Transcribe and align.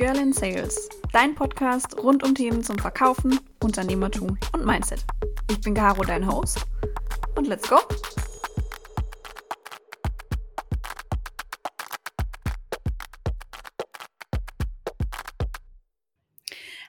Girl 0.00 0.16
in 0.16 0.32
Sales, 0.32 0.88
dein 1.12 1.34
Podcast 1.34 2.02
rund 2.02 2.22
um 2.22 2.34
Themen 2.34 2.64
zum 2.64 2.78
Verkaufen, 2.78 3.38
Unternehmertum 3.62 4.38
und 4.54 4.64
Mindset. 4.64 5.04
Ich 5.50 5.60
bin 5.60 5.74
Caro, 5.74 6.02
dein 6.02 6.26
Host. 6.26 6.64
Und 7.34 7.48
let's 7.48 7.68
go! 7.68 7.76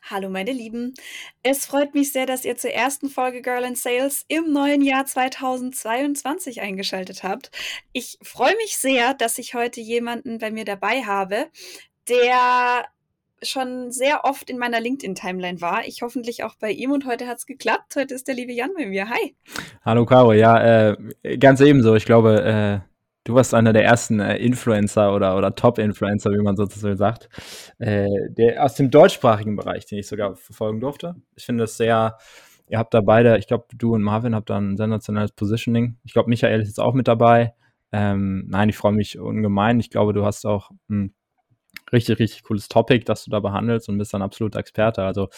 Hallo 0.09 0.29
meine 0.29 0.53
Lieben. 0.53 0.93
Es 1.43 1.65
freut 1.65 1.93
mich 1.93 2.13
sehr, 2.13 2.25
dass 2.25 2.45
ihr 2.45 2.55
zur 2.55 2.71
ersten 2.71 3.09
Folge 3.09 3.41
Girl 3.41 3.65
in 3.65 3.75
Sales 3.75 4.23
im 4.29 4.53
neuen 4.53 4.81
Jahr 4.81 5.05
2022 5.05 6.61
eingeschaltet 6.61 7.23
habt. 7.23 7.51
Ich 7.91 8.17
freue 8.21 8.55
mich 8.55 8.77
sehr, 8.77 9.13
dass 9.13 9.37
ich 9.37 9.53
heute 9.53 9.81
jemanden 9.81 10.37
bei 10.37 10.49
mir 10.49 10.63
dabei 10.63 11.03
habe, 11.03 11.49
der 12.07 12.85
schon 13.43 13.91
sehr 13.91 14.25
oft 14.25 14.49
in 14.49 14.57
meiner 14.57 14.79
LinkedIn-Timeline 14.79 15.61
war. 15.61 15.85
Ich 15.85 16.01
hoffentlich 16.01 16.43
auch 16.43 16.55
bei 16.55 16.71
ihm 16.71 16.91
und 16.91 17.05
heute 17.05 17.27
hat 17.27 17.39
es 17.39 17.45
geklappt. 17.45 17.95
Heute 17.95 18.13
ist 18.13 18.27
der 18.27 18.35
liebe 18.35 18.53
Jan 18.53 18.71
bei 18.77 18.85
mir. 18.85 19.09
Hi. 19.09 19.35
Hallo 19.83 20.05
Caro, 20.05 20.33
ja, 20.33 20.91
äh, 20.91 21.37
ganz 21.37 21.61
ebenso. 21.61 21.95
Ich 21.95 22.05
glaube, 22.05 22.43
äh, 22.43 22.91
Du 23.23 23.35
warst 23.35 23.53
einer 23.53 23.71
der 23.71 23.83
ersten 23.83 24.19
äh, 24.19 24.37
Influencer 24.37 25.13
oder, 25.13 25.37
oder 25.37 25.53
Top-Influencer, 25.53 26.31
wie 26.31 26.41
man 26.41 26.55
sozusagen 26.55 26.97
sagt, 26.97 27.29
äh, 27.77 28.07
der 28.29 28.63
aus 28.63 28.73
dem 28.73 28.89
deutschsprachigen 28.89 29.55
Bereich, 29.55 29.85
den 29.85 29.99
ich 29.99 30.07
sogar 30.07 30.35
verfolgen 30.35 30.79
durfte. 30.79 31.15
Ich 31.35 31.45
finde 31.45 31.65
es 31.65 31.77
sehr, 31.77 32.17
ihr 32.67 32.79
habt 32.79 32.95
da 32.95 33.01
beide, 33.01 33.37
ich 33.37 33.45
glaube, 33.45 33.65
du 33.75 33.93
und 33.93 34.01
Marvin 34.01 34.33
habt 34.33 34.49
da 34.49 34.57
ein 34.57 34.75
sensationelles 34.75 35.33
Positioning. 35.33 35.97
Ich 36.03 36.13
glaube, 36.13 36.29
Michael 36.29 36.61
ist 36.61 36.69
jetzt 36.69 36.79
auch 36.79 36.95
mit 36.95 37.07
dabei. 37.07 37.53
Ähm, 37.91 38.45
nein, 38.47 38.69
ich 38.69 38.77
freue 38.77 38.93
mich 38.93 39.19
ungemein. 39.19 39.79
Ich 39.79 39.91
glaube, 39.91 40.13
du 40.13 40.25
hast 40.25 40.45
auch 40.45 40.71
ein 40.89 41.13
richtig, 41.91 42.19
richtig 42.19 42.43
cooles 42.43 42.67
Topic, 42.67 43.05
das 43.05 43.25
du 43.25 43.31
da 43.31 43.39
behandelst 43.39 43.89
und 43.89 43.97
bist 43.97 44.13
dann 44.13 44.21
absolut 44.21 44.55
Experte. 44.55 45.03
Also 45.03 45.29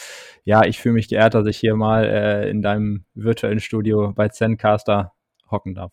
ja, 0.43 0.65
ich 0.65 0.79
fühle 0.79 0.93
mich 0.93 1.09
geehrt, 1.09 1.33
dass 1.33 1.47
ich 1.47 1.57
hier 1.57 1.75
mal 1.75 2.05
äh, 2.05 2.49
in 2.49 2.61
deinem 2.61 3.05
virtuellen 3.13 3.59
Studio 3.59 4.13
bei 4.13 4.29
Zencaster 4.29 5.13
hocken 5.49 5.75
darf. 5.75 5.91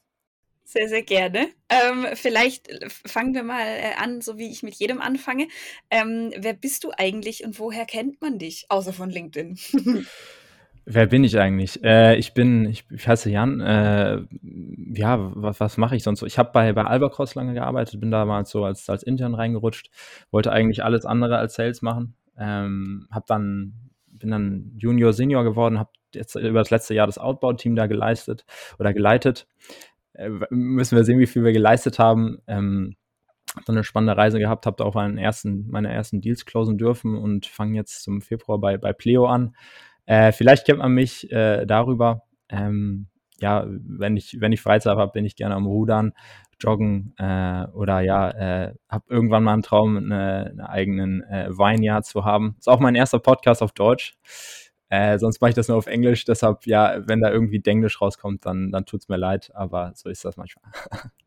Sehr, 0.64 0.88
sehr 0.88 1.02
gerne. 1.02 1.48
Ähm, 1.68 2.06
vielleicht 2.14 2.70
fangen 3.04 3.34
wir 3.34 3.42
mal 3.42 3.66
äh, 3.66 3.94
an, 3.98 4.20
so 4.20 4.38
wie 4.38 4.52
ich 4.52 4.62
mit 4.62 4.76
jedem 4.76 5.00
anfange. 5.00 5.48
Ähm, 5.90 6.32
wer 6.36 6.52
bist 6.52 6.84
du 6.84 6.92
eigentlich 6.96 7.42
und 7.44 7.58
woher 7.58 7.86
kennt 7.86 8.20
man 8.20 8.38
dich, 8.38 8.66
außer 8.68 8.92
von 8.92 9.10
LinkedIn? 9.10 9.58
Wer 10.92 11.06
bin 11.06 11.22
ich 11.22 11.38
eigentlich? 11.38 11.84
Äh, 11.84 12.16
ich 12.16 12.34
bin, 12.34 12.64
ich, 12.64 12.84
ich 12.90 13.06
heiße 13.06 13.30
Jan. 13.30 13.60
Äh, 13.60 14.22
ja, 14.92 15.30
was, 15.36 15.60
was 15.60 15.76
mache 15.76 15.94
ich 15.94 16.02
sonst 16.02 16.18
so? 16.18 16.26
Ich 16.26 16.36
habe 16.36 16.50
bei, 16.52 16.72
bei 16.72 16.82
Albacross 16.82 17.36
lange 17.36 17.54
gearbeitet, 17.54 18.00
bin 18.00 18.10
damals 18.10 18.50
so 18.50 18.64
als, 18.64 18.90
als 18.90 19.04
Intern 19.04 19.36
reingerutscht, 19.36 19.88
wollte 20.32 20.50
eigentlich 20.50 20.82
alles 20.82 21.06
andere 21.06 21.38
als 21.38 21.54
Sales 21.54 21.80
machen. 21.80 22.16
Ähm, 22.36 23.06
hab 23.12 23.26
dann, 23.26 23.74
bin 24.08 24.32
dann 24.32 24.72
Junior, 24.78 25.12
Senior 25.12 25.44
geworden, 25.44 25.78
habe 25.78 25.90
jetzt 26.12 26.34
über 26.34 26.58
das 26.58 26.70
letzte 26.70 26.94
Jahr 26.94 27.06
das 27.06 27.18
Outbound-Team 27.18 27.76
da 27.76 27.86
geleistet 27.86 28.44
oder 28.80 28.92
geleitet. 28.92 29.46
Äh, 30.14 30.30
müssen 30.50 30.96
wir 30.96 31.04
sehen, 31.04 31.20
wie 31.20 31.28
viel 31.28 31.44
wir 31.44 31.52
geleistet 31.52 32.00
haben. 32.00 32.38
Ähm, 32.48 32.96
so 33.64 33.72
eine 33.72 33.84
spannende 33.84 34.16
Reise 34.16 34.40
gehabt, 34.40 34.66
habe 34.66 34.84
auch 34.84 34.94
meinen 34.94 35.18
ersten, 35.18 35.68
meine 35.70 35.92
ersten 35.92 36.20
Deals 36.20 36.46
closen 36.46 36.78
dürfen 36.78 37.16
und 37.16 37.46
fange 37.46 37.76
jetzt 37.76 38.02
zum 38.02 38.22
Februar 38.22 38.58
bei, 38.58 38.76
bei 38.76 38.92
Pleo 38.92 39.26
an. 39.26 39.54
Äh, 40.06 40.32
vielleicht 40.32 40.66
kennt 40.66 40.78
man 40.78 40.92
mich 40.92 41.30
äh, 41.30 41.66
darüber. 41.66 42.22
Ähm, 42.48 43.08
ja, 43.40 43.64
wenn 43.66 44.16
ich, 44.16 44.40
wenn 44.40 44.52
ich 44.52 44.60
Freizeit 44.60 44.96
habe, 44.96 45.12
bin 45.12 45.24
ich 45.24 45.36
gerne 45.36 45.54
am 45.54 45.66
Rudern, 45.66 46.12
Joggen 46.60 47.14
äh, 47.18 47.66
oder 47.72 48.00
ja, 48.00 48.30
äh, 48.30 48.74
habe 48.88 49.04
irgendwann 49.08 49.44
mal 49.44 49.54
einen 49.54 49.62
Traum, 49.62 49.96
eine, 49.96 50.46
einen 50.50 50.60
eigenen 50.60 51.22
äh, 51.22 51.46
Weinjahr 51.48 52.02
zu 52.02 52.24
haben. 52.24 52.56
Ist 52.58 52.68
auch 52.68 52.80
mein 52.80 52.94
erster 52.94 53.18
Podcast 53.18 53.62
auf 53.62 53.72
Deutsch. 53.72 54.16
Äh, 54.90 55.18
sonst 55.18 55.40
mache 55.40 55.50
ich 55.50 55.54
das 55.54 55.68
nur 55.68 55.78
auf 55.78 55.86
Englisch. 55.86 56.24
Deshalb, 56.24 56.66
ja, 56.66 56.98
wenn 57.06 57.20
da 57.20 57.30
irgendwie 57.30 57.60
Denglisch 57.60 58.00
rauskommt, 58.00 58.44
dann, 58.44 58.70
dann 58.72 58.84
tut 58.84 59.02
es 59.02 59.08
mir 59.08 59.16
leid. 59.16 59.50
Aber 59.54 59.92
so 59.94 60.08
ist 60.10 60.24
das 60.24 60.36
manchmal. 60.36 60.70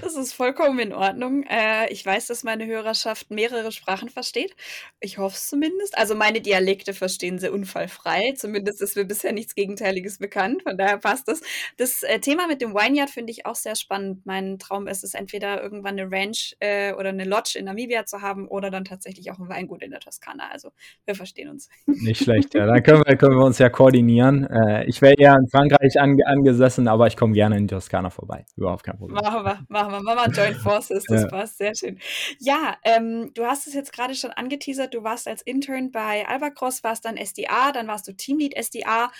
Das 0.00 0.16
ist 0.16 0.32
vollkommen 0.32 0.78
in 0.78 0.92
Ordnung. 0.92 1.44
Äh, 1.44 1.92
ich 1.92 2.04
weiß, 2.04 2.26
dass 2.26 2.44
meine 2.44 2.66
Hörerschaft 2.66 3.30
mehrere 3.30 3.72
Sprachen 3.72 4.08
versteht. 4.08 4.54
Ich 5.00 5.18
hoffe 5.18 5.36
es 5.36 5.48
zumindest. 5.48 5.96
Also 5.98 6.14
meine 6.14 6.40
Dialekte 6.40 6.92
verstehen 6.94 7.38
sie 7.38 7.50
unfallfrei. 7.50 8.34
Zumindest 8.36 8.80
ist 8.82 8.96
mir 8.96 9.04
bisher 9.04 9.32
nichts 9.32 9.54
Gegenteiliges 9.54 10.18
bekannt. 10.18 10.62
Von 10.62 10.76
daher 10.76 10.98
passt 10.98 11.28
das. 11.28 11.40
Das 11.76 12.02
äh, 12.02 12.20
Thema 12.20 12.46
mit 12.46 12.60
dem 12.60 12.74
Vineyard 12.74 13.10
finde 13.10 13.32
ich 13.32 13.46
auch 13.46 13.54
sehr 13.54 13.76
spannend. 13.76 14.26
Mein 14.26 14.58
Traum 14.58 14.86
ist 14.86 15.04
es, 15.04 15.14
entweder 15.14 15.62
irgendwann 15.62 15.98
eine 15.98 16.10
Ranch 16.10 16.56
äh, 16.60 16.92
oder 16.94 17.10
eine 17.10 17.24
Lodge 17.24 17.58
in 17.58 17.64
Namibia 17.64 18.06
zu 18.06 18.22
haben 18.22 18.48
oder 18.48 18.70
dann 18.70 18.84
tatsächlich 18.84 19.30
auch 19.30 19.38
ein 19.38 19.48
Weingut 19.48 19.82
in 19.82 19.90
der 19.90 20.00
Toskana. 20.00 20.50
Also 20.50 20.70
wir 21.04 21.14
verstehen 21.14 21.48
uns. 21.48 21.68
Nicht 21.86 22.22
schlecht, 22.22 22.54
ja. 22.54 22.66
Dann 22.66 22.82
können 22.82 23.02
wir, 23.06 23.16
können 23.16 23.36
wir 23.36 23.44
uns 23.44 23.58
ja 23.58 23.68
koordinieren. 23.68 24.46
Äh, 24.46 24.84
ich 24.84 25.02
wäre 25.02 25.14
eher 25.16 25.34
in 25.34 25.48
Frankreich 25.48 26.00
ange 26.00 26.26
angesessen, 26.26 26.88
aber 26.88 27.06
ich 27.06 27.16
komme 27.16 27.32
gerne 27.32 27.56
in 27.56 27.66
die 27.66 27.74
Toskana 27.74 28.10
vorbei. 28.10 28.44
Überhaupt 28.56 28.84
kein 28.84 28.98
Problem. 28.98 29.16
Machen 29.16 29.44
wir 29.44 29.59
machen 29.68 29.92
wir. 29.92 30.02
Mama 30.02 30.26
Joint 30.26 30.56
Forces, 30.56 31.04
das 31.08 31.22
ja. 31.22 31.28
passt, 31.28 31.58
sehr 31.58 31.74
schön. 31.74 31.98
Ja, 32.38 32.76
ähm, 32.84 33.32
du 33.34 33.44
hast 33.44 33.66
es 33.66 33.74
jetzt 33.74 33.92
gerade 33.92 34.14
schon 34.14 34.30
angeteasert, 34.30 34.94
du 34.94 35.02
warst 35.02 35.28
als 35.28 35.42
Intern 35.42 35.90
bei 35.90 36.26
Albacross, 36.26 36.84
warst 36.84 37.04
dann 37.04 37.16
SDA, 37.16 37.72
dann 37.72 37.86
warst 37.88 38.08
du 38.08 38.12
Teamlead 38.12 38.54
SDA. 38.56 39.10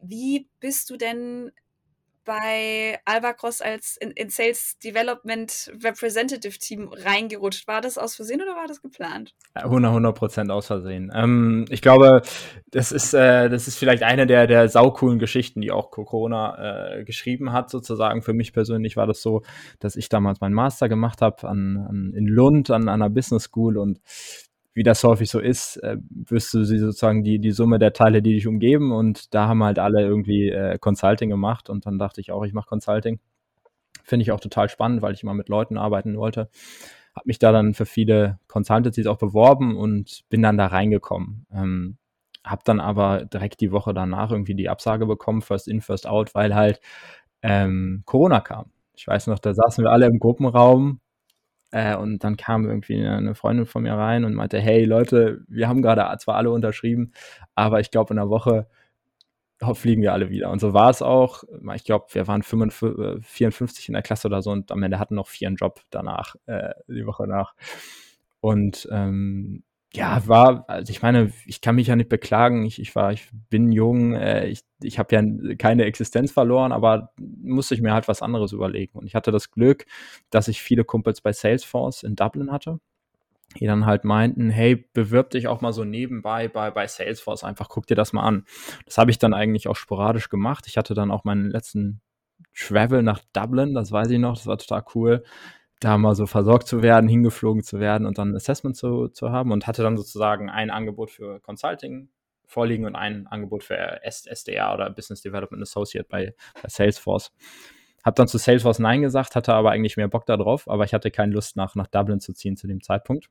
Wie 0.00 0.48
bist 0.60 0.90
du 0.90 0.96
denn 0.96 1.52
bei 2.28 2.98
Albacross 3.06 3.62
als 3.62 3.96
in, 3.96 4.10
in, 4.10 4.28
Sales 4.28 4.78
Development 4.84 5.72
Representative 5.82 6.58
Team 6.58 6.90
reingerutscht. 6.92 7.66
War 7.66 7.80
das 7.80 7.96
aus 7.96 8.16
Versehen 8.16 8.42
oder 8.42 8.54
war 8.54 8.66
das 8.68 8.82
geplant? 8.82 9.34
100 9.54 10.14
Prozent 10.14 10.50
aus 10.50 10.66
Versehen. 10.66 11.10
Ähm, 11.14 11.64
ich 11.70 11.80
glaube, 11.80 12.20
das 12.70 12.92
ist, 12.92 13.14
äh, 13.14 13.48
das 13.48 13.66
ist 13.66 13.78
vielleicht 13.78 14.02
eine 14.02 14.26
der, 14.26 14.46
der 14.46 14.68
saucoolen 14.68 15.18
Geschichten, 15.18 15.62
die 15.62 15.72
auch 15.72 15.90
Corona 15.90 16.98
äh, 16.98 17.04
geschrieben 17.04 17.52
hat, 17.52 17.70
sozusagen. 17.70 18.20
Für 18.20 18.34
mich 18.34 18.52
persönlich 18.52 18.98
war 18.98 19.06
das 19.06 19.22
so, 19.22 19.40
dass 19.78 19.96
ich 19.96 20.10
damals 20.10 20.42
meinen 20.42 20.54
Master 20.54 20.90
gemacht 20.90 21.22
habe 21.22 21.48
an, 21.48 21.78
an, 21.88 22.12
in 22.14 22.26
Lund 22.26 22.70
an, 22.70 22.88
an 22.88 23.00
einer 23.00 23.08
Business 23.08 23.44
School 23.44 23.78
und 23.78 24.00
wie 24.78 24.84
das 24.84 25.02
häufig 25.02 25.28
so 25.28 25.40
ist, 25.40 25.76
äh, 25.78 25.96
wirst 26.08 26.54
du 26.54 26.62
sie 26.62 26.78
sozusagen 26.78 27.24
die, 27.24 27.40
die 27.40 27.50
Summe 27.50 27.80
der 27.80 27.92
Teile, 27.92 28.22
die 28.22 28.34
dich 28.34 28.46
umgeben. 28.46 28.92
Und 28.92 29.34
da 29.34 29.48
haben 29.48 29.64
halt 29.64 29.80
alle 29.80 30.02
irgendwie 30.02 30.50
äh, 30.50 30.78
Consulting 30.78 31.30
gemacht. 31.30 31.68
Und 31.68 31.84
dann 31.84 31.98
dachte 31.98 32.20
ich 32.20 32.30
auch, 32.30 32.44
ich 32.44 32.52
mache 32.52 32.68
Consulting. 32.68 33.18
Finde 34.04 34.22
ich 34.22 34.30
auch 34.30 34.38
total 34.38 34.68
spannend, 34.68 35.02
weil 35.02 35.14
ich 35.14 35.24
immer 35.24 35.34
mit 35.34 35.48
Leuten 35.48 35.78
arbeiten 35.78 36.16
wollte. 36.16 36.48
Habe 37.12 37.24
mich 37.24 37.40
da 37.40 37.50
dann 37.50 37.74
für 37.74 37.86
viele 37.86 38.38
Consultancies 38.46 39.08
auch 39.08 39.18
beworben 39.18 39.76
und 39.76 40.22
bin 40.28 40.42
dann 40.42 40.56
da 40.56 40.66
reingekommen. 40.66 41.44
Ähm, 41.52 41.98
habe 42.44 42.62
dann 42.64 42.78
aber 42.78 43.24
direkt 43.24 43.60
die 43.60 43.72
Woche 43.72 43.92
danach 43.92 44.30
irgendwie 44.30 44.54
die 44.54 44.68
Absage 44.68 45.06
bekommen, 45.06 45.42
first 45.42 45.66
in, 45.66 45.80
first 45.80 46.06
out, 46.06 46.36
weil 46.36 46.54
halt 46.54 46.80
ähm, 47.42 48.04
Corona 48.06 48.40
kam. 48.40 48.66
Ich 48.94 49.08
weiß 49.08 49.26
noch, 49.26 49.40
da 49.40 49.54
saßen 49.54 49.82
wir 49.82 49.90
alle 49.90 50.06
im 50.06 50.20
Gruppenraum 50.20 51.00
äh, 51.70 51.96
und 51.96 52.24
dann 52.24 52.36
kam 52.36 52.66
irgendwie 52.66 53.04
eine 53.06 53.34
Freundin 53.34 53.66
von 53.66 53.82
mir 53.82 53.94
rein 53.94 54.24
und 54.24 54.34
meinte, 54.34 54.58
hey 54.58 54.84
Leute, 54.84 55.44
wir 55.48 55.68
haben 55.68 55.82
gerade 55.82 56.16
zwar 56.18 56.36
alle 56.36 56.50
unterschrieben, 56.50 57.12
aber 57.54 57.80
ich 57.80 57.90
glaube 57.90 58.14
in 58.14 58.18
einer 58.18 58.30
Woche 58.30 58.68
fliegen 59.74 60.02
wir 60.02 60.12
alle 60.12 60.30
wieder. 60.30 60.50
Und 60.50 60.60
so 60.60 60.72
war 60.72 60.90
es 60.90 61.02
auch. 61.02 61.44
Ich 61.74 61.84
glaube, 61.84 62.06
wir 62.12 62.26
waren 62.28 62.42
55, 62.42 63.26
54 63.26 63.88
in 63.88 63.94
der 63.94 64.02
Klasse 64.02 64.28
oder 64.28 64.40
so 64.40 64.50
und 64.50 64.70
am 64.70 64.82
Ende 64.82 64.98
hatten 64.98 65.16
noch 65.16 65.28
vier 65.28 65.48
einen 65.48 65.56
Job 65.56 65.80
danach, 65.90 66.36
äh, 66.46 66.74
die 66.86 67.06
Woche 67.06 67.26
nach. 67.26 67.54
Und 68.40 68.88
ähm, 68.92 69.64
ja, 69.94 70.26
war, 70.26 70.68
also 70.68 70.90
ich 70.90 71.00
meine, 71.00 71.32
ich 71.46 71.60
kann 71.60 71.76
mich 71.76 71.86
ja 71.86 71.96
nicht 71.96 72.10
beklagen. 72.10 72.64
Ich, 72.66 72.78
ich 72.80 72.94
war, 72.94 73.12
ich 73.12 73.28
bin 73.48 73.72
jung, 73.72 74.14
äh, 74.14 74.46
ich, 74.46 74.60
ich 74.82 74.98
habe 74.98 75.14
ja 75.14 75.54
keine 75.56 75.84
Existenz 75.84 76.30
verloren, 76.30 76.72
aber 76.72 77.12
musste 77.18 77.74
ich 77.74 77.80
mir 77.80 77.94
halt 77.94 78.06
was 78.06 78.20
anderes 78.20 78.52
überlegen. 78.52 78.98
Und 78.98 79.06
ich 79.06 79.14
hatte 79.14 79.30
das 79.30 79.50
Glück, 79.50 79.86
dass 80.30 80.48
ich 80.48 80.60
viele 80.62 80.84
Kumpels 80.84 81.22
bei 81.22 81.32
Salesforce 81.32 82.02
in 82.02 82.16
Dublin 82.16 82.52
hatte, 82.52 82.80
die 83.58 83.66
dann 83.66 83.86
halt 83.86 84.04
meinten, 84.04 84.50
hey, 84.50 84.76
bewirb 84.92 85.30
dich 85.30 85.48
auch 85.48 85.62
mal 85.62 85.72
so 85.72 85.84
nebenbei 85.84 86.48
bei, 86.48 86.70
bei 86.70 86.86
Salesforce, 86.86 87.44
einfach 87.44 87.70
guck 87.70 87.86
dir 87.86 87.96
das 87.96 88.12
mal 88.12 88.24
an. 88.24 88.44
Das 88.84 88.98
habe 88.98 89.10
ich 89.10 89.18
dann 89.18 89.32
eigentlich 89.32 89.68
auch 89.68 89.76
sporadisch 89.76 90.28
gemacht. 90.28 90.66
Ich 90.66 90.76
hatte 90.76 90.92
dann 90.92 91.10
auch 91.10 91.24
meinen 91.24 91.50
letzten 91.50 92.02
Travel 92.54 93.02
nach 93.02 93.20
Dublin, 93.32 93.74
das 93.74 93.90
weiß 93.90 94.10
ich 94.10 94.18
noch, 94.18 94.36
das 94.36 94.46
war 94.46 94.58
total 94.58 94.84
cool 94.94 95.24
da 95.80 95.96
mal 95.98 96.14
so 96.14 96.26
versorgt 96.26 96.66
zu 96.66 96.82
werden, 96.82 97.08
hingeflogen 97.08 97.62
zu 97.62 97.80
werden 97.80 98.06
und 98.06 98.18
dann 98.18 98.32
ein 98.32 98.36
Assessment 98.36 98.76
zu, 98.76 99.08
zu 99.08 99.30
haben 99.30 99.52
und 99.52 99.66
hatte 99.66 99.82
dann 99.82 99.96
sozusagen 99.96 100.50
ein 100.50 100.70
Angebot 100.70 101.10
für 101.10 101.40
Consulting 101.40 102.08
vorliegen 102.46 102.86
und 102.86 102.96
ein 102.96 103.26
Angebot 103.26 103.62
für 103.62 104.02
SDR 104.02 104.74
oder 104.74 104.90
Business 104.90 105.22
Development 105.22 105.62
Associate 105.62 106.06
bei, 106.08 106.34
bei 106.60 106.68
Salesforce. 106.68 107.32
Hab 108.04 108.16
dann 108.16 108.28
zu 108.28 108.38
Salesforce 108.38 108.78
Nein 108.78 109.02
gesagt, 109.02 109.36
hatte 109.36 109.54
aber 109.54 109.70
eigentlich 109.70 109.96
mehr 109.96 110.08
Bock 110.08 110.24
darauf, 110.26 110.68
aber 110.68 110.84
ich 110.84 110.94
hatte 110.94 111.10
keine 111.10 111.32
Lust 111.32 111.56
nach, 111.56 111.74
nach 111.74 111.88
Dublin 111.88 112.20
zu 112.20 112.32
ziehen 112.32 112.56
zu 112.56 112.66
dem 112.66 112.82
Zeitpunkt. 112.82 113.28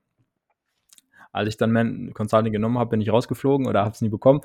Als 1.32 1.50
ich 1.50 1.58
dann 1.58 1.72
mein 1.72 2.14
Consulting 2.14 2.54
genommen 2.54 2.78
habe, 2.78 2.92
bin 2.92 3.02
ich 3.02 3.12
rausgeflogen 3.12 3.68
oder 3.68 3.82
habe 3.82 3.92
es 3.92 4.02
nie 4.02 4.10
bekommen 4.10 4.42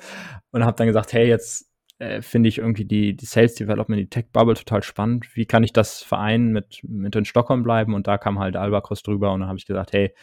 und 0.51 0.65
habe 0.65 0.75
dann 0.75 0.87
gesagt, 0.87 1.13
hey, 1.13 1.27
jetzt 1.27 1.72
äh, 1.99 2.21
finde 2.21 2.49
ich 2.49 2.57
irgendwie 2.59 2.85
die, 2.85 3.15
die 3.15 3.25
Sales 3.25 3.55
Development, 3.55 3.99
die 3.99 4.09
Tech 4.09 4.25
Bubble 4.33 4.55
total 4.55 4.83
spannend. 4.83 5.35
Wie 5.35 5.45
kann 5.45 5.63
ich 5.63 5.73
das 5.73 6.03
vereinen 6.03 6.51
mit, 6.51 6.79
mit 6.83 7.15
in 7.15 7.25
Stockholm 7.25 7.63
bleiben? 7.63 7.93
Und 7.93 8.07
da 8.07 8.17
kam 8.17 8.39
halt 8.39 8.55
Albacross 8.55 9.03
drüber 9.03 9.31
und 9.33 9.41
dann 9.41 9.49
habe 9.49 9.57
ich 9.59 9.65
gesagt, 9.65 9.93
hey, 9.93 10.13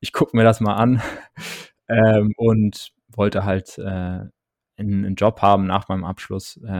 ich 0.00 0.12
gucke 0.12 0.36
mir 0.36 0.44
das 0.44 0.60
mal 0.60 0.74
an. 0.74 1.02
ähm, 1.88 2.32
und 2.36 2.92
wollte 3.08 3.44
halt 3.44 3.78
äh, 3.78 4.20
einen 4.78 5.14
Job 5.14 5.40
haben 5.42 5.66
nach 5.66 5.88
meinem 5.88 6.04
Abschluss. 6.04 6.60
Äh, 6.66 6.70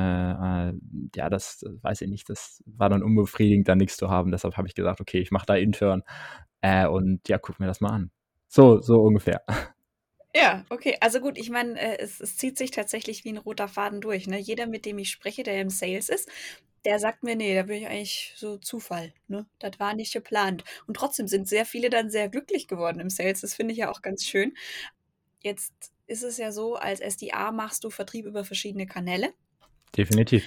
äh, 0.70 0.74
ja, 1.14 1.30
das, 1.30 1.58
das 1.60 1.82
weiß 1.82 2.02
ich 2.02 2.08
nicht, 2.10 2.28
das 2.28 2.62
war 2.66 2.90
dann 2.90 3.02
unbefriedigend, 3.02 3.68
da 3.68 3.74
nichts 3.74 3.96
zu 3.96 4.10
haben. 4.10 4.30
Deshalb 4.30 4.56
habe 4.56 4.68
ich 4.68 4.74
gesagt, 4.74 5.00
okay, 5.00 5.18
ich 5.18 5.30
mache 5.30 5.46
da 5.46 5.54
Intern 5.56 6.02
äh, 6.60 6.86
und 6.86 7.28
ja, 7.28 7.38
guck 7.38 7.60
mir 7.60 7.66
das 7.66 7.80
mal 7.80 7.90
an. 7.90 8.10
So, 8.48 8.80
so 8.80 9.02
ungefähr. 9.02 9.42
Ja, 10.36 10.64
okay. 10.68 10.96
Also 11.00 11.20
gut, 11.20 11.38
ich 11.38 11.48
meine, 11.50 11.80
äh, 11.80 11.98
es, 11.98 12.20
es 12.20 12.36
zieht 12.36 12.58
sich 12.58 12.70
tatsächlich 12.70 13.24
wie 13.24 13.30
ein 13.30 13.38
roter 13.38 13.68
Faden 13.68 14.00
durch. 14.02 14.26
Ne? 14.26 14.38
Jeder, 14.38 14.66
mit 14.66 14.84
dem 14.84 14.98
ich 14.98 15.10
spreche, 15.10 15.42
der 15.42 15.58
im 15.60 15.70
Sales 15.70 16.08
ist, 16.10 16.28
der 16.84 16.98
sagt 16.98 17.22
mir, 17.22 17.36
nee, 17.36 17.54
da 17.54 17.62
bin 17.64 17.78
ich 17.82 17.86
eigentlich 17.88 18.34
so 18.36 18.58
Zufall. 18.58 19.14
Ne? 19.28 19.46
Das 19.58 19.78
war 19.80 19.94
nicht 19.94 20.12
geplant. 20.12 20.62
Und 20.86 20.94
trotzdem 20.96 21.26
sind 21.26 21.48
sehr 21.48 21.64
viele 21.64 21.88
dann 21.90 22.10
sehr 22.10 22.28
glücklich 22.28 22.68
geworden 22.68 23.00
im 23.00 23.08
Sales. 23.10 23.40
Das 23.40 23.54
finde 23.54 23.72
ich 23.72 23.78
ja 23.78 23.90
auch 23.90 24.02
ganz 24.02 24.24
schön. 24.26 24.54
Jetzt 25.42 25.72
ist 26.06 26.24
es 26.24 26.38
ja 26.38 26.52
so, 26.52 26.76
als 26.76 27.00
SDA 27.00 27.52
machst 27.52 27.84
du 27.84 27.90
Vertrieb 27.90 28.26
über 28.26 28.44
verschiedene 28.44 28.86
Kanäle. 28.86 29.32
Definitiv. 29.96 30.44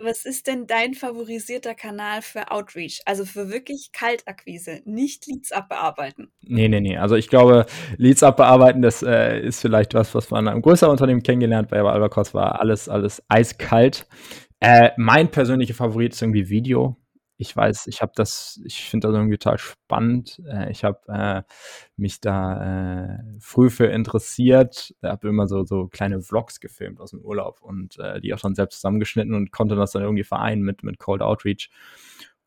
Was 0.00 0.24
ist 0.24 0.48
denn 0.48 0.66
dein 0.66 0.94
favorisierter 0.94 1.74
Kanal 1.74 2.20
für 2.20 2.50
Outreach? 2.50 3.00
Also 3.06 3.24
für 3.24 3.48
wirklich 3.48 3.90
Kaltakquise, 3.92 4.82
nicht 4.84 5.26
Leads 5.26 5.52
abbearbeiten. 5.52 6.32
Nee, 6.42 6.68
nee, 6.68 6.80
nee. 6.80 6.96
Also 6.96 7.14
ich 7.14 7.28
glaube, 7.28 7.66
Leads 7.96 8.24
abbearbeiten, 8.24 8.82
das 8.82 9.02
äh, 9.02 9.40
ist 9.40 9.60
vielleicht 9.60 9.94
was, 9.94 10.14
was 10.16 10.30
man 10.30 10.46
in 10.46 10.48
einem 10.48 10.62
größeren 10.62 10.90
Unternehmen 10.90 11.22
kennengelernt. 11.22 11.68
Bei 11.68 11.80
Albacos 11.80 12.34
war 12.34 12.60
alles, 12.60 12.88
alles 12.88 13.22
eiskalt. 13.28 14.06
Äh, 14.58 14.90
mein 14.96 15.30
persönlicher 15.30 15.74
Favorit 15.74 16.12
ist 16.12 16.22
irgendwie 16.22 16.48
Video 16.48 16.96
ich 17.40 17.54
weiß, 17.56 17.86
ich 17.86 18.02
habe 18.02 18.12
das, 18.16 18.60
ich 18.64 18.90
finde 18.90 19.08
das 19.08 19.14
irgendwie 19.16 19.38
total 19.38 19.58
spannend. 19.58 20.42
Äh, 20.46 20.70
ich 20.72 20.82
habe 20.84 21.00
äh, 21.08 21.42
mich 21.96 22.20
da 22.20 23.14
äh, 23.14 23.18
früh 23.38 23.70
für 23.70 23.86
interessiert, 23.86 24.94
habe 25.02 25.28
immer 25.28 25.46
so, 25.46 25.64
so 25.64 25.86
kleine 25.86 26.20
Vlogs 26.20 26.58
gefilmt 26.60 27.00
aus 27.00 27.10
dem 27.10 27.20
Urlaub 27.20 27.60
und 27.62 27.98
äh, 28.00 28.20
die 28.20 28.34
auch 28.34 28.38
schon 28.40 28.56
selbst 28.56 28.76
zusammengeschnitten 28.76 29.34
und 29.34 29.52
konnte 29.52 29.76
das 29.76 29.92
dann 29.92 30.02
irgendwie 30.02 30.24
vereinen 30.24 30.62
mit, 30.62 30.82
mit 30.82 30.98
Cold 30.98 31.22
Outreach. 31.22 31.70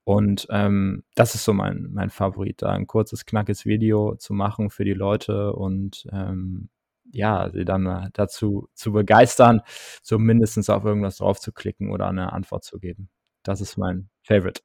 Und 0.03 0.47
ähm, 0.49 1.03
das 1.15 1.35
ist 1.35 1.45
so 1.45 1.53
mein, 1.53 1.89
mein 1.93 2.09
Favorit, 2.09 2.61
da 2.61 2.71
ein 2.71 2.87
kurzes, 2.87 3.25
knackes 3.25 3.65
Video 3.65 4.15
zu 4.17 4.33
machen 4.33 4.69
für 4.69 4.83
die 4.83 4.93
Leute 4.93 5.53
und 5.53 6.07
ähm, 6.11 6.69
ja, 7.13 7.49
sie 7.51 7.65
dann 7.65 7.85
äh, 7.85 8.09
dazu 8.13 8.67
zu 8.73 8.91
begeistern, 8.93 9.61
so 10.01 10.19
mindestens 10.19 10.69
auf 10.69 10.83
irgendwas 10.85 11.17
drauf 11.17 11.39
zu 11.39 11.51
klicken 11.53 11.91
oder 11.91 12.07
eine 12.07 12.33
Antwort 12.33 12.63
zu 12.65 12.79
geben. 12.79 13.09
Das 13.43 13.61
ist 13.61 13.77
mein 13.77 14.09
Favorite. 14.23 14.61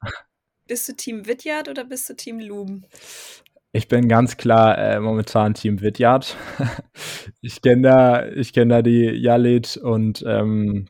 Bist 0.66 0.88
du 0.88 0.94
Team 0.94 1.26
Vidyard 1.26 1.68
oder 1.68 1.84
bist 1.84 2.08
du 2.10 2.14
Team 2.14 2.40
Loom? 2.40 2.84
Ich 3.72 3.88
bin 3.88 4.08
ganz 4.08 4.36
klar 4.36 4.76
äh, 4.78 5.00
momentan 5.00 5.54
Team 5.54 5.80
Vidyard. 5.80 6.36
ich 7.40 7.62
kenne 7.62 7.82
da, 7.82 8.26
ich 8.26 8.52
kenne 8.52 8.74
da 8.74 8.82
die 8.82 9.04
Jalit 9.10 9.76
und 9.76 10.24
ähm, 10.26 10.86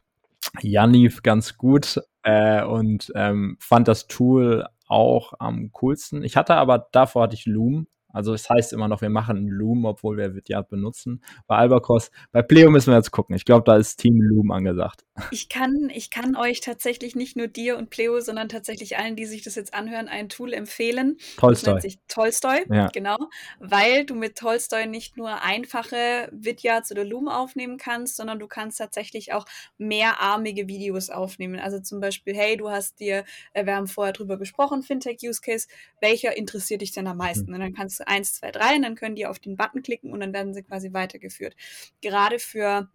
Janif 0.62 1.22
ganz 1.22 1.56
gut 1.56 2.00
äh, 2.22 2.62
und 2.64 3.12
ähm, 3.14 3.56
fand 3.60 3.88
das 3.88 4.06
Tool 4.06 4.66
auch 4.86 5.34
am 5.38 5.72
coolsten. 5.72 6.22
Ich 6.22 6.36
hatte 6.36 6.54
aber 6.54 6.88
davor 6.92 7.24
hatte 7.24 7.34
ich 7.34 7.46
Loom 7.46 7.86
also 8.16 8.32
es 8.32 8.48
heißt 8.48 8.72
immer 8.72 8.88
noch, 8.88 9.02
wir 9.02 9.10
machen 9.10 9.46
Loom, 9.46 9.84
obwohl 9.84 10.16
wir 10.16 10.34
Vidyard 10.34 10.70
benutzen. 10.70 11.22
Bei 11.46 11.56
Albacos, 11.56 12.10
bei 12.32 12.40
Pleo 12.40 12.70
müssen 12.70 12.90
wir 12.90 12.96
jetzt 12.96 13.10
gucken. 13.10 13.36
Ich 13.36 13.44
glaube, 13.44 13.64
da 13.66 13.76
ist 13.76 13.98
Team 13.98 14.22
Loom 14.22 14.52
angesagt. 14.52 15.04
Ich 15.30 15.50
kann, 15.50 15.90
ich 15.94 16.08
kann 16.08 16.34
euch 16.34 16.60
tatsächlich 16.60 17.14
nicht 17.14 17.36
nur 17.36 17.46
dir 17.46 17.76
und 17.76 17.90
Pleo, 17.90 18.20
sondern 18.20 18.48
tatsächlich 18.48 18.96
allen, 18.96 19.16
die 19.16 19.26
sich 19.26 19.42
das 19.42 19.54
jetzt 19.54 19.74
anhören, 19.74 20.08
ein 20.08 20.30
Tool 20.30 20.54
empfehlen. 20.54 21.18
Tolstoy. 21.36 21.50
Das 21.50 21.64
nennt 21.64 21.82
sich 21.82 21.98
Tolstoy, 22.08 22.64
ja. 22.70 22.86
genau. 22.88 23.18
Weil 23.60 24.06
du 24.06 24.14
mit 24.14 24.36
Tolstoy 24.36 24.86
nicht 24.86 25.18
nur 25.18 25.42
einfache 25.42 26.30
Vidyads 26.32 26.92
oder 26.92 27.04
Loom 27.04 27.28
aufnehmen 27.28 27.76
kannst, 27.76 28.16
sondern 28.16 28.38
du 28.38 28.46
kannst 28.46 28.78
tatsächlich 28.78 29.34
auch 29.34 29.44
mehrarmige 29.76 30.68
Videos 30.68 31.10
aufnehmen. 31.10 31.60
Also 31.60 31.80
zum 31.80 32.00
Beispiel, 32.00 32.34
hey, 32.34 32.56
du 32.56 32.70
hast 32.70 32.98
dir, 32.98 33.24
äh, 33.52 33.66
wir 33.66 33.76
haben 33.76 33.88
vorher 33.88 34.14
drüber 34.14 34.38
gesprochen, 34.38 34.82
Fintech-Use 34.82 35.42
Case, 35.42 35.68
welcher 36.00 36.34
interessiert 36.34 36.80
dich 36.80 36.92
denn 36.92 37.06
am 37.06 37.18
meisten? 37.18 37.48
Hm. 37.48 37.54
Und 37.54 37.60
dann 37.60 37.74
kannst 37.74 38.00
du 38.00 38.05
1, 38.06 38.34
2, 38.34 38.52
3 38.52 38.76
und 38.76 38.82
dann 38.82 38.94
können 38.94 39.16
die 39.16 39.26
auf 39.26 39.38
den 39.38 39.56
Button 39.56 39.82
klicken 39.82 40.12
und 40.12 40.20
dann 40.20 40.32
werden 40.32 40.54
sie 40.54 40.62
quasi 40.62 40.92
weitergeführt. 40.92 41.56
Gerade 42.00 42.38
für 42.38 42.88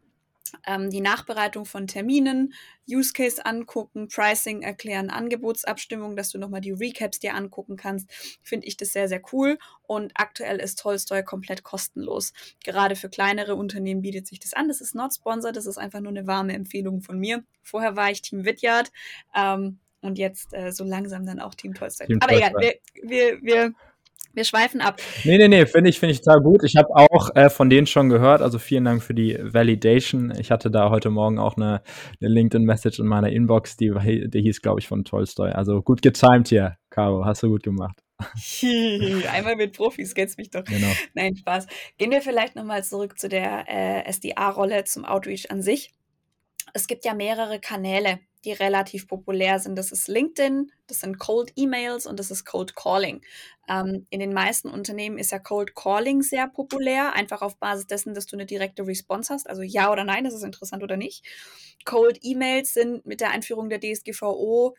ähm, 0.65 0.89
die 0.89 1.01
Nachbereitung 1.01 1.65
von 1.65 1.87
Terminen, 1.87 2.53
Use 2.89 3.13
Case 3.13 3.45
angucken, 3.45 4.07
Pricing 4.07 4.61
erklären, 4.61 5.09
Angebotsabstimmung, 5.09 6.15
dass 6.15 6.29
du 6.29 6.37
nochmal 6.37 6.61
die 6.61 6.71
Recaps 6.71 7.19
dir 7.19 7.35
angucken 7.35 7.77
kannst, 7.77 8.11
finde 8.43 8.67
ich 8.67 8.77
das 8.77 8.89
sehr, 8.89 9.07
sehr 9.07 9.21
cool. 9.31 9.57
Und 9.83 10.11
aktuell 10.15 10.57
ist 10.57 10.79
Tolstoy 10.79 11.23
komplett 11.23 11.63
kostenlos. 11.63 12.33
Gerade 12.63 12.95
für 12.95 13.09
kleinere 13.09 13.55
Unternehmen 13.55 14.01
bietet 14.01 14.27
sich 14.27 14.39
das 14.39 14.53
an. 14.53 14.67
Das 14.67 14.81
ist 14.81 14.95
not 14.95 15.13
sponsored, 15.13 15.55
das 15.55 15.65
ist 15.65 15.77
einfach 15.77 15.99
nur 15.99 16.11
eine 16.11 16.27
warme 16.27 16.53
Empfehlung 16.53 17.01
von 17.01 17.19
mir. 17.19 17.43
Vorher 17.63 17.95
war 17.95 18.11
ich 18.11 18.21
Team 18.21 18.45
Vidyard 18.45 18.91
ähm, 19.35 19.79
und 20.01 20.17
jetzt 20.17 20.53
äh, 20.53 20.71
so 20.71 20.83
langsam 20.83 21.25
dann 21.25 21.39
auch 21.39 21.55
Team 21.55 21.73
Tolstoy. 21.73 22.07
Team 22.07 22.19
Aber 22.21 22.33
Tolstoy. 22.33 22.49
egal, 22.49 22.81
wir, 23.03 23.09
wir, 23.09 23.41
wir 23.41 23.73
wir 24.33 24.43
schweifen 24.43 24.81
ab. 24.81 25.01
Nee, 25.23 25.37
nee, 25.37 25.47
nee, 25.47 25.65
finde 25.65 25.89
ich, 25.89 25.99
finde 25.99 26.13
ich 26.13 26.21
total 26.21 26.41
gut. 26.41 26.63
Ich 26.63 26.75
habe 26.75 26.89
auch 26.89 27.35
äh, 27.35 27.49
von 27.49 27.69
denen 27.69 27.87
schon 27.87 28.09
gehört. 28.09 28.41
Also 28.41 28.59
vielen 28.59 28.85
Dank 28.85 29.03
für 29.03 29.13
die 29.13 29.37
Validation. 29.41 30.33
Ich 30.39 30.51
hatte 30.51 30.71
da 30.71 30.89
heute 30.89 31.09
Morgen 31.09 31.39
auch 31.39 31.57
eine, 31.57 31.81
eine 32.19 32.29
LinkedIn-Message 32.29 32.99
in 32.99 33.07
meiner 33.07 33.29
Inbox, 33.29 33.77
die, 33.77 33.91
die 34.27 34.41
hieß, 34.41 34.61
glaube 34.61 34.79
ich, 34.79 34.87
von 34.87 35.03
Tolstoy. 35.03 35.51
Also 35.51 35.81
gut 35.81 36.01
getimed 36.01 36.47
hier, 36.47 36.77
Caro. 36.89 37.25
Hast 37.25 37.43
du 37.43 37.49
gut 37.49 37.63
gemacht. 37.63 38.01
Einmal 39.31 39.55
mit 39.55 39.75
Profis, 39.75 40.13
kennst 40.13 40.37
mich 40.37 40.49
doch. 40.49 40.63
Genau. 40.63 40.91
Nein, 41.13 41.35
Spaß. 41.35 41.67
Gehen 41.97 42.11
wir 42.11 42.21
vielleicht 42.21 42.55
nochmal 42.55 42.83
zurück 42.83 43.19
zu 43.19 43.29
der 43.29 43.65
äh, 43.67 44.09
SDA-Rolle, 44.11 44.83
zum 44.83 45.05
Outreach 45.05 45.49
an 45.49 45.61
sich. 45.61 45.91
Es 46.73 46.87
gibt 46.87 47.05
ja 47.05 47.13
mehrere 47.13 47.59
Kanäle, 47.59 48.19
die 48.43 48.53
relativ 48.53 49.07
populär 49.07 49.59
sind. 49.59 49.77
Das 49.77 49.91
ist 49.91 50.07
LinkedIn, 50.07 50.71
das 50.87 51.01
sind 51.01 51.19
Cold 51.19 51.53
Emails 51.55 52.05
und 52.05 52.19
das 52.19 52.31
ist 52.31 52.45
Cold 52.45 52.75
Calling. 52.75 53.21
Ähm, 53.69 54.07
in 54.09 54.19
den 54.19 54.33
meisten 54.33 54.69
Unternehmen 54.69 55.17
ist 55.17 55.31
ja 55.31 55.39
Cold 55.39 55.75
Calling 55.75 56.21
sehr 56.21 56.47
populär, 56.47 57.13
einfach 57.13 57.41
auf 57.41 57.57
Basis 57.57 57.87
dessen, 57.87 58.13
dass 58.13 58.25
du 58.25 58.35
eine 58.35 58.45
direkte 58.45 58.85
Response 58.85 59.33
hast, 59.33 59.49
also 59.49 59.61
ja 59.61 59.91
oder 59.91 60.03
nein, 60.03 60.23
das 60.23 60.33
ist 60.33 60.43
interessant 60.43 60.83
oder 60.83 60.97
nicht. 60.97 61.23
Cold 61.85 62.19
Emails 62.23 62.73
sind 62.73 63.05
mit 63.05 63.21
der 63.21 63.31
Einführung 63.31 63.69
der 63.69 63.79
DSGVO 63.79 64.75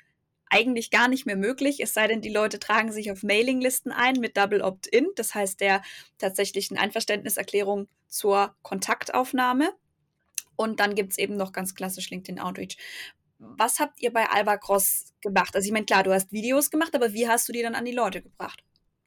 eigentlich 0.51 0.91
gar 0.91 1.09
nicht 1.09 1.25
mehr 1.25 1.37
möglich, 1.37 1.81
es 1.81 1.95
sei 1.95 2.09
denn, 2.09 2.21
die 2.21 2.29
Leute 2.29 2.59
tragen 2.59 2.93
sich 2.93 3.11
auf 3.11 3.23
Mailinglisten 3.23 3.91
ein 3.91 4.17
mit 4.21 4.37
Double 4.37 4.61
Opt-in, 4.61 5.09
das 5.17 5.35
heißt 5.35 5.61
der 5.61 5.83
tatsächlichen 6.19 6.77
Einverständniserklärung 6.77 7.89
zur 8.09 8.55
Kontaktaufnahme. 8.63 9.73
Und 10.55 10.81
dann 10.81 10.95
gibt 10.95 11.13
es 11.13 11.19
eben 11.19 11.37
noch 11.37 11.53
ganz 11.53 11.75
klassisch 11.75 12.11
LinkedIn 12.11 12.39
Outreach 12.39 12.77
was 13.57 13.81
habt 13.81 14.01
ihr 14.01 14.13
bei 14.13 14.29
Albacross 14.29 15.13
gemacht? 15.21 15.55
Also 15.55 15.67
ich 15.67 15.73
meine, 15.73 15.87
klar, 15.87 16.03
du 16.03 16.13
hast 16.13 16.33
Videos 16.33 16.71
gemacht, 16.71 16.95
aber 16.95 17.13
wie 17.13 17.29
hast 17.29 17.49
du 17.49 17.53
die 17.53 17.63
dann 17.63 17.75
an 17.75 17.85
die 17.85 17.93
Leute 17.93 18.23
gebracht? 18.23 18.63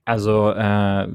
Also 0.06 0.52
äh, 0.52 1.08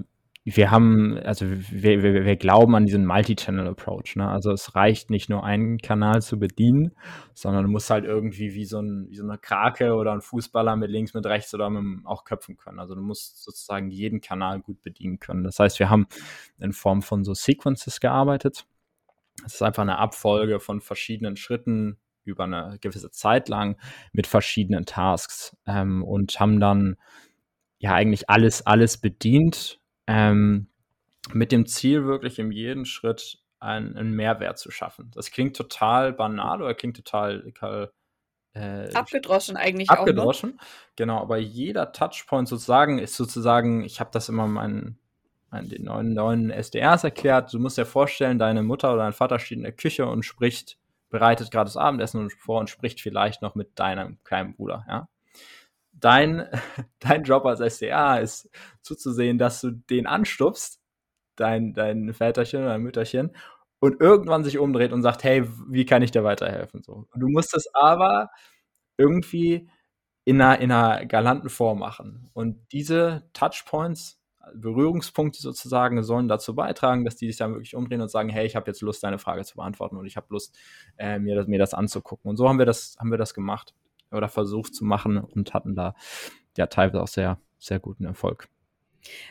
wir 0.44 0.70
haben, 0.70 1.18
also 1.18 1.46
wir, 1.48 2.02
wir, 2.02 2.24
wir 2.24 2.36
glauben 2.36 2.74
an 2.74 2.86
diesen 2.86 3.06
Multi-Channel-Approach. 3.06 4.16
Ne? 4.16 4.28
Also 4.28 4.52
es 4.52 4.74
reicht 4.74 5.10
nicht 5.10 5.28
nur 5.28 5.44
einen 5.44 5.78
Kanal 5.78 6.22
zu 6.22 6.38
bedienen, 6.38 6.92
sondern 7.34 7.64
du 7.64 7.70
musst 7.70 7.90
halt 7.90 8.04
irgendwie 8.04 8.54
wie 8.54 8.64
so, 8.64 8.80
ein, 8.80 9.06
wie 9.10 9.16
so 9.16 9.22
eine 9.22 9.38
Krake 9.38 9.94
oder 9.94 10.12
ein 10.12 10.22
Fußballer 10.22 10.76
mit 10.76 10.90
links, 10.90 11.12
mit 11.12 11.26
rechts 11.26 11.54
oder 11.54 11.68
mit 11.68 12.06
auch 12.06 12.24
köpfen 12.24 12.56
können. 12.56 12.80
Also 12.80 12.94
du 12.94 13.02
musst 13.02 13.44
sozusagen 13.44 13.90
jeden 13.90 14.20
Kanal 14.20 14.60
gut 14.60 14.80
bedienen 14.82 15.18
können. 15.18 15.44
Das 15.44 15.58
heißt, 15.58 15.78
wir 15.78 15.90
haben 15.90 16.06
in 16.58 16.72
Form 16.72 17.02
von 17.02 17.22
so 17.22 17.34
Sequences 17.34 18.00
gearbeitet. 18.00 18.66
Das 19.42 19.54
ist 19.54 19.62
einfach 19.62 19.82
eine 19.82 19.98
Abfolge 19.98 20.58
von 20.58 20.80
verschiedenen 20.80 21.36
Schritten, 21.36 21.98
über 22.30 22.44
eine 22.44 22.78
gewisse 22.80 23.10
Zeit 23.10 23.48
lang 23.48 23.76
mit 24.12 24.26
verschiedenen 24.26 24.86
Tasks 24.86 25.56
ähm, 25.66 26.02
und 26.02 26.38
haben 26.40 26.60
dann 26.60 26.96
ja 27.78 27.94
eigentlich 27.94 28.28
alles, 28.28 28.66
alles 28.66 28.98
bedient, 28.98 29.80
ähm, 30.06 30.68
mit 31.32 31.52
dem 31.52 31.66
Ziel 31.66 32.04
wirklich 32.04 32.38
in 32.38 32.50
jedem 32.52 32.84
Schritt 32.84 33.38
einen, 33.58 33.96
einen, 33.96 34.14
Mehrwert 34.14 34.58
zu 34.58 34.70
schaffen. 34.70 35.10
Das 35.14 35.30
klingt 35.30 35.56
total 35.56 36.12
banal 36.12 36.62
oder 36.62 36.74
klingt 36.74 36.96
total, 36.96 37.52
äh, 38.52 38.92
abgedroschen 38.94 39.56
eigentlich 39.56 39.90
abgedroschen, 39.90 40.54
auch, 40.58 40.62
ne? 40.62 40.68
genau, 40.96 41.20
aber 41.20 41.36
jeder 41.36 41.92
Touchpoint 41.92 42.48
sozusagen 42.48 42.98
ist 42.98 43.14
sozusagen, 43.16 43.84
ich 43.84 44.00
habe 44.00 44.10
das 44.12 44.28
immer 44.28 44.46
meinen 44.46 44.98
den 45.52 45.84
neuen, 45.84 46.14
neuen 46.14 46.50
SDRs 46.50 47.04
erklärt, 47.04 47.52
du 47.52 47.58
musst 47.58 47.76
dir 47.76 47.86
vorstellen, 47.86 48.38
deine 48.38 48.62
Mutter 48.62 48.92
oder 48.92 49.02
dein 49.02 49.12
Vater 49.12 49.38
steht 49.38 49.58
in 49.58 49.64
der 49.64 49.72
Küche 49.72 50.06
und 50.06 50.24
spricht 50.24 50.78
bereitet 51.10 51.50
gerade 51.50 51.68
das 51.68 51.76
Abendessen 51.76 52.30
vor 52.30 52.60
und 52.60 52.70
spricht 52.70 53.00
vielleicht 53.00 53.42
noch 53.42 53.54
mit 53.54 53.78
deinem 53.78 54.18
kleinen 54.24 54.54
Bruder, 54.54 54.84
ja. 54.88 55.08
Dein, 55.92 56.48
dein 57.00 57.24
Job 57.24 57.44
als 57.44 57.60
SDA 57.60 58.18
ist 58.18 58.48
zuzusehen, 58.82 59.38
dass 59.38 59.60
du 59.60 59.72
den 59.72 60.06
anstupst, 60.06 60.80
dein, 61.36 61.74
dein 61.74 62.14
Väterchen 62.14 62.62
oder 62.62 62.78
Mütterchen, 62.78 63.32
und 63.80 64.00
irgendwann 64.00 64.44
sich 64.44 64.58
umdreht 64.58 64.92
und 64.92 65.02
sagt, 65.02 65.24
hey, 65.24 65.44
wie 65.68 65.86
kann 65.86 66.02
ich 66.02 66.10
dir 66.10 66.22
weiterhelfen? 66.22 66.82
So. 66.82 67.06
Du 67.14 67.28
musst 67.28 67.56
es 67.56 67.66
aber 67.74 68.30
irgendwie 68.98 69.70
in 70.24 70.40
einer, 70.40 70.60
in 70.60 70.70
einer 70.70 71.06
galanten 71.06 71.48
Form 71.48 71.78
machen. 71.78 72.30
Und 72.34 72.58
diese 72.72 73.28
Touchpoints 73.32 74.19
Berührungspunkte 74.54 75.40
sozusagen 75.40 76.02
sollen 76.02 76.28
dazu 76.28 76.54
beitragen, 76.54 77.04
dass 77.04 77.16
die 77.16 77.26
sich 77.26 77.36
dann 77.36 77.52
wirklich 77.52 77.74
umdrehen 77.74 78.00
und 78.00 78.10
sagen, 78.10 78.28
hey, 78.28 78.46
ich 78.46 78.56
habe 78.56 78.70
jetzt 78.70 78.80
Lust, 78.82 79.02
deine 79.02 79.18
Frage 79.18 79.44
zu 79.44 79.56
beantworten 79.56 79.96
und 79.96 80.06
ich 80.06 80.16
habe 80.16 80.26
Lust, 80.30 80.56
äh, 80.96 81.18
mir, 81.18 81.36
das, 81.36 81.46
mir 81.46 81.58
das 81.58 81.74
anzugucken. 81.74 82.28
Und 82.28 82.36
so 82.36 82.48
haben 82.48 82.58
wir 82.58 82.66
das, 82.66 82.96
haben 82.98 83.10
wir 83.10 83.18
das 83.18 83.34
gemacht 83.34 83.74
oder 84.10 84.28
versucht 84.28 84.74
zu 84.74 84.84
machen 84.84 85.18
und 85.18 85.54
hatten 85.54 85.74
da 85.74 85.94
ja 86.56 86.66
teilweise 86.66 87.02
auch 87.02 87.08
sehr, 87.08 87.40
sehr 87.58 87.78
guten 87.78 88.04
Erfolg. 88.04 88.48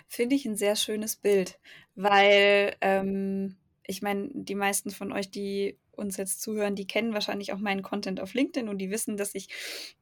Finde 0.07 0.35
ich 0.35 0.45
ein 0.45 0.55
sehr 0.55 0.75
schönes 0.75 1.15
Bild, 1.15 1.59
weil 1.95 2.75
ähm, 2.81 3.57
ich 3.85 4.01
meine, 4.01 4.29
die 4.33 4.55
meisten 4.55 4.91
von 4.91 5.11
euch, 5.11 5.31
die 5.31 5.77
uns 5.99 6.17
jetzt 6.17 6.41
zuhören, 6.41 6.75
die 6.75 6.87
kennen 6.87 7.13
wahrscheinlich 7.13 7.53
auch 7.53 7.59
meinen 7.59 7.83
Content 7.83 8.19
auf 8.19 8.33
LinkedIn 8.33 8.69
und 8.69 8.79
die 8.79 8.89
wissen, 8.89 9.17
dass 9.17 9.35
ich 9.35 9.49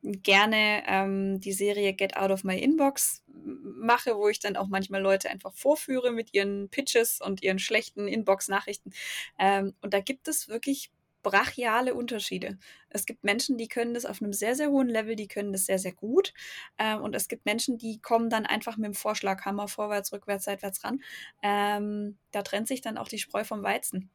gerne 0.01 0.83
ähm, 0.87 1.39
die 1.39 1.53
Serie 1.53 1.93
Get 1.93 2.15
Out 2.15 2.31
of 2.31 2.43
My 2.43 2.57
Inbox 2.57 3.23
mache, 3.27 4.15
wo 4.15 4.29
ich 4.29 4.39
dann 4.39 4.55
auch 4.55 4.67
manchmal 4.67 5.01
Leute 5.01 5.29
einfach 5.29 5.53
vorführe 5.53 6.11
mit 6.11 6.33
ihren 6.33 6.69
Pitches 6.69 7.19
und 7.21 7.43
ihren 7.43 7.59
schlechten 7.59 8.07
Inbox-Nachrichten. 8.07 8.91
Ähm, 9.39 9.73
und 9.81 9.93
da 9.93 9.99
gibt 9.99 10.27
es 10.27 10.47
wirklich 10.47 10.91
brachiale 11.23 11.93
Unterschiede. 11.93 12.57
Es 12.89 13.05
gibt 13.05 13.23
Menschen, 13.23 13.57
die 13.57 13.67
können 13.67 13.93
das 13.93 14.05
auf 14.05 14.21
einem 14.21 14.31
sehr, 14.31 14.55
sehr 14.55 14.69
hohen 14.69 14.87
Level, 14.87 15.15
die 15.15 15.27
können 15.27 15.51
das 15.51 15.65
sehr, 15.65 15.79
sehr 15.79 15.93
gut. 15.93 16.33
Ähm, 16.77 17.01
und 17.01 17.15
es 17.15 17.27
gibt 17.27 17.45
Menschen, 17.45 17.77
die 17.77 17.99
kommen 18.01 18.29
dann 18.29 18.45
einfach 18.45 18.77
mit 18.77 18.85
dem 18.85 18.93
Vorschlaghammer 18.93 19.67
vorwärts, 19.67 20.13
rückwärts, 20.13 20.45
seitwärts 20.45 20.83
ran. 20.83 21.01
Ähm, 21.43 22.17
da 22.31 22.43
trennt 22.43 22.67
sich 22.67 22.81
dann 22.81 22.97
auch 22.97 23.09
die 23.09 23.19
Spreu 23.19 23.43
vom 23.43 23.61
Weizen. 23.63 24.09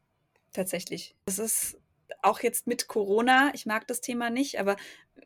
Tatsächlich. 0.52 1.14
Das 1.26 1.38
ist 1.38 1.78
auch 2.22 2.40
jetzt 2.40 2.66
mit 2.66 2.88
Corona, 2.88 3.50
ich 3.54 3.66
mag 3.66 3.86
das 3.86 4.00
Thema 4.00 4.30
nicht, 4.30 4.60
aber 4.60 4.76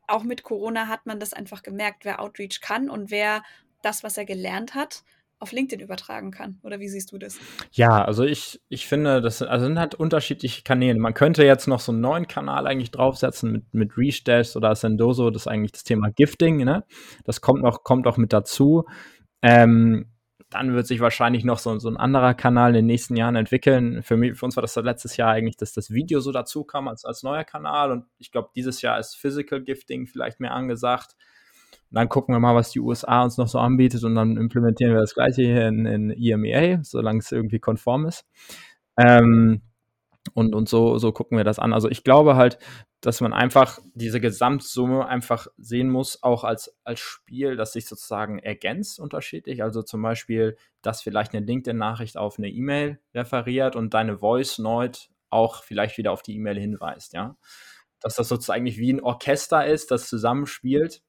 auch 0.06 0.22
mit 0.22 0.42
Corona 0.42 0.88
hat 0.88 1.06
man 1.06 1.20
das 1.20 1.32
einfach 1.32 1.62
gemerkt, 1.62 2.04
wer 2.04 2.20
Outreach 2.20 2.60
kann 2.60 2.88
und 2.88 3.10
wer 3.10 3.42
das, 3.82 4.02
was 4.04 4.16
er 4.16 4.24
gelernt 4.24 4.74
hat, 4.74 5.02
auf 5.38 5.52
LinkedIn 5.52 5.84
übertragen 5.84 6.30
kann. 6.30 6.58
Oder 6.62 6.80
wie 6.80 6.88
siehst 6.88 7.12
du 7.12 7.18
das? 7.18 7.38
Ja, 7.72 8.04
also 8.04 8.24
ich, 8.24 8.60
ich 8.68 8.86
finde, 8.86 9.20
das 9.20 9.42
also 9.42 9.66
sind 9.66 9.78
halt 9.78 9.94
unterschiedliche 9.94 10.62
Kanäle. 10.62 10.98
Man 10.98 11.12
könnte 11.12 11.44
jetzt 11.44 11.66
noch 11.66 11.80
so 11.80 11.92
einen 11.92 12.00
neuen 12.00 12.26
Kanal 12.26 12.66
eigentlich 12.66 12.90
draufsetzen 12.90 13.52
mit, 13.52 13.74
mit 13.74 13.98
Restash 13.98 14.56
oder 14.56 14.74
Sendoso, 14.74 15.30
das 15.30 15.42
ist 15.42 15.48
eigentlich 15.48 15.72
das 15.72 15.84
Thema 15.84 16.10
Gifting, 16.10 16.64
ne? 16.64 16.84
Das 17.24 17.40
kommt 17.42 17.62
noch, 17.62 17.84
kommt 17.84 18.06
auch 18.06 18.16
mit 18.16 18.32
dazu. 18.32 18.86
Ähm, 19.42 20.06
dann 20.50 20.74
wird 20.74 20.86
sich 20.86 21.00
wahrscheinlich 21.00 21.44
noch 21.44 21.58
so, 21.58 21.76
so 21.78 21.88
ein 21.88 21.96
anderer 21.96 22.34
Kanal 22.34 22.70
in 22.70 22.76
den 22.76 22.86
nächsten 22.86 23.16
Jahren 23.16 23.34
entwickeln. 23.34 24.02
Für, 24.02 24.16
mich, 24.16 24.38
für 24.38 24.44
uns 24.44 24.56
war 24.56 24.62
das 24.62 24.76
letztes 24.76 25.16
Jahr 25.16 25.30
eigentlich, 25.30 25.56
dass 25.56 25.72
das 25.72 25.90
Video 25.90 26.20
so 26.20 26.30
dazu 26.30 26.64
kam 26.64 26.86
als, 26.86 27.04
als 27.04 27.22
neuer 27.22 27.44
Kanal. 27.44 27.90
Und 27.90 28.04
ich 28.18 28.30
glaube, 28.30 28.50
dieses 28.54 28.80
Jahr 28.80 28.98
ist 28.98 29.16
Physical 29.16 29.62
Gifting 29.62 30.06
vielleicht 30.06 30.38
mehr 30.38 30.52
angesagt. 30.52 31.16
Und 31.90 31.96
dann 31.96 32.08
gucken 32.08 32.34
wir 32.34 32.38
mal, 32.38 32.54
was 32.54 32.70
die 32.70 32.80
USA 32.80 33.24
uns 33.24 33.38
noch 33.38 33.48
so 33.48 33.58
anbietet 33.58 34.04
und 34.04 34.14
dann 34.14 34.36
implementieren 34.36 34.92
wir 34.92 35.00
das 35.00 35.14
gleiche 35.14 35.42
hier 35.42 35.66
in, 35.66 35.84
in 35.84 36.10
EMEA, 36.10 36.80
solange 36.82 37.18
es 37.18 37.32
irgendwie 37.32 37.58
konform 37.58 38.06
ist. 38.06 38.24
Ähm, 38.98 39.62
und, 40.34 40.54
und 40.54 40.68
so, 40.68 40.98
so 40.98 41.12
gucken 41.12 41.36
wir 41.36 41.44
das 41.44 41.58
an. 41.58 41.72
Also 41.72 41.88
ich 41.88 42.04
glaube 42.04 42.36
halt, 42.36 42.58
dass 43.00 43.20
man 43.20 43.32
einfach 43.32 43.78
diese 43.94 44.20
Gesamtsumme 44.20 45.06
einfach 45.06 45.46
sehen 45.56 45.90
muss, 45.90 46.22
auch 46.22 46.44
als, 46.44 46.76
als 46.84 47.00
Spiel, 47.00 47.56
das 47.56 47.72
sich 47.72 47.86
sozusagen 47.86 48.38
ergänzt 48.38 48.98
unterschiedlich. 48.98 49.62
Also 49.62 49.82
zum 49.82 50.02
Beispiel, 50.02 50.56
dass 50.82 51.02
vielleicht 51.02 51.34
eine 51.34 51.44
LinkedIn-Nachricht 51.44 52.16
auf 52.16 52.38
eine 52.38 52.48
E-Mail 52.48 53.00
referiert 53.14 53.76
und 53.76 53.94
deine 53.94 54.18
Voice 54.18 54.58
Note 54.58 55.00
auch 55.30 55.62
vielleicht 55.62 55.98
wieder 55.98 56.12
auf 56.12 56.22
die 56.22 56.34
E-Mail 56.34 56.58
hinweist, 56.58 57.12
ja. 57.12 57.36
Dass 58.00 58.16
das 58.16 58.28
sozusagen 58.28 58.64
wie 58.64 58.92
ein 58.92 59.00
Orchester 59.00 59.66
ist, 59.66 59.90
das 59.90 60.08
zusammenspielt 60.08 61.02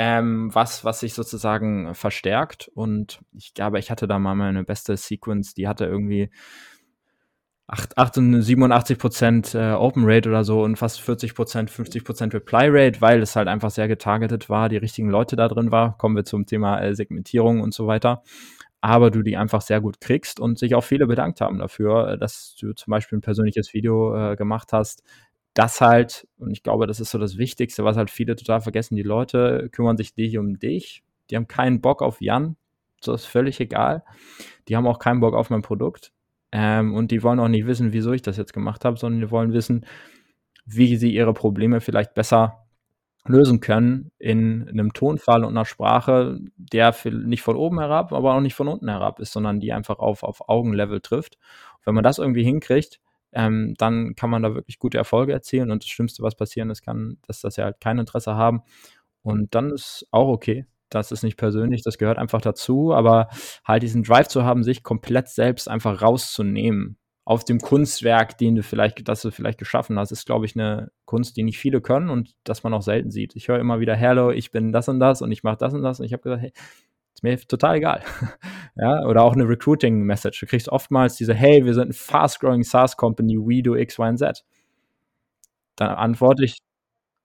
ähm, 0.00 0.54
was, 0.54 0.84
was 0.84 1.00
sich 1.00 1.12
sozusagen 1.12 1.92
verstärkt. 1.92 2.70
Und 2.72 3.20
ich 3.32 3.52
glaube, 3.52 3.80
ich 3.80 3.90
hatte 3.90 4.06
da 4.06 4.20
mal 4.20 4.36
meine 4.36 4.62
beste 4.62 4.96
Sequence, 4.96 5.54
die 5.54 5.66
hatte 5.66 5.86
irgendwie 5.86 6.30
8, 7.70 7.98
8 7.98 8.14
87 8.14 8.98
Prozent 8.98 9.54
äh, 9.54 9.72
Open 9.72 10.04
Rate 10.06 10.28
oder 10.28 10.42
so 10.42 10.62
und 10.62 10.76
fast 10.76 11.02
40 11.02 11.34
Prozent, 11.34 11.70
50 11.70 12.02
Prozent 12.02 12.32
Reply 12.34 12.68
Rate, 12.70 13.02
weil 13.02 13.20
es 13.20 13.36
halt 13.36 13.46
einfach 13.46 13.70
sehr 13.70 13.88
getargetet 13.88 14.48
war, 14.48 14.70
die 14.70 14.78
richtigen 14.78 15.10
Leute 15.10 15.36
da 15.36 15.48
drin 15.48 15.70
war. 15.70 15.98
Kommen 15.98 16.16
wir 16.16 16.24
zum 16.24 16.46
Thema 16.46 16.80
äh, 16.80 16.94
Segmentierung 16.94 17.60
und 17.60 17.74
so 17.74 17.86
weiter. 17.86 18.22
Aber 18.80 19.10
du 19.10 19.22
die 19.22 19.36
einfach 19.36 19.60
sehr 19.60 19.82
gut 19.82 20.00
kriegst 20.00 20.40
und 20.40 20.58
sich 20.58 20.74
auch 20.74 20.84
viele 20.84 21.06
bedankt 21.06 21.42
haben 21.42 21.58
dafür, 21.58 22.12
äh, 22.12 22.18
dass 22.18 22.56
du 22.58 22.72
zum 22.72 22.90
Beispiel 22.90 23.18
ein 23.18 23.22
persönliches 23.22 23.74
Video 23.74 24.16
äh, 24.16 24.36
gemacht 24.36 24.72
hast, 24.72 25.02
das 25.52 25.82
halt, 25.82 26.26
und 26.38 26.50
ich 26.52 26.62
glaube, 26.62 26.86
das 26.86 27.00
ist 27.00 27.10
so 27.10 27.18
das 27.18 27.36
Wichtigste, 27.36 27.84
was 27.84 27.96
halt 27.98 28.10
viele 28.10 28.36
total 28.36 28.62
vergessen, 28.62 28.96
die 28.96 29.02
Leute 29.02 29.68
kümmern 29.72 29.96
sich 29.98 30.16
nicht 30.16 30.38
um 30.38 30.58
dich, 30.58 31.02
die 31.30 31.36
haben 31.36 31.48
keinen 31.48 31.82
Bock 31.82 32.00
auf 32.00 32.22
Jan, 32.22 32.56
das 33.02 33.22
ist 33.22 33.26
völlig 33.26 33.60
egal. 33.60 34.04
Die 34.68 34.76
haben 34.76 34.86
auch 34.86 34.98
keinen 34.98 35.20
Bock 35.20 35.34
auf 35.34 35.50
mein 35.50 35.62
Produkt. 35.62 36.12
Ähm, 36.52 36.94
und 36.94 37.10
die 37.10 37.22
wollen 37.22 37.40
auch 37.40 37.48
nicht 37.48 37.66
wissen, 37.66 37.92
wieso 37.92 38.12
ich 38.12 38.22
das 38.22 38.36
jetzt 38.36 38.52
gemacht 38.52 38.84
habe, 38.84 38.96
sondern 38.96 39.20
die 39.20 39.30
wollen 39.30 39.52
wissen, 39.52 39.84
wie 40.64 40.96
sie 40.96 41.12
ihre 41.14 41.34
Probleme 41.34 41.80
vielleicht 41.80 42.14
besser 42.14 42.66
lösen 43.26 43.60
können 43.60 44.10
in 44.18 44.68
einem 44.68 44.92
Tonfall 44.92 45.44
und 45.44 45.50
einer 45.50 45.64
Sprache, 45.64 46.38
der 46.56 46.94
nicht 47.04 47.42
von 47.42 47.56
oben 47.56 47.78
herab, 47.78 48.12
aber 48.12 48.34
auch 48.34 48.40
nicht 48.40 48.54
von 48.54 48.68
unten 48.68 48.88
herab 48.88 49.20
ist, 49.20 49.32
sondern 49.32 49.60
die 49.60 49.72
einfach 49.72 49.98
auf, 49.98 50.22
auf 50.22 50.48
Augenlevel 50.48 51.00
trifft. 51.00 51.36
Und 51.78 51.86
wenn 51.86 51.94
man 51.94 52.04
das 52.04 52.18
irgendwie 52.18 52.44
hinkriegt, 52.44 53.00
ähm, 53.32 53.74
dann 53.76 54.14
kann 54.14 54.30
man 54.30 54.42
da 54.42 54.54
wirklich 54.54 54.78
gute 54.78 54.96
Erfolge 54.96 55.32
erzielen 55.32 55.70
und 55.70 55.82
das 55.82 55.90
Schlimmste, 55.90 56.22
was 56.22 56.34
passieren 56.36 56.70
ist, 56.70 56.82
kann, 56.82 57.18
dass 57.26 57.40
das 57.40 57.56
ja 57.56 57.64
halt 57.64 57.80
kein 57.80 57.98
Interesse 57.98 58.34
haben 58.34 58.62
und 59.22 59.54
dann 59.54 59.70
ist 59.70 60.06
auch 60.10 60.28
okay. 60.28 60.64
Das 60.90 61.12
ist 61.12 61.22
nicht 61.22 61.36
persönlich, 61.36 61.82
das 61.82 61.98
gehört 61.98 62.18
einfach 62.18 62.40
dazu, 62.40 62.94
aber 62.94 63.28
halt 63.64 63.82
diesen 63.82 64.02
Drive 64.02 64.28
zu 64.28 64.44
haben, 64.44 64.62
sich 64.62 64.82
komplett 64.82 65.28
selbst 65.28 65.68
einfach 65.68 66.00
rauszunehmen 66.00 66.98
aus 67.28 67.44
dem 67.44 67.60
Kunstwerk, 67.60 68.38
den 68.38 68.54
du 68.54 68.62
vielleicht, 68.62 69.06
das 69.06 69.20
du 69.20 69.30
vielleicht 69.30 69.58
geschaffen 69.58 69.98
hast, 69.98 70.12
ist, 70.12 70.24
glaube 70.24 70.46
ich, 70.46 70.56
eine 70.56 70.90
Kunst, 71.04 71.36
die 71.36 71.42
nicht 71.42 71.58
viele 71.58 71.82
können 71.82 72.08
und 72.08 72.34
das 72.42 72.62
man 72.62 72.72
auch 72.72 72.80
selten 72.80 73.10
sieht. 73.10 73.36
Ich 73.36 73.48
höre 73.48 73.58
immer 73.58 73.80
wieder, 73.80 73.94
hello, 73.94 74.30
ich 74.30 74.50
bin 74.50 74.72
das 74.72 74.88
und 74.88 74.98
das 74.98 75.20
und 75.20 75.30
ich 75.30 75.42
mache 75.42 75.58
das 75.58 75.74
und 75.74 75.82
das 75.82 76.00
und 76.00 76.06
ich 76.06 76.14
habe 76.14 76.22
gesagt, 76.22 76.40
hey, 76.40 76.52
ist 77.12 77.22
mir 77.22 77.36
total 77.38 77.76
egal. 77.76 78.02
ja, 78.76 79.04
oder 79.04 79.24
auch 79.24 79.34
eine 79.34 79.46
Recruiting-Message. 79.46 80.40
Du 80.40 80.46
kriegst 80.46 80.70
oftmals 80.70 81.16
diese, 81.16 81.34
hey, 81.34 81.66
wir 81.66 81.74
sind 81.74 81.90
ein 81.90 81.92
fast-growing 81.92 82.62
SaaS-Company, 82.62 83.36
we 83.36 83.62
do 83.62 83.76
X, 83.76 83.98
Y 83.98 84.10
und 84.10 84.18
Z. 84.18 84.42
Dann 85.76 85.90
antworte 85.90 86.44
ich, 86.44 86.58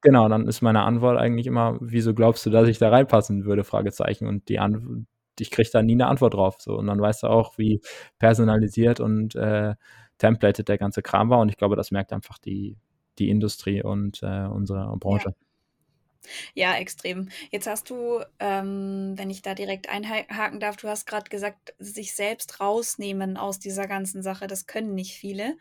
genau, 0.04 0.30
dann 0.30 0.48
ist 0.48 0.62
meine 0.62 0.84
Antwort 0.84 1.18
eigentlich 1.18 1.48
immer, 1.48 1.78
wieso 1.82 2.14
glaubst 2.14 2.46
du, 2.46 2.50
dass 2.50 2.68
ich 2.68 2.78
da 2.78 2.90
reinpassen 2.90 3.46
würde? 3.46 3.64
Fragezeichen. 3.64 4.28
Und 4.28 4.50
die 4.50 4.60
Antwort, 4.60 5.06
ich 5.40 5.52
kriege 5.52 5.70
da 5.72 5.82
nie 5.82 5.94
eine 5.94 6.08
Antwort 6.08 6.36
drauf. 6.36 6.58
So. 6.60 6.78
Und 6.78 6.88
dann 6.88 7.02
weißt 7.02 7.24
du 7.24 7.28
auch, 7.28 7.58
wie 7.58 7.82
personalisiert 8.20 9.00
und 9.00 9.36
äh, 9.36 9.76
templated 10.18 10.70
der 10.70 10.78
ganze 10.78 11.02
Kram 11.02 11.30
war. 11.30 11.40
Und 11.40 11.50
ich 11.50 11.58
glaube, 11.58 11.76
das 11.76 11.92
merkt 11.92 12.14
einfach 12.14 12.38
die, 12.38 12.78
die 13.18 13.30
Industrie 13.30 13.82
und 13.82 14.22
äh, 14.22 14.46
unsere 14.46 14.96
Branche. 14.98 15.30
Ja. 15.30 15.36
Ja, 16.54 16.76
extrem. 16.78 17.30
Jetzt 17.52 17.68
hast 17.68 17.90
du, 17.90 18.22
ähm, 18.40 19.14
wenn 19.18 19.30
ich 19.30 19.42
da 19.42 19.56
direkt 19.56 19.90
einhaken 19.90 20.62
darf, 20.62 20.78
du 20.78 20.88
hast 20.88 21.06
gerade 21.06 21.30
gesagt, 21.30 21.74
sich 21.80 22.16
selbst 22.16 22.62
rausnehmen 22.62 23.36
aus 23.36 23.60
dieser 23.60 23.88
ganzen 23.88 24.24
Sache, 24.24 24.48
das 24.48 24.66
können 24.66 24.96
nicht 24.96 25.16
viele. 25.16 25.58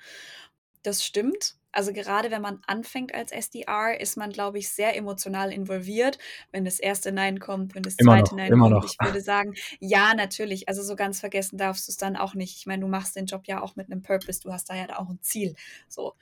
Das 0.82 1.04
stimmt. 1.04 1.56
Also 1.72 1.92
gerade 1.92 2.30
wenn 2.30 2.42
man 2.42 2.60
anfängt 2.66 3.14
als 3.14 3.32
SDR, 3.32 4.00
ist 4.00 4.16
man, 4.16 4.30
glaube 4.30 4.58
ich, 4.58 4.68
sehr 4.68 4.96
emotional 4.96 5.52
involviert, 5.52 6.18
wenn 6.50 6.64
das 6.64 6.78
erste 6.78 7.12
Nein 7.12 7.40
kommt, 7.40 7.74
wenn 7.74 7.82
das 7.82 7.96
Immer 7.96 8.12
zweite 8.12 8.30
noch, 8.30 8.36
Nein 8.36 8.58
kommt. 8.58 8.70
noch. 8.70 8.84
Ich 8.84 8.96
würde 9.00 9.20
sagen, 9.20 9.54
ja, 9.80 10.14
natürlich. 10.14 10.68
Also 10.68 10.82
so 10.82 10.96
ganz 10.96 11.20
vergessen 11.20 11.58
darfst 11.58 11.88
du 11.88 11.92
es 11.92 11.96
dann 11.96 12.16
auch 12.16 12.34
nicht. 12.34 12.56
Ich 12.56 12.66
meine, 12.66 12.82
du 12.82 12.88
machst 12.88 13.16
den 13.16 13.26
Job 13.26 13.42
ja 13.46 13.62
auch 13.62 13.76
mit 13.76 13.90
einem 13.90 14.02
Purpose, 14.02 14.40
du 14.40 14.52
hast 14.52 14.70
da 14.70 14.76
ja 14.76 14.98
auch 14.98 15.08
ein 15.08 15.20
Ziel. 15.22 15.54
So 15.88 16.14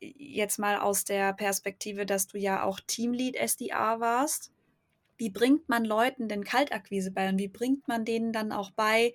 jetzt 0.00 0.58
mal 0.58 0.78
aus 0.78 1.04
der 1.04 1.32
Perspektive, 1.32 2.06
dass 2.06 2.26
du 2.26 2.38
ja 2.38 2.62
auch 2.62 2.80
Teamlead 2.86 3.36
SDA 3.36 4.00
warst. 4.00 4.52
Wie 5.16 5.30
bringt 5.30 5.68
man 5.68 5.84
Leuten 5.84 6.28
denn 6.28 6.44
Kaltakquise 6.44 7.10
bei 7.10 7.28
und 7.28 7.38
wie 7.38 7.48
bringt 7.48 7.88
man 7.88 8.04
denen 8.04 8.32
dann 8.32 8.52
auch 8.52 8.70
bei, 8.70 9.12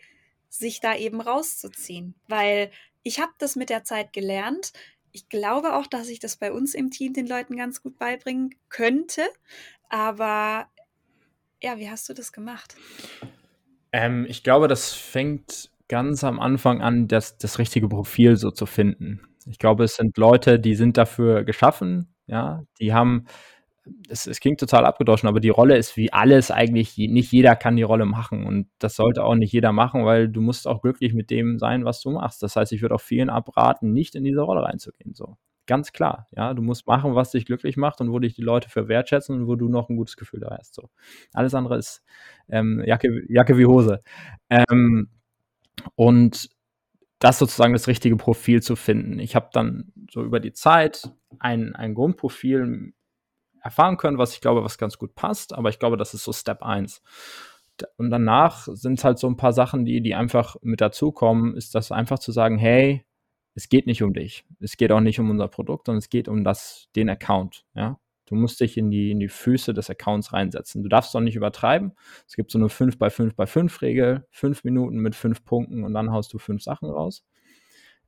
sich 0.50 0.82
da 0.82 0.96
eben 0.96 1.22
rauszuziehen? 1.22 2.16
Weil 2.28 2.72
ich 3.04 3.20
habe 3.20 3.32
das 3.38 3.56
mit 3.56 3.70
der 3.70 3.84
Zeit 3.84 4.12
gelernt. 4.14 4.74
Ich 5.14 5.30
glaube 5.30 5.76
auch, 5.76 5.88
dass 5.88 6.10
ich 6.10 6.20
das 6.20 6.36
bei 6.36 6.52
uns 6.52 6.74
im 6.74 6.90
Team 6.90 7.14
den 7.14 7.28
Leuten 7.28 7.56
ganz 7.56 7.82
gut 7.82 7.98
beibringen 7.98 8.56
könnte. 8.70 9.22
Aber 9.88 10.68
ja, 11.62 11.78
wie 11.78 11.90
hast 11.90 12.10
du 12.10 12.14
das 12.14 12.34
gemacht? 12.34 12.76
Ähm, 13.92 14.26
ich 14.28 14.44
glaube, 14.44 14.68
das 14.68 14.92
fängt 14.92 15.72
ganz 15.88 16.24
am 16.24 16.40
Anfang 16.40 16.82
an, 16.82 17.08
das, 17.08 17.38
das 17.38 17.60
richtige 17.60 17.88
Profil 17.88 18.36
so 18.36 18.50
zu 18.50 18.66
finden. 18.66 19.22
Ich 19.46 19.60
glaube, 19.60 19.84
es 19.84 19.96
sind 19.96 20.18
Leute, 20.18 20.60
die 20.60 20.76
sind 20.76 20.98
dafür 20.98 21.44
geschaffen, 21.44 22.14
ja, 22.26 22.64
die 22.80 22.94
haben, 22.94 23.26
es, 24.10 24.28
es 24.28 24.40
klingt 24.40 24.60
total 24.60 24.86
abgedroschen, 24.86 25.28
aber 25.30 25.40
die 25.40 25.50
Rolle 25.50 25.78
ist 25.78 25.98
wie 25.98 26.12
alles 26.14 26.52
eigentlich, 26.52 26.98
nicht 26.98 27.32
jeder 27.32 27.56
kann 27.56 27.76
die 27.76 27.84
Rolle 27.84 28.06
machen 28.06 28.46
und 28.46 28.68
das 28.80 28.96
sollte 28.96 29.24
auch 29.24 29.36
nicht 29.36 29.52
jeder 29.54 29.72
machen, 29.74 30.06
weil 30.06 30.30
du 30.30 30.42
musst 30.42 30.68
auch 30.68 30.82
glücklich 30.82 31.14
mit 31.14 31.30
dem 31.32 31.60
sein, 31.60 31.86
was 31.86 32.02
du 32.02 32.12
machst. 32.12 32.44
Das 32.44 32.56
heißt, 32.56 32.72
ich 32.74 32.82
würde 32.82 32.96
auch 32.96 33.02
vielen 33.02 33.30
abraten, 33.30 33.94
nicht 33.94 34.16
in 34.16 34.24
diese 34.24 34.42
Rolle 34.42 34.64
reinzugehen, 34.64 35.14
so. 35.14 35.38
Ganz 35.66 35.94
klar, 35.94 36.28
ja. 36.36 36.54
Du 36.54 36.62
musst 36.62 36.88
machen, 36.88 37.16
was 37.16 37.32
dich 37.32 37.46
glücklich 37.46 37.78
macht 37.78 38.02
und 38.02 38.12
wo 38.12 38.20
dich 38.20 38.34
die 38.36 38.42
Leute 38.42 38.70
für 38.70 38.90
wertschätzen 38.90 39.36
und 39.42 39.48
wo 39.48 39.56
du 39.56 39.70
noch 39.70 39.90
'n 39.90 39.96
gutes 39.98 40.18
Gefühl 40.18 40.42
dabei 40.42 40.58
hast, 40.60 40.74
so. 40.76 40.90
Alles 41.34 41.54
andere 41.56 41.78
ist, 41.78 42.04
ähm, 42.50 42.84
Jacke 42.86 43.24
Jacke 43.30 43.58
wie 43.58 43.66
Hose. 43.66 44.02
Ähm, 44.50 45.10
und 45.96 46.50
das 47.20 47.40
sozusagen 47.40 47.74
das 47.74 47.88
richtige 47.88 48.18
Profil 48.18 48.62
zu 48.64 48.76
finden. 48.78 49.20
Ich 49.20 49.36
habe 49.36 49.50
dann 49.54 49.94
so 50.12 50.24
über 50.24 50.40
die 50.42 50.54
Zeit 50.54 51.10
ein 51.40 51.76
ein 51.76 51.94
Grundprofil 51.96 52.94
erfahren 53.64 53.98
können, 53.98 54.18
was 54.20 54.34
ich 54.36 54.42
glaube, 54.42 54.64
was 54.64 54.78
ganz 54.78 54.98
gut 55.00 55.16
passt, 55.16 55.54
aber 55.54 55.70
ich 55.70 55.80
glaube, 55.80 55.98
das 55.98 56.14
ist 56.14 56.24
so 56.26 56.34
Step 56.34 56.64
1. 56.64 57.02
D 57.82 57.86
und 57.98 58.12
danach 58.12 58.68
sind's 58.72 59.04
halt 59.06 59.20
so 59.20 59.28
'n 59.28 59.38
paar 59.38 59.54
Sachen, 59.54 59.86
die 59.86 60.02
die 60.02 60.16
einfach 60.16 60.56
mit 60.62 60.82
dazukommen, 60.82 61.56
ist 61.56 61.76
das 61.76 61.92
einfach 61.92 62.20
zu 62.20 62.32
sagen: 62.32 62.58
„Hey, 62.60 63.06
es 63.56 63.70
geht 63.70 63.88
nicht 63.88 64.04
um 64.04 64.14
dich. 64.14 64.46
Es 64.62 64.78
geht 64.78 64.92
auch 64.92 65.00
nicht 65.02 65.20
um 65.20 65.30
unser 65.32 65.48
Produkt, 65.50 65.88
sondern 65.88 66.00
es 66.00 66.10
geht 66.10 66.28
um 66.30 66.44
das 66.44 66.88
den 66.96 67.10
Account“, 67.10 67.66
ja? 67.76 68.00
Du 68.28 68.36
musst 68.36 68.60
dich 68.62 68.78
in 68.78 68.90
die 68.92 69.12
in 69.12 69.20
die 69.20 69.28
Füße 69.30 69.74
des 69.74 69.90
Accounts 69.90 70.34
reinsetzen. 70.34 70.82
Du 70.84 70.90
darfst 70.90 71.16
auch 71.16 71.20
nicht 71.22 71.36
übertreiben. 71.36 71.94
Es 72.28 72.36
gibt 72.36 72.52
so 72.52 72.60
'ne 72.60 72.70
5 72.70 72.98
bei 73.00 73.10
5 73.10 73.36
bei 73.36 73.46
5 73.48 73.82
Regel, 73.82 74.26
5 74.32 74.64
Minuten 74.64 74.98
mit 75.00 75.16
5 75.16 75.44
Punkten 75.46 75.84
und 75.84 75.94
dann 75.94 76.12
haust 76.12 76.34
du 76.34 76.40
5 76.40 76.64
Sachen 76.64 76.90
raus. 76.90 77.24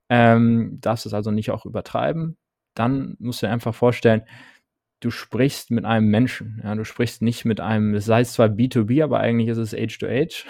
Ähm, 0.09 0.77
darfst 0.81 1.05
es 1.07 1.13
also 1.13 1.31
nicht 1.31 1.51
auch 1.51 1.65
übertreiben. 1.65 2.37
Dann 2.75 3.15
musst 3.19 3.41
du 3.41 3.47
dir 3.47 3.53
einfach 3.53 3.73
vorstellen, 3.75 4.23
du 5.01 5.11
sprichst 5.11 5.71
mit 5.71 5.85
einem 5.85 6.07
Menschen, 6.09 6.61
ja? 6.63 6.75
Du 6.75 6.83
sprichst 6.85 7.21
nicht 7.21 7.45
mit 7.45 7.59
einem 7.61 7.93
es 7.95 8.09
heißt 8.09 8.33
zwar 8.33 8.47
B2B, 8.49 9.03
aber 9.03 9.19
eigentlich 9.19 9.49
ist 9.49 9.57
es 9.57 9.73
Age 9.73 9.97
to 9.99 10.07
Age 10.07 10.45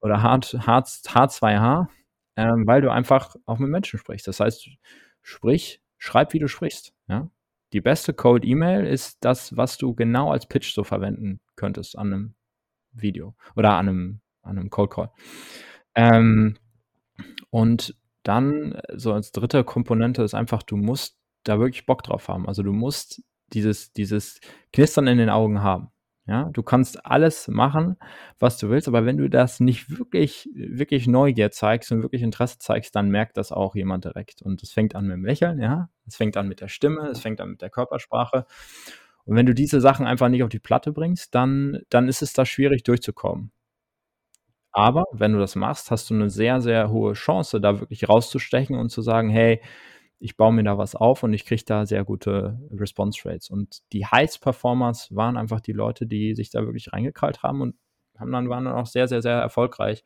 oder 0.00 0.22
H 0.22 0.40
H 0.66 0.78
H2H, 0.80 1.88
ähm, 2.36 2.66
weil 2.66 2.80
du 2.82 2.90
einfach 2.92 3.36
auch 3.46 3.58
mit 3.58 3.70
Menschen 3.70 3.98
sprichst. 3.98 4.26
Das 4.28 4.40
heißt, 4.40 4.68
sprich 5.22 5.82
schreib, 5.98 6.32
wie 6.32 6.38
du 6.38 6.48
sprichst, 6.48 6.94
ja? 7.08 7.28
Die 7.72 7.80
beste 7.80 8.14
Cold 8.14 8.44
E-Mail 8.44 8.84
ist 8.86 9.18
das, 9.24 9.56
was 9.56 9.78
du 9.78 9.94
genau 9.94 10.32
als 10.32 10.46
Pitch 10.46 10.72
so 10.74 10.82
verwenden 10.84 11.40
könntest 11.56 11.96
an 11.98 12.08
'nem 12.10 12.34
Video 12.92 13.34
oder 13.56 13.72
an 13.74 13.86
'nem 13.86 14.20
an 14.42 14.56
'nem 14.56 14.70
Cold 14.70 14.90
Call. 14.92 15.10
Ähm, 15.96 16.56
und 17.50 17.96
dann 18.24 18.80
so 18.94 19.12
als 19.14 19.32
3. 19.32 19.64
Komponente 19.64 20.22
ist 20.24 20.34
einfach, 20.34 20.62
du 20.64 20.76
musst 20.78 21.18
da 21.44 21.58
wirklich 21.60 21.86
Bock 21.86 22.02
drauf 22.04 22.28
haben. 22.28 22.48
Also, 22.48 22.62
du 22.64 22.72
musst 22.72 23.22
dieses 23.54 23.92
dieses 23.92 24.40
Knistern 24.72 25.06
in 25.08 25.18
den 25.18 25.30
Augen 25.30 25.62
haben, 25.62 25.88
ja? 26.26 26.50
Du 26.52 26.62
kannst 26.62 27.04
alles 27.06 27.48
machen, 27.48 27.96
was 28.38 28.58
du 28.58 28.70
willst, 28.70 28.88
aber 28.88 29.06
wenn 29.06 29.18
du 29.18 29.28
das 29.30 29.60
nicht 29.60 29.98
wirklich 29.98 30.48
wirklich 30.54 31.06
Neugier 31.08 31.50
zeigst 31.50 31.92
und 31.92 32.02
wirklich 32.02 32.22
Interesse 32.22 32.58
zeigst, 32.58 32.96
dann 32.96 33.10
merkt 33.10 33.36
das 33.36 33.52
auch 33.52 33.74
jemand 33.76 34.04
direkt. 34.06 34.42
Und 34.42 34.62
das 34.62 34.72
fängt 34.72 34.94
an 34.96 35.06
mit'm 35.10 35.24
Lächeln, 35.26 35.60
ja? 35.60 35.90
Es 36.06 36.16
fängt 36.16 36.36
an 36.36 36.48
mit 36.48 36.60
der 36.60 36.68
Stimme, 36.68 37.08
es 37.08 37.20
fängt 37.20 37.40
an 37.40 37.50
mit 37.50 37.62
der 37.62 37.70
Körpersprache. 37.70 38.46
Und 39.24 39.36
wenn 39.36 39.46
du 39.46 39.54
diese 39.54 39.80
Sachen 39.80 40.06
einfach 40.06 40.28
nicht 40.30 40.42
auf 40.44 40.48
die 40.50 40.58
Platte 40.60 40.92
bringst, 40.92 41.34
dann 41.34 41.80
dann 41.90 42.08
ist 42.08 42.22
es 42.22 42.32
da 42.34 42.44
schwierig 42.46 42.82
durchzukommen. 42.84 43.50
Aber 44.74 45.04
wenn 45.12 45.32
du 45.32 45.38
das 45.40 45.56
machst, 45.56 45.90
hast 45.90 46.10
du 46.10 46.14
'ne 46.14 46.30
sehr, 46.30 46.60
sehr 46.60 46.90
hohe 46.90 47.14
Chance, 47.14 47.60
da 47.60 47.80
wirklich 47.80 48.08
rauszustechen 48.08 48.76
und 48.76 48.90
zu 48.90 49.02
sagen: 49.02 49.28
„Hey, 49.28 49.60
ich 50.20 50.36
baue 50.36 50.52
mir 50.52 50.62
da 50.64 50.78
was 50.78 50.94
auf 50.94 51.22
und 51.24 51.32
ich 51.34 51.46
kriege 51.46 51.64
da 51.66 51.86
sehr 51.86 52.04
gute 52.04 52.60
Response 52.72 53.20
Rates.“ 53.28 53.50
Und 53.50 53.80
die 53.92 54.06
Highest 54.06 54.42
Performers 54.42 55.14
waren 55.14 55.36
einfach 55.38 55.60
die 55.60 55.72
Leute, 55.72 56.06
die 56.06 56.34
sich 56.34 56.50
da 56.50 56.62
wirklich 56.66 56.92
reingekrallt 56.92 57.42
haben 57.42 57.60
und 57.62 57.76
haben 58.18 58.32
dann 58.32 58.48
waren 58.50 58.66
dann 58.66 58.74
auch 58.74 58.86
sehr, 58.86 59.08
sehr, 59.08 59.22
sehr 59.22 59.34
erfolgreich 59.38 60.04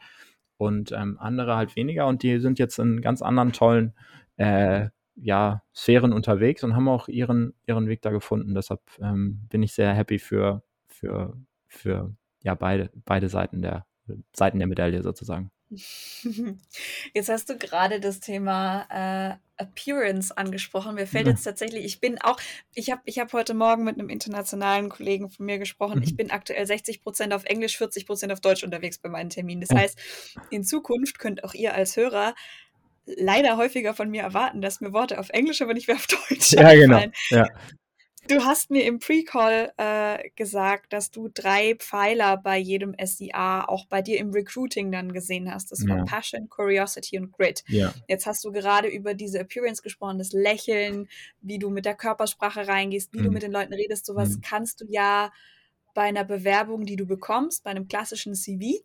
und, 0.56 0.92
ähm, 0.92 1.18
andere 1.20 1.56
halt 1.56 1.76
weniger 1.76 2.06
und 2.06 2.22
die 2.22 2.38
sind 2.40 2.58
jetzt 2.58 2.78
in 2.78 3.00
ganz 3.02 3.22
anderen 3.22 3.52
tollen, 3.52 3.94
äh, 4.36 4.88
ja, 5.16 5.62
Sphären 5.74 6.12
unterwegs 6.12 6.64
und 6.64 6.74
haben 6.76 6.88
auch 6.88 7.08
ihren 7.08 7.54
ihren 7.66 7.88
Weg 7.88 8.02
da 8.02 8.10
gefunden. 8.10 8.54
Deshalb, 8.54 8.80
ähm, 9.00 9.46
bin 9.50 9.62
ich 9.62 9.72
sehr 9.74 9.92
happy 9.94 10.18
für 10.18 10.62
für 10.88 11.36
für, 11.68 12.14
ja, 12.42 12.54
beide 12.54 12.90
beide 13.04 13.28
Seiten 13.28 13.62
der 13.62 13.86
Seiten 14.34 14.58
der 14.58 14.68
Medaille 14.68 15.02
sozusagen. 15.02 15.50
Jetzt 17.14 17.28
hast 17.28 17.48
du 17.48 17.56
grade 17.58 18.00
das 18.00 18.20
Thema, 18.20 18.86
äh, 18.90 19.36
Appearance 19.56 20.36
angesprochen. 20.36 20.96
Mir 20.96 21.06
fällt 21.06 21.26
Ja. 21.26 21.32
jetzt 21.32 21.44
tatsächlich 21.44 21.84
ich 21.84 22.00
bin 22.00 22.20
auch 22.20 22.38
ich 22.74 22.90
habe 22.90 23.02
ich 23.04 23.20
habe 23.20 23.32
heute 23.32 23.54
Morgen 23.54 23.84
mit 23.84 23.96
'nem 23.96 24.08
internationalen 24.08 24.88
Kollegen 24.88 25.30
von 25.30 25.46
mir 25.46 25.58
gesprochen. 25.58 26.00
Ich 26.02 26.10
Mhm. 26.12 26.16
bin 26.16 26.30
aktuell 26.32 26.66
60 26.66 27.02
% 27.04 27.32
auf 27.32 27.44
Englisch, 27.44 27.76
40 27.78 28.04
% 28.06 28.32
auf 28.32 28.40
Deutsch 28.40 28.64
unterwegs 28.64 28.98
bei 28.98 29.08
meinen 29.08 29.30
Terminen. 29.30 29.60
Das 29.60 29.70
Oh. 29.70 29.76
heißt, 29.76 29.96
in 30.48 30.64
Zukunft 30.64 31.18
könnt 31.20 31.44
auch 31.44 31.54
ihr 31.54 31.72
als 31.74 31.96
Hörer 31.96 32.34
leider 33.06 33.56
häufiger 33.58 33.94
von 33.94 34.10
mir 34.10 34.22
erwarten, 34.22 34.60
dass 34.62 34.80
mir 34.80 34.92
Worte 34.92 35.20
auf 35.20 35.30
Englisch, 35.30 35.62
aber 35.62 35.74
nicht 35.74 35.88
mehr 35.88 35.96
auf 35.96 36.06
Deutsch 36.08 36.52
Ja, 36.52 36.74
genau. 36.74 37.04
Ja. 37.30 37.44
Du 38.30 38.42
hast 38.42 38.70
mir 38.70 38.84
im 38.86 39.00
Pre-Call, 39.00 39.72
äh, 39.76 40.30
gesagt, 40.34 40.94
dass 40.94 41.10
du 41.10 41.28
3 41.28 41.74
Pfeiler 41.74 42.38
bei 42.38 42.56
jedem 42.56 42.94
SDA 42.94 43.64
auch 43.66 43.84
bei 43.86 44.00
dir 44.00 44.18
im 44.18 44.30
Recruiting 44.30 44.90
dann 44.90 45.12
gesehen 45.12 45.52
hast. 45.52 45.70
Das 45.72 45.86
war 45.88 45.98
Ja. 45.98 46.04
Passion, 46.06 46.48
Curiosity 46.48 47.18
und 47.18 47.32
Grit. 47.32 47.64
Ja. 47.68 47.94
Jetzt 48.08 48.24
hast 48.24 48.42
du 48.44 48.50
gerade 48.50 48.88
über 48.88 49.12
diese 49.12 49.40
Appearance 49.40 49.82
gesprochen, 49.82 50.16
das 50.18 50.32
Lächeln, 50.32 51.08
wie 51.42 51.58
du 51.58 51.68
mit 51.68 51.84
der 51.84 51.96
Körpersprache 51.96 52.66
reingehst, 52.66 53.12
wie 53.12 53.20
du 53.20 53.30
Mhm. 53.30 53.30
mit 53.30 53.42
den 53.42 53.52
Leuten 53.52 53.74
redest. 53.74 54.06
So 54.06 54.14
was 54.14 54.40
Mhm. 54.40 54.40
kannst 54.40 54.80
du 54.80 54.86
ja 54.88 55.30
bei 55.94 56.10
'ner 56.10 56.24
Bewerbung, 56.24 56.86
die 56.86 56.96
du 56.96 57.04
bekommst, 57.06 57.62
bei 57.62 57.74
'nem 57.74 57.88
klassischen 57.88 58.34
CV 58.34 58.84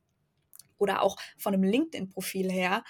oder 0.79 1.01
auch 1.03 1.17
von 1.37 1.53
'nem 1.53 1.63
LinkedIn-Profil 1.63 2.51
her, 2.51 2.83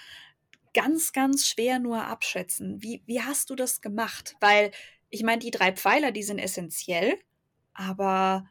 ganz, 0.74 1.12
ganz 1.12 1.48
schwer 1.48 1.78
nur 1.80 2.04
abschätzen. 2.06 2.82
Wie 2.82 3.02
wie 3.06 3.22
hast 3.22 3.50
du 3.50 3.56
das 3.56 3.80
gemacht? 3.82 4.36
Weil 4.40 4.72
ich 5.10 5.22
meine, 5.24 5.40
die 5.40 5.50
3 5.50 5.72
Pfeiler, 5.72 6.12
die 6.12 6.22
sind 6.22 6.38
essenziell, 6.38 7.14
aber 7.74 8.46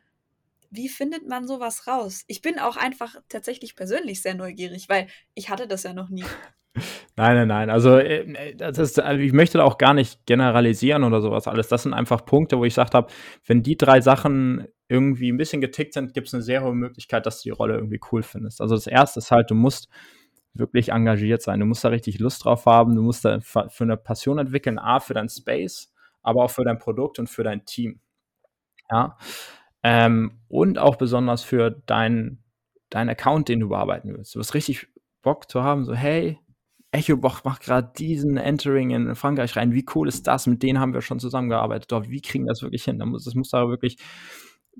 wie 0.71 0.89
findet 0.89 1.27
man 1.27 1.47
so 1.47 1.59
was 1.61 1.87
raus? 1.87 2.23
Ich 2.27 2.41
bin 2.41 2.59
auch 2.59 2.77
einfach 2.77 3.15
tatsächlich 3.29 3.75
persönlich 3.75 4.21
sehr 4.23 4.35
neugierig, 4.35 4.89
weil 4.89 5.07
ich 5.35 5.49
hatte 5.49 5.67
das 5.67 5.83
ja 5.83 5.93
noch 5.93 6.09
nie. 6.09 6.35
Nein, 7.17 7.35
nein, 7.37 7.47
nein. 7.49 7.69
Also, 7.71 7.97
äh, 7.97 8.55
das 8.55 8.77
ist 8.79 8.99
also, 8.99 9.21
ich 9.21 9.33
möchte 9.33 9.59
da 9.59 9.65
auch 9.65 9.77
gar 9.77 9.93
nicht 9.93 10.25
generalisieren 10.27 11.03
oder 11.03 11.21
so 11.21 11.31
was 11.31 11.47
alles. 11.47 11.67
Das 11.69 11.83
sind 11.83 11.93
einfach 11.93 12.25
Punkte, 12.25 12.57
wo 12.59 12.65
ich 12.65 12.73
gesagt 12.75 12.95
habe, 12.95 13.11
wenn 13.45 13.63
die 13.63 13.77
3 13.77 14.01
Sachen 14.01 14.67
irgendwie 14.89 15.29
'n 15.31 15.37
bisschen 15.37 15.61
getickt 15.61 15.93
sind, 15.95 16.13
gibt's 16.13 16.33
'ne 16.33 16.41
sehr 16.43 16.63
hohe 16.63 16.75
Möglichkeit, 16.75 17.25
dass 17.25 17.39
du 17.41 17.49
die 17.49 17.51
Rolle 17.51 17.75
irgendwie 17.75 17.99
cool 18.11 18.23
findest. 18.23 18.61
Also, 18.61 18.75
das 18.75 18.87
1. 18.87 19.17
ist 19.17 19.31
halt, 19.31 19.51
du 19.51 19.55
musst 19.55 19.89
wirklich 20.55 20.89
engagiert 20.91 21.41
sein. 21.43 21.59
Du 21.61 21.65
musst 21.67 21.83
da 21.85 21.89
richtig 21.89 22.19
Lust 22.19 22.45
drauf 22.45 22.65
haben. 22.67 22.95
Du 22.95 23.03
musst 23.03 23.25
da 23.25 23.39
für 23.41 23.85
'ne 23.85 23.97
Passion 23.97 24.39
entwickeln, 24.39 24.79
A, 24.79 24.99
für 25.01 25.13
deinen 25.15 25.29
Space, 25.29 25.91
aber 26.29 26.45
auch 26.45 26.51
für 26.51 26.65
dein 26.65 26.79
Produkt 26.79 27.19
und 27.19 27.29
für 27.29 27.43
dein 27.43 27.65
Team. 27.65 28.01
Ja? 28.91 29.17
Ähm, 29.83 30.39
und 30.49 30.79
auch 30.79 30.97
besonders 30.97 31.43
für 31.43 31.71
deinen 31.71 32.43
deinen 32.91 33.09
Account, 33.09 33.49
den 33.49 33.59
du 33.61 33.69
bearbeiten 33.69 34.13
willst. 34.15 34.35
Du 34.35 34.39
hast 34.39 34.53
richtig 34.55 34.87
Bock 35.23 35.49
zu 35.51 35.63
haben, 35.63 35.85
so: 35.85 35.93
„Hey, 35.95 36.39
EchoBoch 36.91 37.43
macht 37.45 37.63
grad 37.63 37.99
diesen 37.99 38.37
Entering 38.37 38.91
in 38.91 39.15
Frankreich 39.15 39.55
rein. 39.57 39.73
Wie 39.73 39.85
cool 39.95 40.07
ist 40.09 40.27
das? 40.27 40.47
Mit 40.47 40.63
denen 40.63 40.79
haben 40.79 40.93
wir 40.95 41.01
schon 41.01 41.19
zusammengearbeitet. 41.19 41.91
Doch, 41.91 42.07
wie 42.09 42.21
kriegen 42.21 42.45
wir 42.45 42.49
das 42.53 42.63
wirklich 42.63 42.83
hin?“ 42.85 42.99
Da 42.99 43.05
muss 43.05 43.25
das 43.25 43.35
muss 43.35 43.49
da 43.51 43.67
wirklich 43.69 43.97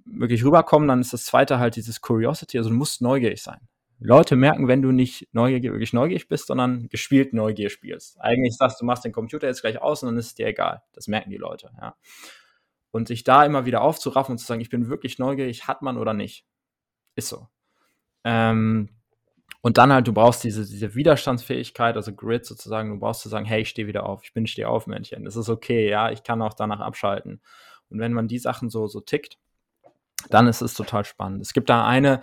wirklich 0.05 0.43
rüberkommen. 0.45 0.87
Dann 0.89 1.01
ist 1.01 1.13
das 1.13 1.25
2. 1.25 1.59
halt 1.59 1.75
dieses 1.77 2.01
Curiosity, 2.01 2.57
also, 2.59 2.69
du 2.71 2.75
musst 2.77 3.01
neugierig 3.01 3.41
sein. 3.43 3.59
Leute 3.99 4.35
merken, 4.37 4.67
wenn 4.67 4.81
du 4.81 4.91
nicht 4.91 5.27
neugierig 5.33 5.63
wirklich 5.71 5.93
neugierig 5.93 6.27
bist, 6.29 6.47
sondern 6.47 6.87
gespielt 6.89 7.33
Neugier 7.33 7.69
spielst. 7.69 8.19
Eigentlich 8.21 8.55
sagst 8.57 8.81
du, 8.81 8.85
machst 8.85 9.05
den 9.05 9.11
Computer 9.13 9.47
jetzt 9.47 9.61
gleich 9.61 9.81
aus 9.81 10.03
und 10.03 10.07
dann 10.09 10.17
ist 10.17 10.27
es 10.27 10.35
dir 10.35 10.47
egal. 10.47 10.81
Das 10.93 11.07
merken 11.07 11.29
die 11.31 11.37
Leute, 11.37 11.71
ja? 11.81 11.95
Und 12.91 13.07
sich 13.07 13.23
da 13.23 13.45
immer 13.45 13.65
wieder 13.65 13.81
aufzuraffen 13.81 14.33
und 14.33 14.37
zu 14.39 14.45
sagen: 14.47 14.61
„Ich 14.61 14.69
bin 14.69 14.89
wirklich 14.89 15.19
neugierig, 15.19 15.67
hat 15.67 15.81
man 15.83 15.97
oder 15.97 16.13
nicht?“ 16.13 16.45
Ist 17.15 17.29
so. 17.29 17.47
Ähm, 18.25 18.89
und 19.61 19.77
dann 19.79 19.93
halt, 19.93 20.07
du 20.07 20.13
brauchst 20.13 20.43
diese 20.45 20.65
diese 20.65 20.95
Widerstandsfähigkeit, 20.95 21.95
also 21.97 22.13
Grit 22.15 22.45
sozusagen. 22.45 22.91
Du 22.91 22.99
brauchst 22.99 23.21
zu 23.21 23.29
sagen: 23.29 23.45
„Hey, 23.45 23.61
ich 23.63 23.69
stehe 23.69 23.87
wieder 23.87 24.05
auf. 24.07 24.23
Ich 24.25 24.33
bin 24.33 24.45
'n 24.45 24.47
Stehauf-Männchen. 24.47 25.27
Es 25.27 25.35
ist 25.37 25.49
okay, 25.49 25.89
ja? 25.89 26.11
Ich 26.11 26.23
kann 26.23 26.41
auch 26.43 26.53
danach 26.55 26.81
abschalten.“ 26.81 27.41
Und 27.89 27.99
wenn 27.99 28.13
man 28.13 28.27
die 28.29 28.39
Sachen 28.39 28.69
so 28.71 28.87
so 28.87 29.01
tickt, 29.01 29.37
dann 30.29 30.47
ist 30.47 30.61
es 30.61 30.73
total 30.73 31.05
spannend. 31.05 31.41
Es 31.41 31.53
gibt 31.53 31.69
da 31.69 31.85
eine 31.87 32.21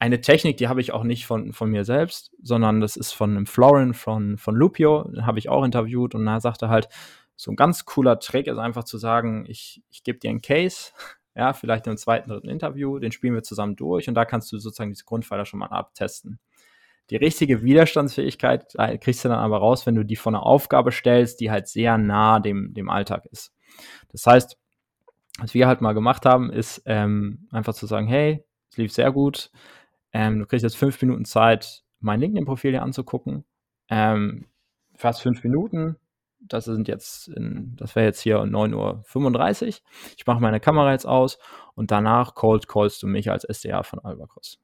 eine 0.00 0.20
Technik, 0.20 0.56
die 0.58 0.68
habe 0.68 0.80
ich 0.80 0.92
auch 0.92 1.04
nicht 1.04 1.26
von 1.26 1.52
von 1.52 1.70
mir 1.70 1.84
selbst, 1.84 2.32
sondern 2.42 2.80
das 2.80 2.96
ist 2.96 3.12
von 3.12 3.34
'nem 3.34 3.46
Florin 3.46 3.94
von 3.94 4.38
von 4.38 4.54
Loopio, 4.56 5.04
den 5.04 5.26
habe 5.26 5.38
ich 5.40 5.48
auch 5.48 5.64
interviewt 5.64 6.14
und 6.14 6.24
da 6.26 6.40
sagt 6.40 6.62
er 6.62 6.68
halt, 6.70 6.88
so 7.36 7.50
'n 7.50 7.56
ganz 7.56 7.84
cooler 7.84 8.18
Trick 8.20 8.46
ist 8.48 8.58
einfach 8.58 8.84
zu 8.84 8.98
sagen: 8.98 9.44
„Ich 9.48 9.82
ich 9.90 10.04
gebe 10.04 10.18
dir 10.20 10.30
'n 10.30 10.40
Case, 10.42 10.92
ja, 11.36 11.52
vielleicht 11.52 11.86
im 11.88 11.96
2., 11.96 12.20
3. 12.20 12.48
Interview, 12.50 12.98
den 13.00 13.12
spielen 13.12 13.34
wir 13.34 13.42
zusammen 13.42 13.76
durch 13.76 14.08
und 14.08 14.14
da 14.14 14.24
kannst 14.24 14.52
du 14.52 14.58
sozusagen 14.58 14.90
diese 14.90 15.04
Grundpfeiler 15.04 15.46
schon 15.46 15.60
mal 15.60 15.66
abtesten.“ 15.68 16.38
Die 17.10 17.16
richtige 17.16 17.62
Widerstandsfähigkeit, 17.62 18.74
äh, 18.78 18.98
kriegst 18.98 19.24
du 19.24 19.30
dann 19.30 19.38
aber 19.40 19.58
raus, 19.58 19.86
wenn 19.86 19.96
du 19.96 20.04
die 20.04 20.16
vor 20.16 20.32
'ne 20.32 20.42
Aufgabe 20.42 20.92
stellst, 20.92 21.40
die 21.40 21.50
halt 21.52 21.68
sehr 21.68 21.98
nah 21.98 22.40
dem 22.40 22.74
dem 22.74 22.90
Alltag 22.90 23.26
ist. 23.32 23.52
Das 24.12 24.26
heißt, 24.26 24.58
was 25.40 25.54
wir 25.54 25.68
halt 25.68 25.80
mal 25.82 25.94
gemacht 25.94 26.26
haben, 26.26 26.50
ist, 26.52 26.82
ähm, 26.86 27.48
einfach 27.52 27.74
zu 27.74 27.86
sagen: 27.86 28.08
„Hey, 28.08 28.44
es 28.70 28.78
lief 28.78 28.92
sehr 28.92 29.12
gut. 29.12 29.50
Ähm, 30.12 30.38
du 30.38 30.46
kriegst 30.46 30.62
jetzt 30.62 30.76
5 30.76 31.00
Minuten 31.02 31.24
Zeit, 31.24 31.84
mein 32.00 32.20
LinkedIn-Profil 32.20 32.72
dir 32.72 32.82
anzugucken. 32.82 33.44
Ähm, 33.88 34.46
fast 34.94 35.22
5 35.22 35.42
Minuten. 35.44 35.96
das 36.40 36.66
sind 36.66 36.86
jetzt, 36.88 37.28
in, 37.28 37.74
das 37.76 37.96
wäre 37.96 38.06
jetzt 38.06 38.20
hier 38.20 38.38
9.35 38.38 39.66
Uhr. 39.66 39.74
Ich 40.16 40.26
mache 40.26 40.40
meine 40.40 40.60
Kamera 40.60 40.92
jetzt 40.92 41.06
aus 41.06 41.38
und 41.74 41.90
danach 41.90 42.34
cold 42.34 42.68
callst 42.68 43.02
du 43.02 43.06
mich 43.06 43.30
als 43.30 43.44
SDA 43.44 43.82
von 43.82 43.98
Albacross. 43.98 44.58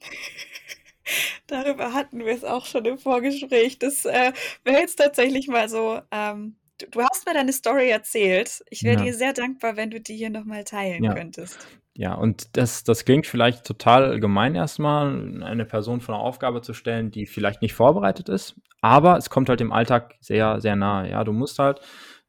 Darüber 1.46 1.92
hatten 1.92 2.20
wir 2.20 2.32
es 2.32 2.44
auch 2.44 2.64
schon 2.64 2.84
im 2.86 2.98
Vorgespräch. 2.98 3.78
Das 3.78 4.04
äh, 4.06 4.32
wäre 4.64 4.80
jetzt 4.80 4.96
tatsächlich 4.96 5.48
mal 5.48 5.68
so. 5.68 6.00
Ähm, 6.10 6.56
du, 6.78 6.86
du, 6.88 7.02
hast 7.02 7.26
mir 7.26 7.34
deine 7.34 7.52
Story 7.52 7.90
erzählt. 7.90 8.64
Ich 8.70 8.82
wäre 8.82 8.96
ja. 8.96 9.04
dir 9.04 9.14
sehr 9.14 9.34
dankbar, 9.34 9.76
wenn 9.76 9.90
du 9.90 10.00
die 10.00 10.16
hier 10.16 10.30
nochmal 10.30 10.64
teilen 10.64 11.04
ja. 11.04 11.14
könntest. 11.14 11.66
Ja, 11.96 12.14
und 12.14 12.56
das, 12.56 12.82
das 12.82 13.04
klingt 13.04 13.26
vielleicht 13.26 13.64
total 13.64 14.18
gemein 14.18 14.56
erstmal, 14.56 15.42
eine 15.44 15.64
Person 15.64 16.00
vor 16.00 16.16
eine 16.16 16.24
Aufgabe 16.24 16.60
zu 16.60 16.74
stellen, 16.74 17.12
die 17.12 17.26
vielleicht 17.26 17.62
nicht 17.62 17.74
vorbereitet 17.74 18.28
ist, 18.28 18.60
aber 18.80 19.16
es 19.16 19.30
kommt 19.30 19.48
halt 19.48 19.60
im 19.60 19.72
Alltag 19.72 20.16
sehr, 20.20 20.60
sehr 20.60 20.74
nahe. 20.74 21.08
Ja, 21.10 21.22
du 21.22 21.32
musst 21.32 21.58
halt 21.60 21.80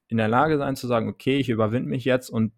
in 0.07 0.17
der 0.17 0.27
Lage 0.27 0.57
sein 0.59 0.75
zu 0.75 0.85
sagen, 0.85 1.09
okay, 1.09 1.37
ich 1.37 1.49
überwinde 1.49 1.89
mich 1.89 2.05
jetzt 2.05 2.29
und 2.29 2.53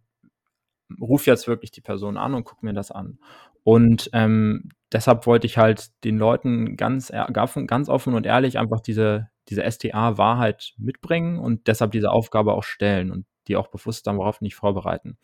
ruf 1.02 1.26
jetzt 1.28 1.48
wirklich 1.48 1.72
die 1.72 1.82
Person 1.82 2.18
an 2.18 2.34
und 2.34 2.44
guck 2.44 2.62
mir 2.62 2.74
das 2.74 2.92
an. 2.92 3.20
Und 3.64 4.10
ähm, 4.14 4.70
deshalb 4.92 5.26
wollte 5.28 5.48
ich 5.48 5.58
halt 5.58 6.04
den 6.04 6.18
Leuten 6.18 6.78
ganz, 6.78 7.12
ganz 7.34 7.90
offen 7.90 8.14
und 8.16 8.26
ehrlich 8.26 8.58
einfach 8.58 8.82
diese, 8.82 9.30
diese 9.50 9.64
STA-Wahrheit 9.64 10.74
mitbringen 10.78 11.40
und 11.40 11.68
deshalb 11.68 11.92
diese 11.92 12.12
Aufgabe 12.12 12.54
auch 12.54 12.64
stellen 12.64 13.12
und 13.12 13.26
die 13.48 13.56
auch 13.56 13.68
bewusst 13.68 14.08
darauf 14.08 14.42
nicht 14.42 14.56
vorbereiten. 14.56 15.18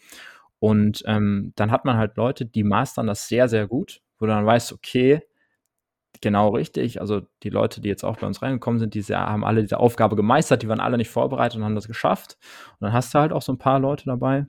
Und 0.64 1.04
ähm, 1.08 1.52
dann 1.58 1.72
hat 1.72 1.84
man 1.84 1.98
halt 1.98 2.16
Leute, 2.16 2.46
die 2.46 2.64
mastern 2.64 3.06
das 3.06 3.28
sehr, 3.28 3.50
sehr 3.50 3.68
gut, 3.68 4.00
wo 4.18 4.28
dann 4.28 4.46
weißt, 4.46 4.72
okay, 4.72 5.20
genau 6.22 6.52
richtig. 6.52 7.02
Also 7.02 7.24
die 7.44 7.50
Leute, 7.50 7.82
die 7.82 7.90
jetzt 7.90 8.06
auch 8.06 8.16
bei 8.16 8.26
uns 8.28 8.42
reingekommen 8.42 8.80
sind, 8.80 8.94
die 8.94 9.04
haben 9.04 9.44
alle 9.44 9.60
diese 9.60 9.78
Aufgabe 9.78 10.16
gemeistert, 10.16 10.64
die 10.64 10.70
waren 10.70 10.80
alle 10.80 10.96
nicht 10.96 11.10
vorbereitet 11.10 11.58
und 11.58 11.66
haben 11.66 11.76
das 11.76 11.90
geschafft. 11.90 12.38
Und 12.80 12.86
dann 12.86 12.94
hast 12.94 13.14
du 13.14 13.20
halt 13.20 13.34
auch 13.34 13.42
so 13.42 13.52
ein 13.52 13.58
paar 13.58 13.78
Leute 13.78 14.06
dabei, 14.06 14.46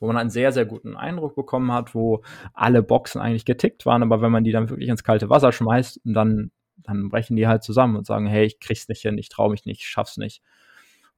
wo 0.00 0.06
man 0.06 0.16
einen 0.16 0.30
sehr, 0.30 0.52
sehr 0.52 0.64
guten 0.64 0.96
Eindruck 0.96 1.36
bekommen 1.36 1.70
hat, 1.70 1.94
wo 1.94 2.22
alle 2.54 2.82
Boxen 2.82 3.20
eigentlich 3.20 3.44
getickt 3.44 3.84
waren, 3.84 4.02
aber 4.02 4.22
wenn 4.22 4.32
man 4.32 4.42
die 4.42 4.52
dann 4.52 4.70
wirklich 4.70 4.88
ins 4.88 5.04
kalte 5.04 5.28
Wasser 5.28 5.52
schmeißt, 5.52 6.00
dann, 6.04 6.50
dann 6.78 7.10
brechen 7.10 7.36
die 7.36 7.46
halt 7.46 7.62
zusammen 7.62 7.96
und 7.96 8.06
sagen, 8.06 8.26
hey, 8.26 8.46
ich 8.46 8.58
krieg's 8.58 8.88
nicht 8.88 9.02
hin, 9.02 9.18
ich 9.18 9.28
traue 9.28 9.50
mich 9.50 9.66
nicht, 9.66 9.82
ich 9.82 9.86
schaff's 9.86 10.16
nicht. 10.16 10.40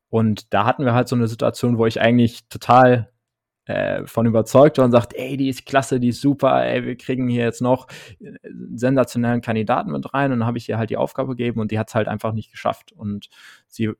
Und 0.08 0.52
da 0.52 0.64
hatten 0.64 0.84
wir 0.84 0.94
halt 0.94 1.06
so 1.06 1.14
eine 1.14 1.28
Situation, 1.28 1.78
wo 1.78 1.86
ich 1.86 2.00
eigentlich 2.00 2.48
total 2.48 3.12
äh, 3.68 4.06
von 4.06 4.26
überzeugt 4.26 4.78
war 4.78 4.86
und 4.86 4.92
sagt, 4.92 5.14
ey, 5.14 5.36
die 5.36 5.48
ist 5.48 5.66
klasse, 5.66 6.00
die 6.00 6.08
ist 6.08 6.20
super, 6.20 6.64
ey, 6.64 6.84
wir 6.84 6.96
kriegen 6.96 7.28
hier 7.28 7.44
jetzt 7.44 7.60
noch 7.60 7.86
einen 8.20 8.76
sensationellen 8.76 9.42
Kandidaten 9.42 9.92
mit 9.92 10.12
rein 10.14 10.32
und 10.32 10.40
dann 10.40 10.46
habe 10.46 10.58
ich 10.58 10.68
ihr 10.68 10.78
halt 10.78 10.90
die 10.90 10.96
Aufgabe 10.96 11.36
gegeben 11.36 11.60
und 11.60 11.70
die 11.70 11.78
hat 11.78 11.88
es 11.88 11.94
halt 11.94 12.08
einfach 12.08 12.32
nicht 12.32 12.50
geschafft 12.50 12.92
und 12.92 13.28
sie 13.68 13.90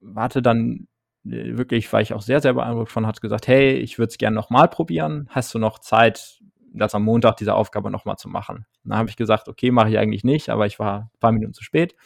warte 0.00 0.42
dann 0.42 0.86
äh, 1.24 1.58
wirklich, 1.58 1.92
weil 1.92 2.02
ich 2.02 2.14
auch 2.14 2.22
sehr, 2.22 2.40
sehr 2.40 2.54
beeindruckt 2.54 2.92
von, 2.92 3.06
hat 3.06 3.20
gesagt, 3.20 3.48
hey, 3.48 3.72
ich 3.72 3.98
würde 3.98 4.10
es 4.10 4.18
gerne 4.18 4.36
nochmal 4.36 4.68
probieren, 4.68 5.26
hast 5.30 5.52
du 5.54 5.58
noch 5.58 5.80
Zeit, 5.80 6.40
das 6.72 6.94
am 6.94 7.02
Montag 7.02 7.38
diese 7.38 7.54
Aufgabe 7.54 7.90
nochmal 7.90 8.16
zu 8.16 8.28
machen. 8.28 8.66
Dann 8.84 8.98
habe 8.98 9.08
ich 9.08 9.16
gesagt, 9.16 9.48
okay, 9.48 9.70
mache 9.70 9.88
ich 9.88 9.98
eigentlich 9.98 10.24
nicht, 10.24 10.50
aber 10.50 10.66
ich 10.66 10.78
war 10.78 11.10
ein 11.12 11.18
paar 11.20 11.32
Minuten 11.32 11.54
zu 11.54 11.64
spät. 11.64 11.96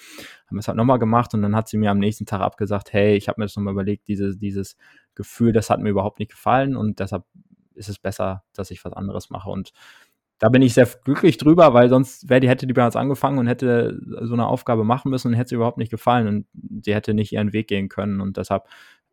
Haben 0.46 0.58
es 0.58 0.68
halt 0.68 0.76
nochmal 0.76 0.98
gemacht 0.98 1.34
und 1.34 1.42
dann 1.42 1.56
hat 1.56 1.68
sie 1.68 1.76
mir 1.76 1.90
am 1.90 1.98
nächsten 1.98 2.24
Tag 2.24 2.40
abgesagt, 2.40 2.92
hey, 2.92 3.16
ich 3.16 3.28
habe 3.28 3.40
mir 3.40 3.46
das 3.46 3.56
nochmal 3.56 3.74
überlegt, 3.74 4.06
diese, 4.08 4.36
dieses 4.36 4.76
Gefühl, 5.14 5.52
das 5.52 5.70
hat 5.70 5.80
mir 5.80 5.90
überhaupt 5.90 6.18
nicht 6.18 6.30
gefallen 6.30 6.76
und 6.76 7.00
deshalb 7.00 7.24
ist 7.74 7.88
es 7.88 7.98
besser, 7.98 8.44
dass 8.54 8.70
ich 8.70 8.84
was 8.84 8.92
anderes 8.92 9.30
mache. 9.30 9.50
Und 9.50 9.72
da 10.38 10.48
bin 10.48 10.62
ich 10.62 10.74
sehr 10.74 10.86
glücklich 11.04 11.36
drüber, 11.36 11.74
weil 11.74 11.88
sonst 11.88 12.28
wäre 12.28 12.40
die 12.40 12.48
hätte 12.48 12.66
die 12.66 12.72
bereits 12.72 12.96
angefangen 12.96 13.38
und 13.38 13.46
hätte 13.46 14.00
so 14.22 14.32
eine 14.32 14.46
Aufgabe 14.46 14.84
machen 14.84 15.10
müssen 15.10 15.28
und 15.28 15.34
hätte 15.34 15.50
sie 15.50 15.54
überhaupt 15.56 15.78
nicht 15.78 15.90
gefallen 15.90 16.26
und 16.28 16.46
sie 16.84 16.94
hätte 16.94 17.14
nicht 17.14 17.32
ihren 17.32 17.52
Weg 17.52 17.68
gehen 17.68 17.88
können 17.88 18.20
und 18.20 18.36
deshalb 18.38 18.64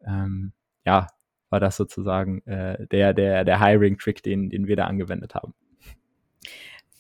ähm, 0.06 0.54
ja 0.86 1.08
war 1.50 1.60
das 1.60 1.76
sozusagen 1.78 2.42
äh, 2.46 2.88
der 2.88 3.14
der 3.14 3.44
der 3.44 3.60
Hiring 3.64 3.98
Trick, 3.98 4.24
den 4.24 4.50
den 4.50 4.68
wir 4.68 4.78
da 4.78 4.86
angewendet 4.86 5.36
haben. 5.36 5.54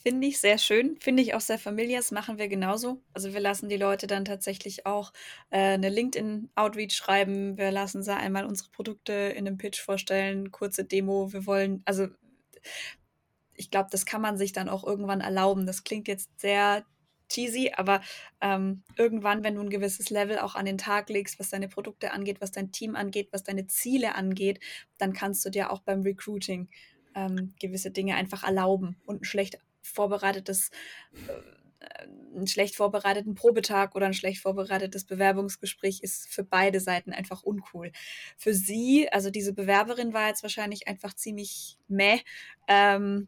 Finde 0.08 0.28
ich 0.28 0.40
sehr 0.40 0.58
schön. 0.58 0.96
Finde 1.02 1.22
ich 1.22 1.34
auch 1.34 1.42
sehr 1.42 1.60
familiär. 1.60 1.98
Das 1.98 2.12
machen 2.12 2.38
wir 2.38 2.48
genauso. 2.48 3.02
Also 3.12 3.34
wir 3.34 3.42
lassen 3.42 3.68
die 3.68 3.76
Leute 3.76 4.08
dann 4.08 4.24
tatsächlich 4.24 4.86
auch 4.86 5.12
äh, 5.50 5.74
eine 5.74 5.90
LinkedIn-Outreach 5.90 6.94
schreiben. 6.94 7.58
Wir 7.58 7.72
lassen 7.72 8.02
sie 8.04 8.16
einmal 8.16 8.46
unsere 8.46 8.70
Produkte 8.70 9.12
in 9.12 9.46
einem 9.46 9.58
Pitch 9.58 9.82
vorstellen, 9.82 10.50
kurze 10.54 10.86
Demo. 10.86 11.34
Wir 11.34 11.46
wollen, 11.46 11.82
also 11.84 12.08
ich 13.54 13.70
glaube, 13.70 13.90
das 13.92 14.06
kann 14.06 14.22
man 14.22 14.38
sich 14.38 14.54
dann 14.54 14.70
auch 14.70 14.86
irgendwann 14.86 15.20
erlauben. 15.20 15.66
Das 15.66 15.84
klingt 15.84 16.08
jetzt 16.08 16.40
sehr 16.40 16.86
cheesy, 17.28 17.74
aber 17.76 18.00
ähm, 18.40 18.84
irgendwann, 18.96 19.44
wenn 19.44 19.56
du 19.56 19.62
ein 19.62 19.70
gewisses 19.70 20.10
Level 20.10 20.40
auch 20.40 20.56
an 20.56 20.66
den 20.66 20.78
Tag 20.78 21.10
legst, 21.10 21.38
was 21.38 21.50
deine 21.50 21.68
Produkte 21.68 22.12
angeht, 22.14 22.40
was 22.40 22.54
dein 22.54 22.72
Team 22.72 22.96
angeht, 22.96 23.28
was 23.34 23.44
deine 23.44 23.68
Ziele 23.68 24.16
angeht, 24.16 24.62
dann 25.00 25.12
kannst 25.12 25.44
du 25.44 25.50
dir 25.50 25.70
auch 25.70 25.82
beim 25.82 26.04
Recruiting 26.04 26.70
ähm, 27.14 27.54
gewisse 27.60 27.92
Dinge 27.92 28.16
einfach 28.16 28.44
erlauben 28.44 28.96
und 29.06 29.24
ein 29.24 29.26
schlecht 29.26 29.60
vorbereitetes, 29.88 30.70
äh, 31.28 32.08
einen 32.36 32.48
schlecht 32.48 32.76
vorbereiteten 32.76 33.36
Probetag 33.36 33.96
oder 33.96 34.08
ein 34.08 34.14
schlecht 34.14 34.42
vorbereitetes 34.42 35.06
Bewerbungsgespräch 35.06 36.02
ist 36.02 36.28
für 36.30 36.44
beide 36.44 36.80
Seiten 36.80 37.14
einfach 37.14 37.44
uncool. 37.44 37.92
Für 38.38 38.54
sie, 38.54 39.10
also 39.12 39.30
diese 39.30 39.54
Bewerberin 39.54 40.14
war 40.14 40.28
jetzt 40.28 40.44
wahrscheinlich 40.44 40.88
einfach 40.88 41.14
ziemlich 41.14 41.78
meh, 41.88 42.20
ähm, 42.68 43.28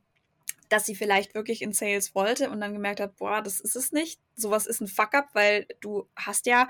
dass 0.69 0.85
sie 0.85 0.95
vielleicht 0.95 1.33
wirklich 1.33 1.61
in 1.61 1.73
Sales 1.73 2.13
wollte 2.15 2.49
und 2.49 2.61
dann 2.61 2.73
gemerkt 2.73 2.99
hat, 2.99 3.17
boah, 3.17 3.41
das 3.41 3.59
ist 3.59 3.75
es 3.75 3.91
nicht. 3.91 4.19
Sowas 4.35 4.67
ist 4.67 4.81
ein 4.81 4.87
Fuck-up, 4.87 5.29
weil 5.33 5.67
du 5.81 6.07
hast 6.15 6.45
ja 6.45 6.67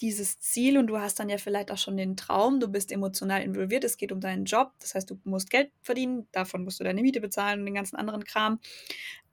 dieses 0.00 0.38
Ziel 0.40 0.78
und 0.78 0.86
du 0.86 0.98
hast 0.98 1.18
dann 1.18 1.28
ja 1.28 1.38
vielleicht 1.38 1.70
auch 1.70 1.78
schon 1.78 1.96
den 1.96 2.16
Traum, 2.16 2.60
du 2.60 2.68
bist 2.68 2.92
emotional 2.92 3.42
involviert, 3.42 3.84
es 3.84 3.96
geht 3.96 4.12
um 4.12 4.20
deinen 4.20 4.44
Job, 4.44 4.72
das 4.80 4.94
heißt, 4.94 5.10
du 5.10 5.18
musst 5.24 5.50
Geld 5.50 5.70
verdienen, 5.82 6.26
davon 6.32 6.64
musst 6.64 6.80
du 6.80 6.84
deine 6.84 7.02
Miete 7.02 7.20
bezahlen 7.20 7.60
und 7.60 7.66
den 7.66 7.74
ganzen 7.74 7.96
anderen 7.96 8.24
Kram. 8.24 8.60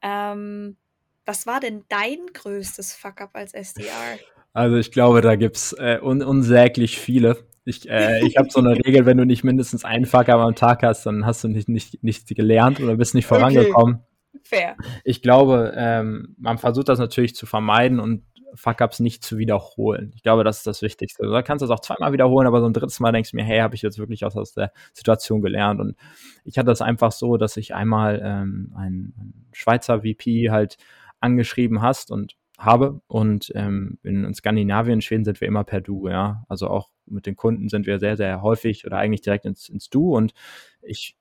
Ähm, 0.02 0.78
was 1.26 1.48
war 1.48 1.60
denn 1.60 1.84
dein 1.90 2.20
größtes 2.34 2.94
Fuck-up 2.94 3.32
als 3.34 3.54
SDR? 3.54 4.20
Also 4.54 4.78
ich 4.78 4.92
glaube, 4.92 5.22
da 5.22 5.36
gibt's 5.36 5.74
äh, 5.74 6.00
un 6.02 6.22
unsäglich 6.24 7.00
viele. 7.00 7.38
Ich, 7.66 7.90
äh, 7.90 8.26
ich 8.26 8.38
habe 8.38 8.50
so 8.52 8.60
eine 8.60 8.76
Regel, 8.76 9.06
wenn 9.06 9.18
du 9.18 9.26
nicht 9.26 9.44
mindestens 9.44 9.84
einen 9.84 10.06
Fuck-up 10.06 10.40
am 10.40 10.56
Tag 10.56 10.84
hast, 10.84 11.06
dann 11.06 11.26
hast 11.26 11.44
du 11.44 11.48
nicht, 11.48 11.68
nicht, 11.68 12.04
nicht 12.04 12.28
gelernt 12.28 12.80
oder 12.80 12.96
bist 12.96 13.16
nicht 13.16 13.26
vorangekommen. 13.26 13.96
Okay. 13.96 14.06
Fair. 14.44 14.78
Ich 15.04 15.24
glaube, 15.24 15.74
ähm, 15.76 16.36
man 16.38 16.60
versucht 16.60 16.90
das 16.90 17.00
natürlich 17.00 17.36
zu 17.36 17.48
vermeiden 17.48 18.00
und 18.00 18.24
Fuck-Ups 18.56 19.00
nicht 19.00 19.24
zu 19.24 19.38
wiederholen. 19.38 20.12
Ich 20.16 20.24
glaube, 20.24 20.44
das 20.44 20.58
ist 20.58 20.68
das 20.68 20.82
Wichtigste. 20.82 21.24
Du 21.24 21.44
kannst 21.44 21.62
das 21.62 21.70
auch 21.70 21.80
zweimal 21.80 22.14
wiederholen, 22.14 22.48
aber 22.48 22.60
so 22.62 22.68
ein 22.68 22.74
drittes 22.74 23.00
Mal 23.00 23.12
denkst 23.12 23.32
du 23.32 23.38
mir, 23.38 23.44
hey, 23.44 23.60
habe 23.60 23.76
ich 23.76 23.82
jetzt 23.82 24.00
wirklich 24.00 24.26
aus, 24.26 24.36
aus 24.36 24.54
der 24.54 24.72
Situation 24.94 25.42
gelernt? 25.42 25.80
Und 25.80 25.96
ich 26.44 26.58
hatte 26.58 26.68
das 26.68 26.82
einfach 26.82 27.12
so, 27.12 27.38
dass 27.38 27.58
ich 27.58 27.76
einmal 27.76 28.22
ähm, 28.24 28.74
einen 28.76 29.48
Schweizer 29.52 30.02
VP 30.02 30.50
halt 30.52 30.78
angeschrieben 31.20 31.82
hast 31.82 32.12
und 32.12 32.36
habe 32.58 33.02
und 33.08 33.52
ähm, 33.56 34.00
in, 34.04 34.24
in 34.24 34.34
Skandinavien, 34.34 35.02
Schweden 35.02 35.26
sind 35.26 35.42
wir 35.42 35.48
immer 35.48 35.64
per 35.64 35.82
Du, 35.82 36.08
ja. 36.08 36.46
Also 36.48 36.68
auch 36.70 36.90
mit 37.06 37.26
den 37.26 37.36
Kunden 37.36 37.70
sind 37.70 37.86
wir 37.86 38.00
sehr, 38.00 38.18
sehr 38.18 38.42
häufig 38.42 38.86
oder 38.86 38.98
eigentlich 38.98 39.22
direkt 39.22 39.46
ins, 39.46 39.70
ins 39.70 39.90
Du 39.90 40.16
und 40.16 40.34
ich 40.82 41.18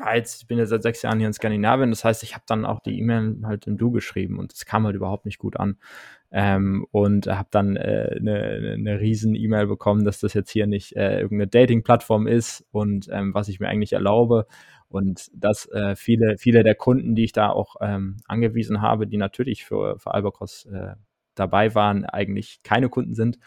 war 0.00 0.16
jetzt, 0.16 0.42
ich 0.42 0.48
bin 0.48 0.58
ja 0.58 0.66
seit 0.66 0.82
sechs 0.82 1.02
Jahren 1.02 1.18
hier 1.18 1.28
in 1.28 1.32
Skandinavien, 1.32 1.90
das 1.90 2.04
heißt, 2.04 2.22
ich 2.22 2.34
habe 2.34 2.44
dann 2.46 2.64
auch 2.64 2.80
die 2.80 2.98
E-Mail 2.98 3.38
halt 3.44 3.66
im 3.66 3.76
Du 3.76 3.90
geschrieben 3.90 4.38
und 4.38 4.52
es 4.52 4.64
kam 4.64 4.84
halt 4.84 4.96
überhaupt 4.96 5.26
nicht 5.26 5.38
gut 5.38 5.56
an. 5.56 5.76
Ähm, 6.32 6.86
und 6.90 7.28
habe 7.28 7.48
dann 7.50 7.76
äh, 7.76 8.16
eine, 8.18 8.74
eine 8.74 9.00
riesen 9.00 9.34
E-Mail 9.34 9.66
bekommen, 9.68 10.04
dass 10.04 10.18
das 10.18 10.34
jetzt 10.34 10.50
hier 10.50 10.66
nicht 10.66 10.96
äh, 10.96 11.20
irgendeine 11.20 11.46
Dating-Plattform 11.46 12.26
ist 12.26 12.66
und 12.72 13.08
ähm, 13.12 13.32
was 13.32 13.48
ich 13.48 13.60
mir 13.60 13.68
eigentlich 13.68 13.92
erlaube. 13.92 14.46
Und 14.88 15.30
dass 15.34 15.70
äh, 15.70 15.96
viele, 15.96 16.36
viele 16.38 16.62
der 16.62 16.74
Kunden, 16.74 17.14
die 17.14 17.24
ich 17.24 17.32
da 17.32 17.50
auch 17.50 17.76
ähm, 17.80 18.18
angewiesen 18.26 18.82
habe, 18.82 19.06
die 19.06 19.16
natürlich 19.16 19.64
für, 19.64 19.98
für 19.98 20.14
Albacross 20.14 20.66
äh, 20.66 20.94
dabei 21.34 21.74
waren, 21.74 22.04
eigentlich 22.04 22.60
keine 22.62 22.88
Kunden 22.88 23.14
sind. 23.14 23.38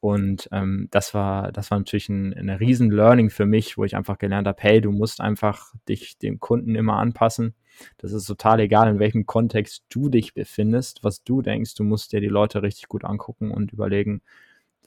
Und 0.00 0.48
ähm, 0.52 0.88
das 0.90 1.14
war, 1.14 1.52
das 1.52 1.70
war 1.70 1.78
natürlich 1.78 2.08
ein, 2.08 2.34
eine 2.34 2.60
riesen 2.60 2.90
Learning 2.90 3.30
für 3.30 3.46
mich, 3.46 3.78
wo 3.78 3.84
ich 3.84 3.96
einfach 3.96 4.18
gelernt 4.18 4.46
habe, 4.46 4.62
hey, 4.62 4.80
du 4.80 4.92
musst 4.92 5.20
einfach 5.20 5.72
dich 5.88 6.18
dem 6.18 6.38
Kunden 6.38 6.74
immer 6.74 6.98
anpassen. 6.98 7.54
Das 7.98 8.12
ist 8.12 8.26
total 8.26 8.60
egal, 8.60 8.88
in 8.88 8.98
welchem 8.98 9.26
Kontext 9.26 9.84
du 9.88 10.08
dich 10.08 10.34
befindest, 10.34 11.02
was 11.02 11.24
du 11.24 11.42
denkst. 11.42 11.74
Du 11.74 11.84
musst 11.84 12.12
dir 12.12 12.20
die 12.20 12.28
Leute 12.28 12.62
richtig 12.62 12.88
gut 12.88 13.04
angucken 13.04 13.50
und 13.50 13.72
überlegen, 13.72 14.22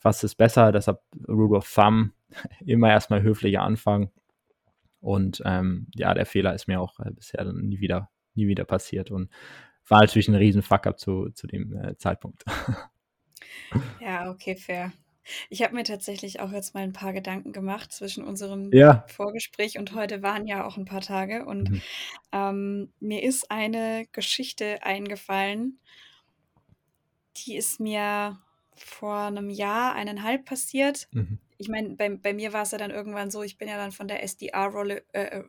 was 0.02 0.24
ist 0.24 0.36
besser. 0.36 0.72
Deshalb 0.72 1.02
Rule 1.28 1.58
of 1.58 1.72
Thumb, 1.72 2.12
immer 2.65 2.89
erstmal 2.89 3.22
höflicher 3.22 3.62
anfangen. 3.62 4.12
Und 5.02 5.41
ähm, 5.45 5.88
ja, 5.95 6.13
der 6.13 6.26
Fehler 6.26 6.54
ist 6.54 6.67
mir 6.67 6.82
auch 6.82 7.00
äh, 7.00 7.12
bisher 7.12 7.43
dann 7.43 7.58
nie 7.58 7.80
wieder, 7.80 8.10
nie 8.36 8.48
wieder 8.48 8.65
passiert 8.65 9.12
und 9.12 9.30
war 9.88 10.02
natürlich 10.02 10.28
ein 10.28 10.36
riesen 10.36 10.62
Fuck-up 10.62 11.00
zu, 11.00 11.30
zu 11.32 11.48
dem 11.48 11.76
äh, 11.76 11.98
Zeitpunkt. 11.98 12.43
Ja, 13.98 14.30
okay, 14.32 14.56
fair. 14.56 14.93
Ich 15.50 15.62
habe 15.63 15.76
mir 15.76 15.84
tatsächlich 15.84 16.39
auch 16.39 16.52
jetzt 16.52 16.74
mal 16.74 16.84
ein 16.84 16.93
paar 16.93 17.13
Gedanken 17.13 17.52
gemacht 17.54 17.91
zwischen 17.93 18.24
unserem 18.24 18.80
Ja. 18.80 19.06
Vorgespräch 19.06 19.78
und 19.78 19.93
heute 19.93 20.22
waren 20.24 20.48
ja 20.48 20.65
auch 20.65 20.78
ein 20.78 20.86
paar 20.86 21.02
Tage 21.02 21.45
und 21.45 21.69
Mhm. 21.69 21.82
ähm, 22.32 22.93
mir 23.00 23.24
ist 23.24 23.52
eine 23.52 24.08
Geschichte 24.13 24.84
eingefallen, 24.84 25.80
die 27.38 27.56
ist 27.56 27.80
mir 27.80 28.39
vor 28.76 29.17
einem 29.17 29.50
Jahr, 29.50 29.93
eineinhalb 29.95 30.45
passiert. 30.45 31.10
Mhm. 31.13 31.39
Ich 31.62 31.67
meine, 31.67 31.89
bei, 31.98 32.10
bei 32.10 32.34
mir 32.34 32.54
war 32.54 32.63
es 32.63 32.72
ja 32.72 32.78
dann 32.78 32.89
irgendwann 32.91 33.32
so, 33.32 33.43
ich 33.43 33.58
bin 33.58 33.67
ja 33.67 33.76
dann 33.78 33.91
von 33.91 34.08
der 34.08 34.24
SDR-Rolle 34.24 35.04
äh, 35.12 35.24
äh, 35.24 35.43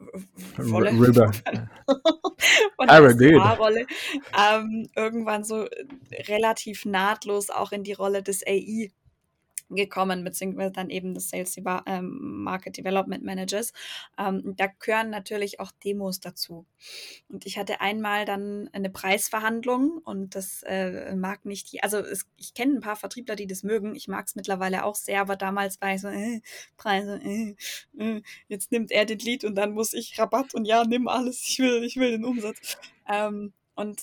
R- 0.58 0.64
Rolle, 0.70 0.90
River. 0.90 1.30
von 2.76 2.88
der. 2.88 3.04
SDR-Rolle 3.06 3.86
ähm, 4.36 4.88
irgendwann 4.96 5.44
so 5.44 5.66
äh, 5.66 5.86
relativ 6.28 6.84
nahtlos 6.84 7.50
auch 7.50 7.70
in 7.72 7.84
die 7.84 7.92
Rolle 7.92 8.22
des 8.24 8.44
AI 8.46 8.90
gekommen, 9.70 10.24
beziehungsweise 10.24 10.72
dann 10.72 10.90
eben 10.90 11.14
des 11.14 11.30
Sales 11.30 11.56
ähm, 11.86 12.42
Market 12.42 12.76
Development 12.76 13.24
Managers. 13.24 13.72
Ähm, 14.18 14.54
da 14.56 14.66
gehören 14.66 15.10
natürlich 15.10 15.60
auch 15.60 15.70
Demos 15.84 16.20
dazu. 16.20 16.66
Und 17.28 17.46
ich 17.46 17.58
hatte 17.58 17.80
einmal 17.80 18.24
dann 18.24 18.68
eine 18.72 18.90
Preisverhandlung 18.90 19.98
und 20.04 20.34
das 20.34 20.62
äh, 20.64 21.14
mag 21.14 21.44
nicht, 21.44 21.82
also 21.82 21.98
es, 21.98 22.26
ich 22.36 22.54
kenne 22.54 22.74
ein 22.74 22.80
paar 22.80 22.96
Vertriebler, 22.96 23.36
die 23.36 23.46
das 23.46 23.62
mögen. 23.62 23.94
Ich 23.94 24.08
mag 24.08 24.26
es 24.26 24.34
mittlerweile 24.34 24.84
auch 24.84 24.94
sehr, 24.94 25.20
aber 25.20 25.36
damals 25.36 25.80
war 25.80 25.94
ich 25.94 26.00
so, 26.00 26.08
äh, 26.08 26.40
Preise, 26.76 27.20
äh, 27.22 27.54
äh, 27.98 28.22
jetzt 28.48 28.72
nimmt 28.72 28.90
er 28.90 29.04
den 29.04 29.18
Lied 29.18 29.44
und 29.44 29.54
dann 29.54 29.72
muss 29.72 29.92
ich 29.92 30.18
Rabatt 30.18 30.54
und 30.54 30.64
ja, 30.64 30.84
nimm 30.84 31.08
alles, 31.08 31.46
ich 31.48 31.58
will, 31.58 31.84
ich 31.84 31.96
will 31.96 32.10
den 32.10 32.24
Umsatz. 32.24 32.78
Ähm, 33.08 33.52
und 33.74 34.02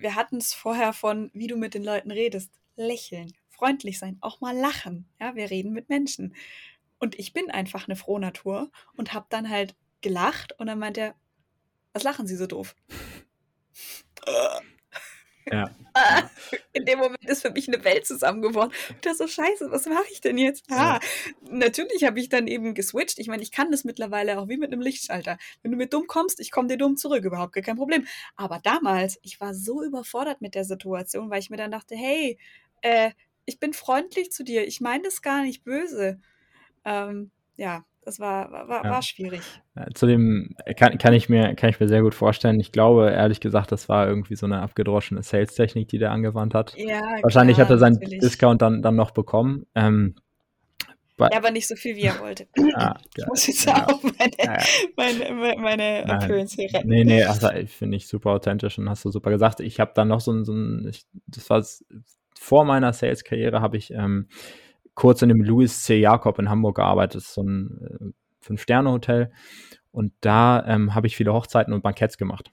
wir 0.00 0.14
hatten 0.14 0.36
es 0.36 0.54
vorher 0.54 0.92
von, 0.92 1.30
wie 1.34 1.46
du 1.46 1.56
mit 1.56 1.74
den 1.74 1.84
Leuten 1.84 2.10
redest. 2.10 2.50
Lächeln, 2.76 3.32
freundlich 3.56 3.98
sein, 3.98 4.18
auch 4.20 4.40
mal 4.40 4.56
lachen. 4.56 5.08
Ja, 5.20 5.34
wir 5.34 5.50
reden 5.50 5.72
mit 5.72 5.88
Menschen. 5.88 6.34
Und 6.98 7.18
ich 7.18 7.32
bin 7.32 7.50
einfach 7.50 7.88
eine 7.88 7.96
Frohnatur 7.96 8.70
und 8.96 9.12
habe 9.12 9.26
dann 9.28 9.50
halt 9.50 9.74
gelacht 10.00 10.58
und 10.58 10.66
dann 10.66 10.78
meint 10.78 10.98
er, 10.98 11.14
was 11.92 12.02
lachen 12.02 12.26
Sie 12.26 12.36
so 12.36 12.46
doof? 12.46 12.74
Ja. 15.52 15.70
In 16.72 16.84
dem 16.84 16.98
Moment 16.98 17.24
ist 17.24 17.40
für 17.40 17.50
mich 17.50 17.68
eine 17.68 17.82
Welt 17.84 18.06
zusammengebrochen. 18.06 18.72
Und 18.90 19.06
das 19.06 19.16
so 19.16 19.26
scheiße, 19.26 19.70
was 19.70 19.86
mache 19.86 20.04
ich 20.12 20.20
denn 20.20 20.36
jetzt? 20.36 20.64
Ah, 20.70 21.00
natürlich 21.48 22.04
habe 22.04 22.20
ich 22.20 22.28
dann 22.28 22.48
eben 22.48 22.74
geswitcht. 22.74 23.18
Ich 23.18 23.28
meine, 23.28 23.42
ich 23.42 23.50
kann 23.50 23.70
das 23.70 23.84
mittlerweile 23.84 24.38
auch 24.38 24.48
wie 24.48 24.58
mit 24.58 24.72
einem 24.72 24.82
Lichtschalter. 24.82 25.38
Wenn 25.62 25.70
du 25.70 25.78
mir 25.78 25.86
dumm 25.86 26.06
kommst, 26.06 26.38
ich 26.40 26.50
komme 26.50 26.68
dir 26.68 26.76
dumm 26.76 26.96
zurück, 26.96 27.24
überhaupt 27.24 27.54
gar 27.54 27.62
kein 27.62 27.76
Problem. 27.76 28.06
Aber 28.36 28.58
damals, 28.62 29.18
ich 29.22 29.40
war 29.40 29.54
so 29.54 29.82
überfordert 29.82 30.42
mit 30.42 30.54
der 30.54 30.64
Situation, 30.64 31.30
weil 31.30 31.40
ich 31.40 31.48
mir 31.48 31.56
dann 31.56 31.70
dachte, 31.70 31.94
hey, 31.96 32.38
äh, 32.82 33.12
ich 33.46 33.58
bin 33.58 33.72
freundlich 33.72 34.30
zu 34.30 34.44
dir, 34.44 34.66
ich 34.66 34.80
meine 34.80 35.04
das 35.04 35.22
gar 35.22 35.42
nicht 35.42 35.64
böse. 35.64 36.18
Ähm, 36.84 37.30
ja, 37.56 37.84
das 38.02 38.20
war, 38.20 38.50
war, 38.52 38.84
Ja. 38.84 38.90
war 38.90 39.02
schwierig. 39.02 39.42
Ja, 39.74 39.86
Zudem 39.94 40.54
kann, 40.76 40.96
kann, 40.98 41.12
ich 41.12 41.28
mir, 41.28 41.54
kann 41.54 41.70
ich 41.70 41.80
mir 41.80 41.88
sehr 41.88 42.02
gut 42.02 42.14
vorstellen. 42.14 42.60
Ich 42.60 42.70
glaube, 42.72 43.10
ehrlich 43.10 43.40
gesagt, 43.40 43.72
das 43.72 43.88
war 43.88 44.06
irgendwie 44.06 44.36
so 44.36 44.46
eine 44.46 44.60
abgedroschene 44.62 45.22
Sales-Technik, 45.22 45.88
die 45.88 45.98
der 45.98 46.12
angewandt 46.12 46.54
hat. 46.54 46.74
Ja, 46.76 47.00
Wahrscheinlich 47.22 47.56
klar, 47.56 47.66
hat 47.66 47.72
er 47.72 47.78
seinen 47.78 47.94
natürlich. 47.94 48.20
Discount 48.20 48.62
dann, 48.62 48.82
dann 48.82 48.94
noch 48.94 49.10
bekommen. 49.10 49.66
Ähm, 49.74 50.14
Ja, 51.18 51.30
aber 51.36 51.50
nicht 51.50 51.66
so 51.66 51.74
viel, 51.74 51.96
wie 51.96 52.02
er 52.02 52.20
wollte. 52.20 52.46
ah, 52.74 52.94
Ich 53.16 53.22
ja, 53.22 53.26
muss 53.26 53.46
jetzt 53.46 53.66
ja, 53.66 53.86
auch 53.86 54.02
meine, 54.02 54.32
ja, 54.38 54.58
meine, 54.96 55.56
meine, 55.56 56.04
Nein. 56.06 56.10
Appearance 56.10 56.54
hier 56.54 56.72
retten. 56.72 56.88
Nee, 56.88 57.04
nee, 57.04 57.24
also 57.24 57.50
ich 57.50 57.72
finde 57.72 57.96
ich 57.96 58.06
super 58.06 58.30
authentisch 58.30 58.78
und 58.78 58.88
hast 58.88 59.04
du 59.04 59.10
super 59.10 59.30
gesagt. 59.30 59.60
Ich 59.60 59.80
habe 59.80 59.92
dann 59.94 60.08
noch 60.08 60.20
so 60.20 60.32
ein, 60.32 60.44
so 60.44 60.52
ein 60.52 60.86
ich, 60.88 61.06
das 61.26 61.50
war 61.50 61.64
vor 62.38 62.64
meiner 62.64 62.92
Sales-Karriere, 62.92 63.60
habe 63.60 63.76
ich 63.76 63.90
ähm, 63.90 64.28
kurz 64.94 65.22
in 65.22 65.28
dem 65.28 65.42
Louis 65.42 65.82
C. 65.82 65.98
Jakob 65.98 66.38
in 66.38 66.48
Hamburg 66.48 66.76
gearbeitet. 66.76 67.16
Das 67.16 67.24
ist 67.24 67.34
so 67.34 67.42
ein 67.42 67.80
äh, 67.82 68.12
Fünf-Sterne-Hotel. 68.40 69.30
Und 69.90 70.12
da 70.20 70.64
ähm, 70.66 70.94
habe 70.94 71.06
ich 71.06 71.16
viele 71.16 71.32
Hochzeiten 71.32 71.72
und 71.72 71.82
Banketts 71.82 72.18
gemacht. 72.18 72.50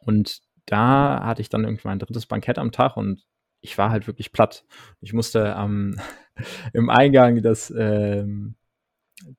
Und 0.00 0.40
da 0.66 1.24
hatte 1.24 1.40
ich 1.40 1.48
dann 1.48 1.64
irgendwie 1.64 1.88
mein 1.88 1.98
drittes 1.98 2.26
Bankett 2.26 2.58
am 2.58 2.72
Tag 2.72 2.96
und 2.96 3.24
ich 3.60 3.78
war 3.78 3.90
halt 3.90 4.06
wirklich 4.06 4.32
platt. 4.32 4.64
Ich 5.00 5.12
musste 5.12 5.54
ähm, 5.56 5.98
im 6.72 6.90
Eingang 6.90 7.42
das, 7.42 7.72
ähm, 7.76 8.56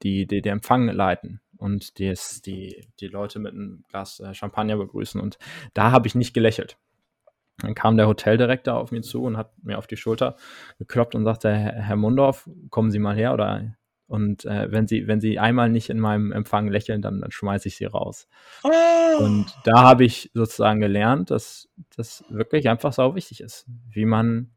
die, 0.01 0.25
die, 0.25 0.41
den 0.41 0.53
Empfang 0.53 0.87
leiten 0.87 1.41
und 1.57 1.99
des, 1.99 2.41
die, 2.41 2.87
die 2.99 3.07
Leute 3.07 3.39
mit 3.39 3.53
einem 3.53 3.83
Glas 3.89 4.19
äh, 4.19 4.33
Champagner 4.33 4.77
begrüßen. 4.77 5.19
Und 5.19 5.37
da 5.73 5.91
habe 5.91 6.07
ich 6.07 6.15
nicht 6.15 6.33
gelächelt. 6.33 6.77
Dann 7.59 7.75
kam 7.75 7.97
der 7.97 8.07
Hoteldirektor 8.07 8.75
auf 8.75 8.91
mich 8.91 9.03
zu 9.03 9.23
und 9.23 9.37
hat 9.37 9.51
mir 9.61 9.77
auf 9.77 9.87
die 9.87 9.97
Schulter 9.97 10.35
geklopft 10.79 11.15
und 11.15 11.23
sagte, 11.23 11.53
Herr 11.53 11.73
Herr 11.73 11.95
Mundorf, 11.95 12.49
kommen 12.69 12.91
Sie 12.91 12.99
mal 12.99 13.15
her 13.15 13.33
oder 13.33 13.75
und 14.07 14.45
äh, 14.45 14.71
wenn 14.71 14.87
Sie, 14.87 15.07
wenn 15.07 15.21
Sie 15.21 15.39
einmal 15.39 15.69
nicht 15.69 15.89
in 15.89 15.99
meinem 15.99 16.31
Empfang 16.31 16.67
lächeln, 16.67 17.01
dann, 17.01 17.21
dann 17.21 17.31
schmeiße 17.31 17.67
ich 17.67 17.77
Sie 17.77 17.85
raus. 17.85 18.27
Oh. 18.63 19.23
Und 19.23 19.47
da 19.63 19.81
habe 19.81 20.03
ich 20.03 20.29
sozusagen 20.33 20.81
gelernt, 20.81 21.31
dass 21.31 21.69
das 21.95 22.23
wirklich 22.29 22.69
einfach 22.69 22.93
sau 22.93 23.15
wichtig 23.15 23.41
ist, 23.41 23.65
wie 23.89 24.05
man, 24.05 24.51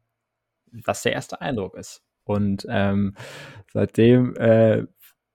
was 0.85 1.01
der 1.01 1.13
erste 1.13 1.41
Eindruck 1.41 1.75
ist. 1.75 2.03
Und 2.23 2.67
ähm, 2.69 3.15
seitdem, 3.71 4.35
äh, 4.35 4.85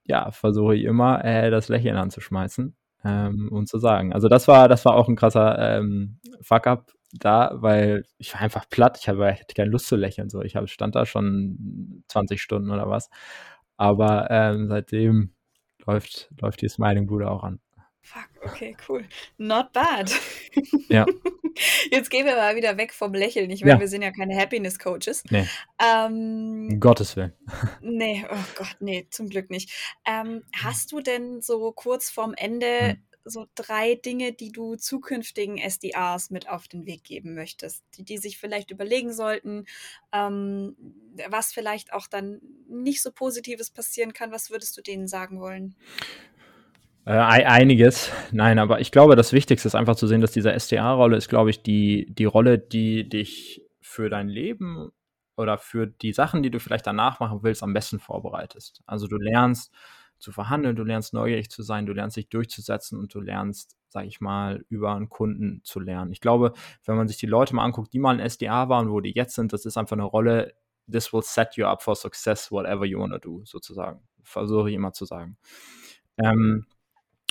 ja, 0.04 0.30
versuche 0.30 0.76
ich 0.76 0.84
immer, 0.84 1.24
äh, 1.24 1.50
das 1.50 1.68
Lächeln 1.68 1.96
anzuschmeißen 1.96 2.76
ähm, 3.04 3.48
und 3.50 3.68
zu 3.68 3.78
sagen. 3.78 4.12
Also 4.12 4.28
das 4.28 4.46
war, 4.46 4.68
das 4.68 4.84
war 4.84 4.94
auch 4.94 5.08
ein 5.08 5.16
krasser 5.16 5.78
ähm, 5.78 6.20
Fuck-up 6.42 6.92
da, 7.12 7.50
weil 7.54 8.04
ich 8.18 8.32
war 8.34 8.40
einfach 8.40 8.68
platt. 8.68 8.98
Ich 9.00 9.08
habe 9.08 9.30
ich 9.34 9.40
hatte 9.40 9.54
keine 9.54 9.70
Lust 9.70 9.86
zu 9.86 9.96
lächeln. 9.96 10.30
So, 10.30 10.42
ich 10.42 10.56
hab, 10.56 10.68
stand 10.68 10.94
da 10.94 11.06
schon 11.06 12.04
20 12.08 12.40
Stunden 12.40 12.70
oder 12.70 12.88
was. 12.88 13.10
Aber 13.76 14.28
ähm, 14.30 14.68
seitdem 14.68 15.34
läuft, 15.86 16.30
läuft 16.40 16.62
die 16.62 16.68
Smiling 16.68 17.06
Bude 17.06 17.30
auch 17.30 17.42
an. 17.44 17.60
Fuck, 18.04 18.28
okay, 18.44 18.76
cool. 18.88 19.04
Not 19.38 19.72
bad. 19.72 20.12
Ja. 20.88 21.06
Jetzt 21.90 22.10
gehen 22.10 22.26
wir 22.26 22.34
mal 22.34 22.56
wieder 22.56 22.76
weg 22.76 22.92
vom 22.92 23.14
Lächeln. 23.14 23.48
Ich 23.50 23.60
meine, 23.60 23.74
Ja. 23.74 23.80
wir 23.80 23.86
sind 23.88 24.02
ja 24.02 24.10
keine 24.10 24.36
Happiness-Coaches. 24.36 25.24
Nee, 25.30 25.46
Ähm, 25.78 26.68
um 26.72 26.80
Gottes 26.80 27.14
Willen. 27.16 27.32
nee, 27.80 28.24
oh 28.28 28.44
Gott, 28.56 28.76
nee, 28.80 29.06
zum 29.10 29.28
Glück 29.28 29.50
nicht. 29.50 29.70
Ähm, 30.04 30.42
hast 30.56 30.90
du 30.92 31.00
denn 31.00 31.40
so 31.42 31.70
kurz 31.72 32.10
vorm 32.10 32.34
Ende 32.36 32.66
Hm. 32.80 33.02
So 33.24 33.46
drei 33.54 33.94
Dinge, 33.94 34.32
die 34.32 34.50
du 34.52 34.76
zukünftigen 34.76 35.58
SDAs 35.58 36.30
mit 36.30 36.48
auf 36.48 36.68
den 36.68 36.86
Weg 36.86 37.04
geben 37.04 37.34
möchtest, 37.34 37.84
die, 37.96 38.04
die 38.04 38.18
sich 38.18 38.38
vielleicht 38.38 38.70
überlegen 38.70 39.12
sollten, 39.12 39.66
ähm, 40.12 40.76
was 41.28 41.52
vielleicht 41.52 41.92
auch 41.92 42.06
dann 42.06 42.40
nicht 42.68 43.02
so 43.02 43.12
Positives 43.12 43.70
passieren 43.70 44.12
kann? 44.12 44.32
Was 44.32 44.50
würdest 44.50 44.76
du 44.76 44.82
denen 44.82 45.08
sagen 45.08 45.40
wollen? 45.40 45.74
Äh, 47.04 47.12
ei- 47.12 47.48
einiges. 47.48 48.10
Nein, 48.30 48.58
aber 48.58 48.80
ich 48.80 48.92
glaube, 48.92 49.16
das 49.16 49.32
Wichtigste 49.32 49.66
ist 49.68 49.74
einfach 49.74 49.96
zu 49.96 50.06
sehen, 50.06 50.20
dass 50.20 50.32
diese 50.32 50.52
SDA-Rolle 50.52 51.16
ist, 51.16 51.28
glaube 51.28 51.50
ich, 51.50 51.62
die, 51.62 52.06
die 52.14 52.24
Rolle, 52.24 52.58
die 52.58 53.08
dich 53.08 53.62
für 53.80 54.08
dein 54.08 54.28
Leben 54.28 54.90
oder 55.36 55.58
für 55.58 55.86
die 55.86 56.12
Sachen, 56.12 56.42
die 56.42 56.50
du 56.50 56.60
vielleicht 56.60 56.86
danach 56.86 57.18
machen 57.18 57.40
willst, 57.42 57.62
am 57.62 57.72
besten 57.72 57.98
vorbereitest. 57.98 58.82
Also 58.86 59.08
du 59.08 59.16
lernst 59.16 59.72
zu 60.22 60.30
verhandeln, 60.30 60.76
du 60.76 60.84
lernst 60.84 61.12
neugierig 61.14 61.50
zu 61.50 61.62
sein, 61.62 61.84
du 61.84 61.92
lernst 61.92 62.16
dich 62.16 62.28
durchzusetzen 62.28 62.98
und 62.98 63.12
du 63.12 63.20
lernst, 63.20 63.76
sag 63.88 64.06
ich 64.06 64.20
mal, 64.20 64.64
über 64.68 64.94
einen 64.94 65.08
Kunden 65.08 65.60
zu 65.64 65.80
lernen. 65.80 66.12
Ich 66.12 66.20
glaube, 66.20 66.52
wenn 66.84 66.96
man 66.96 67.08
sich 67.08 67.16
die 67.16 67.26
Leute 67.26 67.56
mal 67.56 67.64
anguckt, 67.64 67.92
die 67.92 67.98
mal 67.98 68.18
ein 68.18 68.30
SDA 68.30 68.68
waren, 68.68 68.90
wo 68.90 69.00
die 69.00 69.12
jetzt 69.12 69.34
sind, 69.34 69.52
das 69.52 69.66
ist 69.66 69.76
einfach 69.76 69.96
eine 69.96 70.04
Rolle, 70.04 70.54
this 70.90 71.12
will 71.12 71.22
set 71.22 71.56
you 71.56 71.66
up 71.66 71.82
for 71.82 71.96
success, 71.96 72.52
whatever 72.52 72.84
you 72.84 73.00
want 73.00 73.12
to 73.12 73.18
do, 73.18 73.44
sozusagen. 73.44 74.00
Versuche 74.22 74.70
ich 74.70 74.76
immer 74.76 74.92
zu 74.92 75.04
sagen. 75.04 75.36
Ähm, 76.18 76.66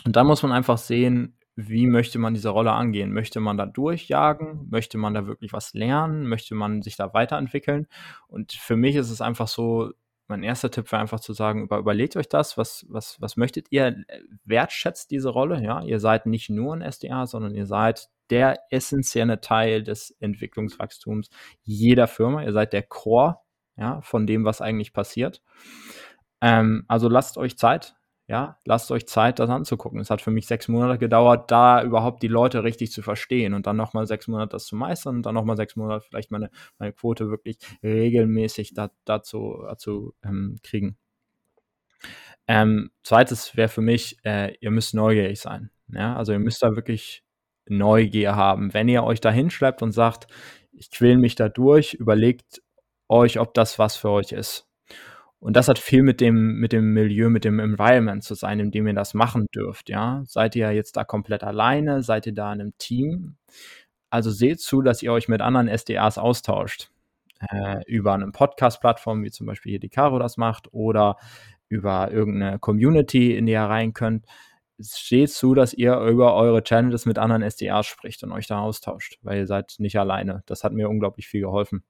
und 0.05 0.15
dann 0.15 0.27
muss 0.27 0.43
man 0.43 0.51
einfach 0.51 0.77
sehen, 0.77 1.37
wie 1.55 1.87
möchte 1.87 2.19
man 2.19 2.33
diese 2.33 2.49
Rolle 2.49 2.73
angehen? 2.73 3.13
Möchte 3.13 3.39
man 3.39 3.57
da 3.57 3.65
durchjagen? 3.65 4.67
Möchte 4.69 4.97
man 4.97 5.13
da 5.13 5.27
wirklich 5.27 5.53
was 5.53 5.73
lernen? 5.73 6.27
Möchte 6.27 6.55
man 6.55 6.81
sich 6.81 6.97
da 6.97 7.13
weiterentwickeln? 7.13 7.87
Und 8.27 8.51
für 8.53 8.75
mich 8.75 8.95
ist 8.95 9.11
es 9.11 9.21
einfach 9.21 9.47
so, 9.47 9.91
mein 10.31 10.43
erster 10.43 10.71
Tipp 10.71 10.89
wäre 10.91 11.01
einfach 11.01 11.19
zu 11.19 11.33
sagen, 11.33 11.63
über, 11.63 11.77
überlegt 11.77 12.15
euch 12.15 12.29
das, 12.29 12.57
was, 12.57 12.85
was, 12.89 13.19
was 13.19 13.35
möchtet 13.35 13.67
ihr? 13.69 14.03
Wertschätzt 14.45 15.11
diese 15.11 15.29
Rolle, 15.29 15.61
ja? 15.61 15.83
Ihr 15.83 15.99
seid 15.99 16.25
nicht 16.25 16.49
nur 16.49 16.73
ein 16.73 16.81
SDA, 16.81 17.27
sondern 17.27 17.53
ihr 17.53 17.65
seid 17.65 18.09
der 18.29 18.59
essentielle 18.69 19.41
Teil 19.41 19.83
des 19.83 20.15
Entwicklungswachstums 20.21 21.29
jeder 21.63 22.07
Firma. 22.07 22.43
Ihr 22.43 22.53
seid 22.53 22.71
der 22.71 22.83
Core, 22.83 23.39
ja, 23.75 23.99
von 24.01 24.25
dem, 24.25 24.45
was 24.45 24.61
eigentlich 24.61 24.93
passiert. 24.93 25.43
Ähm, 26.39 26.85
also 26.87 27.09
lasst 27.09 27.37
euch 27.37 27.57
Zeit, 27.57 27.95
ja, 28.31 28.57
lasst 28.63 28.91
euch 28.91 29.07
Zeit, 29.07 29.39
das 29.39 29.49
anzugucken. 29.49 29.99
Es 29.99 30.09
hat 30.09 30.21
für 30.21 30.31
mich 30.31 30.47
sechs 30.47 30.69
Monate 30.69 30.97
gedauert, 30.97 31.51
da 31.51 31.83
überhaupt 31.83 32.23
die 32.23 32.29
Leute 32.29 32.63
richtig 32.63 32.89
zu 32.93 33.01
verstehen 33.01 33.53
und 33.53 33.67
dann 33.67 33.75
nochmal 33.75 34.07
sechs 34.07 34.29
Monate 34.29 34.51
das 34.51 34.67
zu 34.67 34.77
meistern 34.77 35.17
und 35.17 35.25
dann 35.25 35.35
nochmal 35.35 35.57
sechs 35.57 35.75
Monate 35.75 36.05
vielleicht 36.07 36.31
meine, 36.31 36.49
meine 36.79 36.93
Quote 36.93 37.29
wirklich 37.29 37.57
regelmäßig 37.83 38.73
da, 38.73 38.89
dazu, 39.03 39.61
dazu 39.67 40.13
ähm, 40.23 40.59
kriegen. 40.63 40.97
Ähm, 42.47 42.91
zweites 43.03 43.57
wäre 43.57 43.67
für 43.67 43.81
mich, 43.81 44.17
äh, 44.23 44.55
ihr 44.61 44.71
müsst 44.71 44.93
neugierig 44.93 45.41
sein. 45.41 45.69
Ja? 45.89 46.15
Also 46.15 46.31
ihr 46.31 46.39
müsst 46.39 46.63
da 46.63 46.73
wirklich 46.73 47.25
Neugier 47.67 48.37
haben. 48.37 48.73
Wenn 48.73 48.87
ihr 48.87 49.03
euch 49.03 49.19
da 49.19 49.29
hinschleppt 49.29 49.81
und 49.81 49.91
sagt, 49.91 50.27
ich 50.71 50.89
quäle 50.89 51.17
mich 51.17 51.35
da 51.35 51.49
durch, 51.49 51.95
überlegt 51.95 52.61
euch, 53.09 53.39
ob 53.39 53.53
das 53.53 53.77
was 53.77 53.97
für 53.97 54.09
euch 54.09 54.31
ist. 54.31 54.70
Und 55.41 55.55
das 55.55 55.67
hat 55.67 55.79
viel 55.79 56.03
mit 56.03 56.21
dem, 56.21 56.59
mit 56.59 56.71
dem 56.71 56.93
Milieu, 56.93 57.29
mit 57.29 57.43
dem 57.45 57.59
Environment 57.59 58.23
zu 58.23 58.35
sein, 58.35 58.59
in 58.59 58.71
dem 58.71 58.87
ihr 58.87 58.93
das 58.93 59.13
machen 59.15 59.47
dürft, 59.53 59.89
ja. 59.89 60.23
Seid 60.27 60.55
ihr 60.55 60.71
jetzt 60.71 60.95
da 60.97 61.03
komplett 61.03 61.43
alleine? 61.43 62.03
Seid 62.03 62.27
ihr 62.27 62.33
da 62.33 62.53
in 62.53 62.61
einem 62.61 62.77
Team? 62.77 63.37
Also 64.11 64.29
seht 64.31 64.61
zu, 64.61 64.81
dass 64.83 65.01
ihr 65.01 65.11
euch 65.11 65.27
mit 65.27 65.41
anderen 65.41 65.67
SDAs 65.67 66.17
austauscht. 66.19 66.91
äh, 67.49 67.81
über 67.87 68.13
eine 68.13 68.31
Podcast-Plattform, 68.31 69.23
wie 69.23 69.31
zum 69.31 69.47
Beispiel 69.47 69.71
hier 69.71 69.79
die 69.79 69.89
Caro 69.89 70.19
das 70.19 70.37
macht, 70.37 70.73
oder 70.73 71.17
über 71.69 72.11
irgendeine 72.11 72.59
Community, 72.59 73.35
in 73.35 73.45
die 73.45 73.53
ihr 73.53 73.61
rein 73.61 73.93
könnt, 73.93 74.25
es 74.77 74.97
steht 74.99 75.29
zu, 75.31 75.53
dass 75.53 75.73
ihr 75.73 75.95
über 75.97 76.35
eure 76.35 76.63
Channels 76.63 77.05
mit 77.05 77.19
anderen 77.19 77.43
SDRs 77.43 77.85
spricht 77.87 78.23
und 78.23 78.31
euch 78.31 78.47
da 78.47 78.59
austauscht, 78.59 79.19
weil 79.21 79.39
ihr 79.39 79.47
seid 79.47 79.75
nicht 79.79 79.97
alleine. 79.97 80.43
Das 80.47 80.63
hat 80.63 80.73
mir 80.73 80.89
unglaublich 80.89 81.27
viel 81.27 81.41
geholfen. 81.41 81.83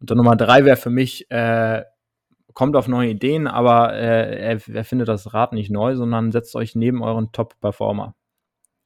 Und 0.00 0.10
dann 0.10 0.18
Nummer 0.18 0.36
drei 0.36 0.64
wäre 0.64 0.76
für 0.76 0.90
mich, 0.90 1.30
äh, 1.30 1.82
kommt 2.54 2.76
auf 2.76 2.88
neue 2.88 3.10
Ideen, 3.10 3.46
aber 3.46 3.94
äh, 3.94 4.38
er, 4.38 4.68
er 4.68 4.84
findet 4.84 5.08
das 5.08 5.34
Rad 5.34 5.52
nicht 5.52 5.70
neu, 5.70 5.96
sondern 5.96 6.32
setzt 6.32 6.56
euch 6.56 6.74
neben 6.74 7.02
euren 7.02 7.32
Top-Performer. 7.32 8.14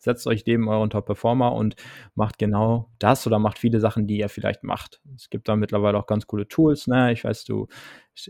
Setzt 0.01 0.27
euch 0.27 0.45
neben 0.47 0.69
euren 0.69 0.91
Top-Performer 0.91 1.53
und 1.53 1.75
macht 2.15 2.39
genau 2.39 2.89
das 2.99 3.27
oder 3.27 3.39
macht 3.39 3.59
viele 3.59 3.81
Sachen, 3.81 4.07
die 4.07 4.19
ihr 4.19 4.29
vielleicht 4.29 4.63
macht. 4.63 5.01
Es 5.17 5.29
gibt 5.29 5.49
da 5.49 5.57
mittlerweile 5.57 5.99
auch 5.99 6.07
ganz 6.07 6.27
coole 6.27 6.47
Tools. 6.47 6.87
Ne? 6.87 7.13
Ich 7.13 7.25
weiß, 7.25 7.45
du 7.45 7.67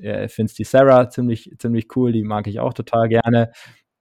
äh, 0.00 0.28
findest 0.28 0.58
die 0.58 0.64
Sarah 0.64 1.10
ziemlich, 1.10 1.54
ziemlich 1.58 1.94
cool, 1.94 2.12
die 2.12 2.24
mag 2.24 2.46
ich 2.46 2.58
auch 2.58 2.72
total 2.72 3.08
gerne. 3.08 3.52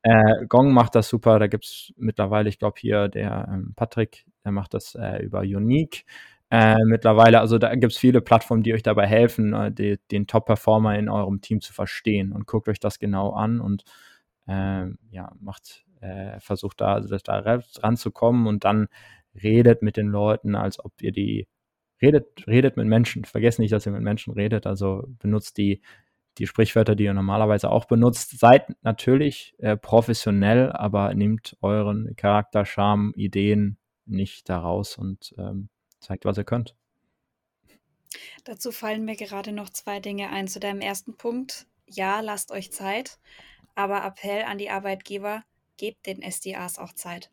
Äh, 0.02 0.46
Gong 0.48 0.72
macht 0.74 0.96
das 0.96 1.10
super. 1.10 1.40
Da 1.40 1.48
gibt 1.48 1.66
es 1.66 1.94
mittlerweile, 1.98 2.48
ich 2.48 2.60
glaube, 2.60 2.80
hier 2.80 3.10
der 3.10 3.50
ähm, 3.52 3.74
Patrick, 3.76 4.26
der 4.46 4.54
macht 4.54 4.74
das 4.74 4.96
äh, 4.96 5.22
über 5.22 5.42
Unique. 5.42 6.06
Äh, 6.50 6.78
mittlerweile, 6.86 7.42
also 7.42 7.58
da 7.58 7.76
gibt 7.76 7.92
es 7.94 8.00
viele 8.00 8.22
Plattformen, 8.22 8.64
die 8.64 8.74
euch 8.74 8.84
dabei 8.84 9.06
helfen, 9.06 9.54
äh, 9.54 9.72
die, 9.72 10.00
den 10.12 10.28
Top-Performer 10.28 10.98
in 10.98 11.10
eurem 11.10 11.42
Team 11.42 11.60
zu 11.60 11.74
verstehen 11.74 12.32
und 12.32 12.48
guckt 12.48 12.70
euch 12.70 12.80
das 12.80 13.00
genau 13.00 13.32
an 13.32 13.60
und 13.60 13.84
äh, 14.48 14.86
ja, 15.12 15.32
macht, 15.42 15.86
äh, 16.00 16.40
versucht 16.40 16.80
da, 16.80 16.94
also 16.94 17.18
da 17.18 17.60
ranzukommen 17.84 18.48
und 18.48 18.64
dann 18.64 18.88
redet 19.44 19.82
mit 19.82 19.98
den 19.98 20.08
Leuten, 20.08 20.56
als 20.56 20.84
ob 20.84 20.94
ihr 21.02 21.12
die, 21.12 21.48
redet, 22.02 22.48
redet 22.48 22.78
mit 22.78 22.88
Menschen. 22.88 23.26
Vergesst 23.26 23.60
nicht, 23.60 23.74
dass 23.74 23.86
ihr 23.86 23.92
mit 23.92 24.02
Menschen 24.02 24.34
redet, 24.34 24.66
also 24.68 25.04
benutzt 25.20 25.58
die, 25.58 25.82
die 26.38 26.48
Sprichwörter, 26.48 26.96
die 26.96 27.06
ihr 27.06 27.14
normalerweise 27.14 27.70
auch 27.70 27.86
benutzt. 27.86 28.40
Seid 28.40 28.68
natürlich 28.84 29.56
äh, 29.60 29.76
professionell, 29.76 30.72
aber 30.72 31.14
nehmt 31.14 31.58
euren 31.62 32.16
Charakter, 32.16 32.66
Charme, 32.66 33.12
Ideen 33.16 33.78
nicht 34.06 34.50
daraus 34.50 34.98
und 34.98 35.36
ähm, 35.38 35.70
zeigt, 36.00 36.26
was 36.26 36.38
ihr 36.38 36.44
könnt. 36.44 36.76
Dazu 38.44 38.72
fallen 38.72 39.06
mir 39.06 39.16
gerade 39.16 39.52
noch 39.52 39.70
zwei 39.70 40.00
Dinge 40.00 40.30
ein. 40.30 40.48
Zu 40.48 40.60
deinem 40.60 40.82
ersten 40.82 41.18
Punkt, 41.18 41.68
ja, 41.86 42.22
lasst 42.22 42.52
euch 42.52 42.72
Zeit, 42.72 43.20
aber 43.76 44.04
Appell 44.04 44.44
an 44.44 44.58
die 44.58 44.70
Arbeitgeber, 44.70 45.44
gebt 45.78 46.06
den 46.06 46.22
SDAs 46.22 46.80
auch 46.80 46.94
Zeit. 46.94 47.30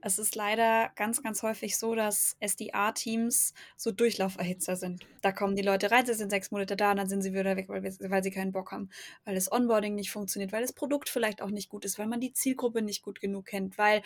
Es 0.00 0.18
ist 0.18 0.36
leider 0.36 0.92
ganz, 0.94 1.22
ganz 1.22 1.42
häufig 1.42 1.76
so, 1.76 1.94
dass 1.94 2.36
SDA-Teams 2.40 3.52
so 3.76 3.90
Durchlauferhitzer 3.90 4.76
sind. 4.76 5.04
Da 5.22 5.32
kommen 5.32 5.56
die 5.56 5.62
Leute 5.62 5.90
rein, 5.90 6.06
sie 6.06 6.14
sind 6.14 6.30
sechs 6.30 6.52
Monate 6.52 6.76
da 6.76 6.92
und 6.92 6.98
dann 6.98 7.08
sind 7.08 7.22
sie 7.22 7.32
wieder 7.32 7.56
weg, 7.56 7.68
weil, 7.68 7.82
weil 7.82 8.22
sie 8.22 8.30
keinen 8.30 8.52
Bock 8.52 8.70
haben. 8.70 8.90
Weil 9.24 9.34
das 9.34 9.50
Onboarding 9.50 9.96
nicht 9.96 10.12
funktioniert, 10.12 10.52
weil 10.52 10.62
das 10.62 10.72
Produkt 10.72 11.08
vielleicht 11.08 11.42
auch 11.42 11.50
nicht 11.50 11.68
gut 11.68 11.84
ist, 11.84 11.98
weil 11.98 12.06
man 12.06 12.20
die 12.20 12.32
Zielgruppe 12.32 12.80
nicht 12.80 13.02
gut 13.02 13.20
genug 13.20 13.46
kennt, 13.46 13.76
weil 13.76 14.02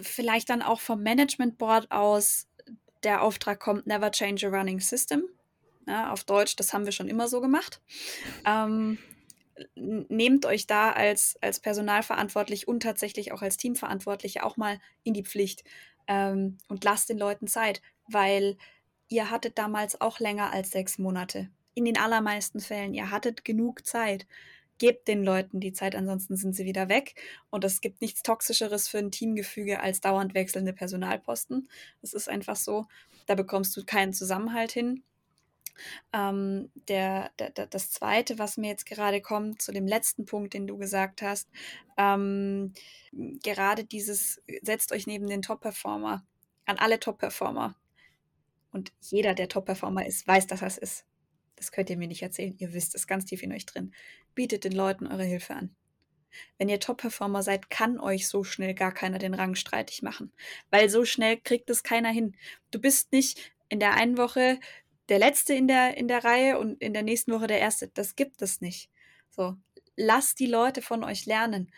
vielleicht 0.00 0.50
dann 0.50 0.62
auch 0.62 0.80
vom 0.80 1.02
Management 1.02 1.58
Board 1.58 1.90
aus 1.90 2.48
der 3.02 3.22
Auftrag 3.22 3.60
kommt, 3.60 3.86
never 3.86 4.10
change 4.10 4.46
a 4.46 4.50
running 4.50 4.80
system. 4.80 5.24
Ja, 5.86 6.10
auf 6.10 6.24
Deutsch, 6.24 6.56
das 6.56 6.72
haben 6.72 6.86
wir 6.86 6.92
schon 6.92 7.08
immer 7.08 7.28
so 7.28 7.40
gemacht. 7.40 7.80
Ähm, 8.46 8.98
nehmt 9.74 10.46
euch 10.46 10.66
da 10.66 10.90
als, 10.90 11.36
als 11.40 11.60
Personalverantwortlich 11.60 12.66
und 12.66 12.82
tatsächlich 12.82 13.32
auch 13.32 13.42
als 13.42 13.56
Teamverantwortliche 13.56 14.44
auch 14.44 14.56
mal 14.56 14.80
in 15.02 15.14
die 15.14 15.24
Pflicht 15.24 15.62
ähm, 16.08 16.58
und 16.68 16.84
lasst 16.84 17.08
den 17.08 17.18
Leuten 17.18 17.46
Zeit, 17.46 17.82
weil 18.08 18.56
ihr 19.08 19.30
hattet 19.30 19.58
damals 19.58 20.00
auch 20.00 20.18
länger 20.18 20.52
als 20.52 20.70
sechs 20.70 20.98
Monate. 20.98 21.50
In 21.74 21.84
den 21.84 21.98
allermeisten 21.98 22.60
Fällen, 22.60 22.94
ihr 22.94 23.10
hattet 23.10 23.44
genug 23.44 23.86
Zeit 23.86 24.26
gebt 24.78 25.08
den 25.08 25.24
Leuten 25.24 25.60
die 25.60 25.72
Zeit, 25.72 25.94
ansonsten 25.94 26.36
sind 26.36 26.54
sie 26.54 26.64
wieder 26.64 26.88
weg. 26.88 27.14
Und 27.50 27.64
es 27.64 27.80
gibt 27.80 28.00
nichts 28.00 28.22
Toxischeres 28.22 28.88
für 28.88 28.98
ein 28.98 29.10
Teamgefüge 29.10 29.80
als 29.80 30.00
dauernd 30.00 30.34
wechselnde 30.34 30.72
Personalposten. 30.72 31.68
Das 32.00 32.12
ist 32.12 32.28
einfach 32.28 32.56
so. 32.56 32.86
Da 33.26 33.34
bekommst 33.34 33.76
du 33.76 33.84
keinen 33.84 34.12
Zusammenhalt 34.12 34.72
hin. 34.72 35.02
Ähm, 36.12 36.70
der, 36.88 37.30
der, 37.38 37.50
der, 37.50 37.66
das 37.66 37.90
zweite, 37.90 38.38
was 38.38 38.56
mir 38.56 38.68
jetzt 38.68 38.86
gerade 38.86 39.20
kommt, 39.20 39.60
zu 39.60 39.72
dem 39.72 39.86
letzten 39.86 40.24
Punkt, 40.24 40.54
den 40.54 40.66
du 40.66 40.78
gesagt 40.78 41.22
hast, 41.22 41.48
ähm, 41.96 42.72
gerade 43.42 43.84
dieses, 43.84 44.40
setzt 44.62 44.92
euch 44.92 45.06
neben 45.06 45.26
den 45.26 45.42
Top-Performer, 45.42 46.24
an 46.66 46.78
alle 46.78 47.00
Top-Performer. 47.00 47.76
Und 48.70 48.92
jeder, 49.00 49.34
der 49.34 49.48
Top-Performer 49.48 50.06
ist, 50.06 50.26
weiß, 50.26 50.46
dass 50.46 50.60
das 50.60 50.78
ist. 50.78 51.06
Das 51.56 51.70
könnt 51.70 51.90
ihr 51.90 51.96
mir 51.96 52.08
nicht 52.08 52.22
erzählen. 52.22 52.54
Ihr 52.58 52.72
wisst 52.72 52.94
es 52.94 53.06
ganz 53.06 53.24
tief 53.24 53.42
in 53.42 53.52
euch 53.52 53.66
drin. 53.66 53.94
Bietet 54.34 54.64
den 54.64 54.72
Leuten 54.72 55.06
eure 55.06 55.24
Hilfe 55.24 55.54
an. 55.54 55.74
Wenn 56.58 56.68
ihr 56.68 56.80
Top-Performer 56.80 57.42
seid, 57.42 57.70
kann 57.70 58.00
euch 58.00 58.28
so 58.28 58.42
schnell 58.44 58.74
gar 58.74 58.92
keiner 58.92 59.18
den 59.18 59.34
Rang 59.34 59.54
streitig 59.54 60.02
machen. 60.02 60.32
Weil 60.70 60.88
so 60.88 61.04
schnell 61.04 61.36
kriegt 61.36 61.70
es 61.70 61.82
keiner 61.82 62.10
hin. 62.10 62.36
Du 62.70 62.80
bist 62.80 63.12
nicht 63.12 63.52
in 63.68 63.80
der 63.80 63.94
einen 63.94 64.18
Woche 64.18 64.58
der 65.08 65.18
Letzte 65.18 65.54
in 65.54 65.68
der, 65.68 65.96
in 65.96 66.08
der 66.08 66.24
Reihe 66.24 66.58
und 66.58 66.80
in 66.80 66.92
der 66.92 67.02
nächsten 67.02 67.32
Woche 67.32 67.46
der 67.46 67.60
Erste. 67.60 67.88
Das 67.88 68.16
gibt 68.16 68.40
es 68.42 68.60
nicht. 68.60 68.90
So, 69.30 69.56
lasst 69.96 70.40
die 70.40 70.46
Leute 70.46 70.82
von 70.82 71.04
euch 71.04 71.26
lernen. 71.26 71.70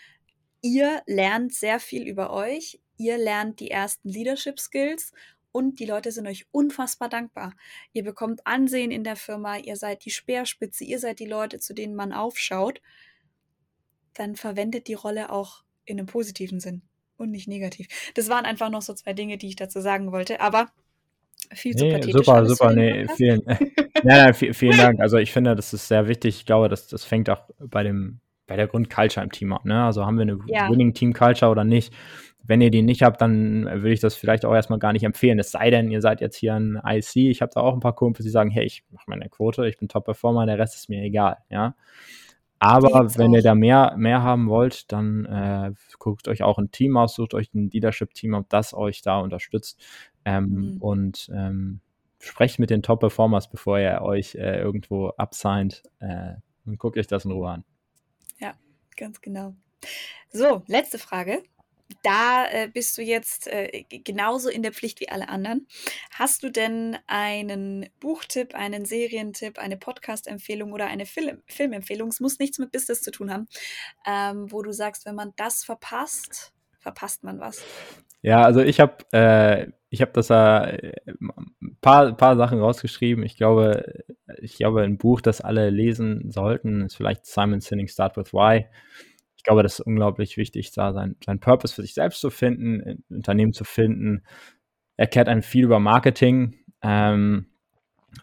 Ihr 0.63 1.03
lernt 1.07 1.55
sehr 1.55 1.81
viel 1.81 2.07
über 2.07 2.33
euch. 2.33 2.81
Ihr 2.99 3.19
lernt 3.19 3.61
die 3.61 3.71
ersten 3.71 4.09
Leadership 4.09 4.59
Skills 4.59 5.13
und 5.57 5.81
die 5.81 5.87
Leute 5.87 6.13
sind 6.13 6.27
euch 6.27 6.45
unfassbar 6.51 7.09
dankbar. 7.09 7.55
Ihr 7.95 8.05
bekommt 8.05 8.47
Ansehen 8.47 8.91
in 8.91 9.05
der 9.05 9.17
Firma, 9.17 9.57
ihr 9.57 9.77
seid 9.77 10.05
die 10.05 10.11
Speerspitze, 10.11 10.85
ihr 10.85 10.99
seid 10.99 11.19
die 11.19 11.25
Leute, 11.25 11.59
zu 11.59 11.73
denen 11.73 11.95
man 11.95 12.13
aufschaut. 12.13 12.83
Dann 14.13 14.37
verwendet 14.37 14.87
die 14.87 14.93
Rolle 14.93 15.31
auch 15.31 15.63
in 15.87 15.99
einem 15.99 16.07
positiven 16.07 16.61
Sinn 16.61 16.83
und 17.17 17.31
nicht 17.31 17.49
negativ. 17.49 17.89
Das 18.13 18.29
waren 18.29 18.45
einfach 18.45 18.69
noch 18.69 18.83
so 18.83 18.93
zwei 18.93 19.15
Dinge, 19.15 19.39
die 19.39 19.49
ich 19.49 19.57
dazu 19.57 19.81
sagen 19.81 20.13
wollte, 20.13 20.43
aber 20.43 20.69
viel 21.55 21.75
zu 21.75 21.87
nee, 21.87 21.93
pathetisch. 21.93 22.27
Super, 22.27 22.45
super, 22.45 22.75
nee, 22.75 23.07
vielen, 23.17 23.41
ja, 24.05 24.35
vielen 24.35 24.77
Dank. 24.77 25.01
Also 25.01 25.17
ich 25.17 25.33
finde, 25.33 25.57
das 25.57 25.73
ist 25.73 25.89
sehr 25.89 26.07
wichtig. 26.07 26.37
Ich 26.37 26.45
glaube, 26.45 26.69
das, 26.69 26.87
das 26.87 27.03
fängt 27.03 27.31
auch 27.31 27.49
bei 27.59 27.83
dem 27.83 28.21
bei 28.47 28.57
der 28.57 28.67
Grundculture 28.67 29.25
im 29.25 29.33
Team 29.33 29.53
ab. 29.53 29.65
Ne? 29.65 29.85
Also 29.85 30.07
haben 30.07 30.17
wir 30.17 30.23
eine 30.23 30.39
ja. 30.47 30.71
Winning 30.71 30.95
Team 30.95 31.13
Culture 31.13 31.51
oder 31.51 31.65
nicht? 31.65 31.93
Wenn 32.45 32.61
ihr 32.61 32.71
die 32.71 32.83
nicht 32.83 33.03
habt, 33.03 33.21
dann 33.21 33.65
würde 33.65 33.93
ich 33.93 34.01
das 34.01 34.15
vielleicht 34.15 34.45
auch 34.45 34.55
erstmal 34.55 34.79
gar 34.79 34.93
nicht 34.93 35.03
empfehlen. 35.03 35.39
Es 35.39 35.51
sei 35.51 35.71
denn, 35.71 35.91
ihr 35.91 36.01
seid 36.01 36.21
jetzt 36.21 36.37
hier 36.37 36.55
ein 36.55 36.81
IC. 36.85 37.17
Ich 37.17 37.43
habe 37.43 37.51
da 37.53 37.61
auch 37.61 37.75
ein 37.75 37.81
paar 37.81 37.95
Kumpels, 37.95 38.25
die 38.25 38.31
sagen, 38.31 38.51
hey, 38.51 38.65
ich 38.65 38.85
mache 38.91 39.05
meine 39.09 39.29
Quote, 39.29 39.67
ich 39.67 39.79
bin 39.79 39.89
Top-Performer, 39.89 40.47
der 40.47 40.59
Rest 40.59 40.77
ist 40.77 40.89
mir 40.89 41.03
egal. 41.03 41.39
Ja. 41.51 41.75
Aber 42.59 43.17
wenn 43.17 43.35
ihr 43.35 43.43
da 43.43 43.55
mehr, 43.55 43.95
mehr 43.97 44.23
haben 44.23 44.49
wollt, 44.49 44.91
dann 44.93 45.27
äh, 45.27 45.73
guckt 45.99 46.29
euch 46.29 46.43
auch 46.43 46.59
ein 46.59 46.71
Team 46.71 46.97
aus, 46.97 47.15
sucht 47.15 47.35
euch 47.35 47.53
ein 47.53 47.71
Leadership-Team, 47.71 48.47
das 48.49 48.73
euch 48.73 49.03
da 49.03 49.19
unterstützt. 49.19 49.85
Ähm, 50.25 50.75
mhm. 50.75 50.77
Und 50.79 51.31
ähm, 51.35 51.81
sprecht 52.21 52.59
mit 52.59 52.71
den 52.71 52.83
Top-Performers, 52.83 53.51
bevor 53.51 53.79
ihr 53.79 54.01
euch 54.03 54.37
äh, 54.37 54.61
irgendwo 54.61 55.09
absigned 55.17 55.83
äh, 55.99 56.35
und 56.65 56.79
guckt 56.79 56.97
euch 56.97 57.07
das 57.07 57.25
in 57.25 57.33
Ruhe 57.33 57.51
an. 57.51 57.65
Ganz 58.97 59.21
genau. 59.21 59.55
So, 60.33 60.63
letzte 60.67 60.99
Frage 60.99 61.43
da 62.03 62.47
äh, 62.51 62.69
bist 62.69 62.99
du 62.99 63.03
jetzt 63.03 63.47
äh, 63.47 63.85
genauso 63.89 64.49
in 64.49 64.63
der 64.63 64.73
Pflicht 64.73 65.01
wie 65.01 65.09
alle 65.09 65.29
anderen. 65.29 65.67
Hast 66.11 66.43
du 66.43 66.51
denn 66.51 66.97
einen 67.07 67.89
Buchtipp, 68.01 68.55
einen 68.55 68.85
Serientipp, 68.85 69.59
eine 69.59 69.77
Podcast-Empfehlung 69.77 70.73
oder 70.73 70.87
eine 70.87 71.07
Film 71.07 71.43
Filmempfehlung? 71.47 72.09
Es 72.09 72.21
muss 72.21 72.39
nichts 72.39 72.59
mit 72.59 72.73
Business 72.73 73.03
zu 73.03 73.11
tun 73.11 73.33
haben, 73.33 73.47
ähm, 74.07 74.51
wo 74.51 74.63
du 74.63 74.73
sagst, 74.73 75.07
wenn 75.07 75.15
man 75.15 75.33
das 75.37 75.65
verpasst, 75.65 76.53
verpasst 76.79 77.23
man 77.23 77.41
was. 77.41 77.63
Ja, 78.23 78.43
also 78.43 78.61
ich 78.61 78.81
habe 78.81 79.05
äh, 79.13 79.71
ich 79.89 80.01
habe 80.01 80.13
das 80.13 80.31
äh, 80.31 80.93
ein 81.07 81.77
paar, 81.81 82.17
paar 82.17 82.37
Sachen 82.37 82.61
rausgeschrieben. 82.61 83.25
Ich 83.25 83.37
glaube, 83.37 84.05
ich 84.41 84.57
glaube, 84.57 84.83
ein 84.83 84.99
Buch, 84.99 85.21
das 85.21 85.41
alle 85.41 85.71
lesen 85.71 86.31
sollten, 86.31 86.83
ist 86.83 86.97
vielleicht 86.97 87.27
Simon 87.27 87.61
Sinek 87.61 87.91
Start 87.91 88.17
with 88.17 88.33
Why 88.33 88.67
glaube, 89.47 89.63
das 89.63 89.79
ist 89.79 89.87
unglaublich 89.87 90.37
wichtig, 90.37 90.73
da 90.73 90.93
sein, 90.93 91.17
sein 91.25 91.39
Purpose 91.39 91.75
für 91.75 91.83
sich 91.83 91.95
selbst 91.95 92.21
zu 92.21 92.31
finden, 92.31 92.83
ein 92.83 93.05
Unternehmen 93.09 93.53
zu 93.53 93.65
finden. 93.65 94.25
Er 94.97 95.07
kehrt 95.07 95.29
einem 95.29 95.43
viel 95.43 95.65
über 95.65 95.79
Marketing. 95.79 96.57
Ähm, 96.83 97.47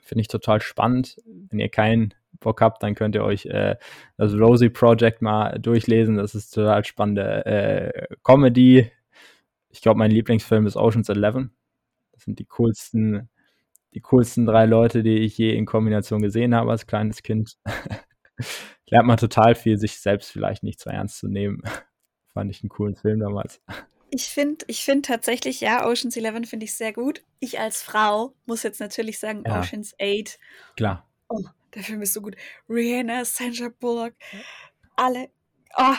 Finde 0.02 0.22
ich 0.22 0.28
total 0.28 0.62
spannend. 0.62 1.16
Wenn 1.26 1.60
ihr 1.60 1.70
keinen 1.70 2.14
Bock 2.40 2.60
habt, 2.62 2.84
dann 2.84 2.94
könnt 2.94 3.16
ihr 3.16 3.24
euch 3.24 3.46
äh, 3.46 3.78
das 4.18 4.34
Rosie 4.34 4.70
Project 4.70 5.22
mal 5.22 5.60
durchlesen. 5.60 6.18
Das 6.18 6.36
ist 6.36 6.50
total 6.50 6.84
spannende 6.84 7.46
äh, 7.46 8.08
Comedy. 8.24 8.92
Ich 9.74 9.82
glaube, 9.82 9.98
mein 9.98 10.12
Lieblingsfilm 10.12 10.68
ist 10.68 10.78
Ocean's 10.78 11.10
Eleven. 11.10 11.52
Das 12.12 12.24
sind 12.24 12.38
die 12.38 12.46
coolsten, 12.46 13.30
die 13.94 14.02
coolsten 14.02 14.46
drei 14.46 14.66
Leute, 14.66 15.04
die 15.04 15.18
ich 15.18 15.38
je 15.38 15.56
in 15.56 15.66
Kombination 15.66 16.22
gesehen 16.22 16.54
habe 16.56 16.72
als 16.72 16.86
kleines 16.86 17.24
Kind. 17.24 17.58
lernt 18.94 19.08
man 19.08 19.18
total 19.18 19.56
viel, 19.56 19.80
sich 19.80 20.00
selbst 20.00 20.32
vielleicht 20.32 20.62
nicht 20.62 20.80
so 20.80 20.92
ernst 20.92 21.18
zu 21.18 21.28
nehmen. 21.28 21.64
Fand 22.34 22.52
ich 22.52 22.62
einen 22.62 22.70
coolen 22.70 22.96
Film 22.96 23.20
damals. 23.20 23.60
Ich 24.12 24.26
finde 24.26 24.64
ich 24.68 24.86
find 24.86 25.06
tatsächlich, 25.08 25.62
ja, 25.62 25.88
Oceans 25.88 26.16
11 26.16 26.48
finde 26.48 26.66
ich 26.66 26.76
sehr 26.76 26.94
gut. 26.94 27.24
Ich 27.40 27.60
als 27.60 27.82
Frau 27.82 28.36
muss 28.46 28.62
jetzt 28.62 28.80
natürlich 28.80 29.18
sagen, 29.18 29.44
ja. 29.46 29.60
Oceans 29.60 29.96
8. 30.00 30.38
Klar. 30.76 31.10
Oh, 31.28 31.42
der 31.74 31.82
Film 31.82 32.04
ist 32.04 32.14
so 32.14 32.22
gut. 32.22 32.36
Rihanna, 32.70 33.26
Sandra 33.26 33.70
Bullock, 33.80 34.14
alle. 34.96 35.30
Oh, 35.76 35.96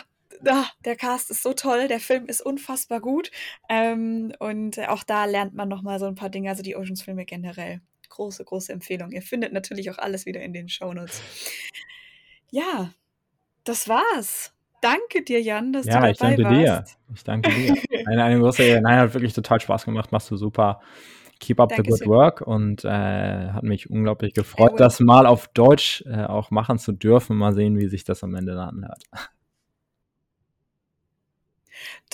oh, 0.47 0.65
der 0.85 0.97
Cast 0.97 1.31
ist 1.31 1.43
so 1.43 1.53
toll, 1.53 1.89
der 1.89 2.01
Film 2.01 2.27
ist 2.27 2.41
unfassbar 2.41 3.01
gut. 3.01 3.31
Ähm, 3.69 4.33
und 4.39 4.79
auch 4.89 5.05
da 5.05 5.25
lernt 5.25 5.55
man 5.55 5.69
nochmal 5.69 5.99
so 5.99 6.07
ein 6.07 6.15
paar 6.15 6.31
Dinge, 6.31 6.51
also 6.51 6.63
die 6.63 6.77
Oceans-Filme 6.77 7.25
generell. 7.25 7.81
Große, 8.09 8.45
große 8.45 8.73
Empfehlung. 8.73 9.11
Ihr 9.11 9.23
findet 9.23 9.53
natürlich 9.53 9.91
auch 9.91 9.99
alles 9.99 10.27
wieder 10.27 10.41
in 10.41 10.53
den 10.53 10.69
Shownotes. 10.69 11.21
Ja, 12.51 12.93
das 13.65 13.89
war's. 13.89 14.53
Danke 14.81 15.23
dir, 15.23 15.41
Jan, 15.41 15.73
dass 15.73 15.87
ja, 15.87 15.95
du 15.95 15.99
dabei 15.99 16.11
ich 16.11 16.19
danke 16.19 16.45
warst. 16.45 16.55
dir. 16.55 16.85
Ich 17.15 17.25
danke 17.25 17.51
dir. 17.51 17.75
eine, 18.07 18.23
eine 18.23 18.39
große, 18.39 18.81
nein, 18.83 18.99
hat 18.99 19.15
wirklich 19.15 19.33
total 19.33 19.59
Spaß 19.59 19.87
gemacht. 19.87 20.13
Machst 20.13 20.31
du 20.31 20.37
super. 20.37 20.81
Keep 21.41 21.59
up 21.59 21.71
Dankeschön. 21.71 21.97
the 21.97 22.05
good 22.05 22.09
work 22.09 22.41
und 22.43 22.85
äh, 22.85 23.49
hat 23.51 23.65
mich 23.65 23.91
unglaublich 23.91 24.35
gefreut, 24.35 24.79
das 24.79 25.01
mal 25.01 25.27
auf 25.27 25.49
Deutsch 25.49 26.05
äh, 26.07 26.25
auch 26.25 26.51
machen 26.51 26.79
zu 26.79 26.93
dürfen. 26.93 27.37
Mal 27.37 27.53
sehen, 27.53 27.79
wie 27.79 27.89
sich 27.89 28.05
das 28.05 28.23
am 28.23 28.35
Ende 28.35 28.55
dann 28.55 28.77
anhört. 28.77 29.03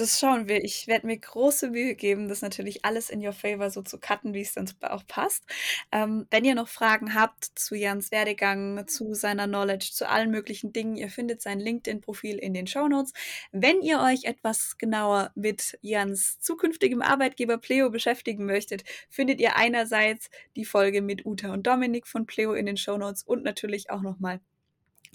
Das 0.01 0.19
schauen 0.19 0.49
wir. 0.49 0.65
Ich 0.65 0.87
werde 0.87 1.07
mir 1.07 1.19
große 1.19 1.69
Mühe 1.69 1.95
geben, 1.95 2.27
das 2.27 2.41
natürlich 2.41 2.87
alles 2.87 3.11
in 3.11 3.23
your 3.23 3.35
favor 3.35 3.69
so 3.69 3.83
zu 3.83 3.99
cutten, 3.99 4.33
wie 4.33 4.41
es 4.41 4.55
dann 4.55 4.67
auch 4.81 5.07
passt. 5.07 5.45
Ähm, 5.93 6.27
wenn 6.31 6.47
ihr 6.47 6.55
noch 6.55 6.69
Fragen 6.69 7.15
habt 7.15 7.45
zu 7.55 7.75
Jans 7.75 8.11
Werdegang, 8.11 8.89
zu 8.89 9.13
seiner 9.13 9.47
Knowledge, 9.47 9.91
zu 9.93 10.09
allen 10.09 10.31
möglichen 10.31 10.73
Dingen, 10.73 10.97
ihr 10.97 11.11
findet 11.11 11.43
sein 11.43 11.61
LinkedIn-Profil 11.61 12.39
in 12.39 12.55
den 12.55 12.67
Show 12.67 12.89
Notes. 12.89 13.13
Wenn 13.53 13.83
ihr 13.83 14.01
euch 14.01 14.25
etwas 14.25 14.79
genauer 14.79 15.33
mit 15.35 15.79
Jans 15.83 16.41
zukünftigem 16.41 17.03
Arbeitgeber 17.03 17.59
Pleo 17.59 17.91
beschäftigen 17.91 18.47
möchtet, 18.47 18.85
findet 19.11 19.39
ihr 19.39 19.57
einerseits 19.57 20.31
die 20.57 20.65
Folge 20.65 21.03
mit 21.03 21.27
Uta 21.27 21.53
und 21.53 21.67
Dominik 21.67 22.07
von 22.07 22.25
Pleo 22.25 22.55
in 22.55 22.65
den 22.65 22.79
Show 22.79 22.97
Notes 22.97 23.23
und 23.23 23.43
natürlich 23.45 23.91
auch 23.91 24.01
nochmal 24.01 24.41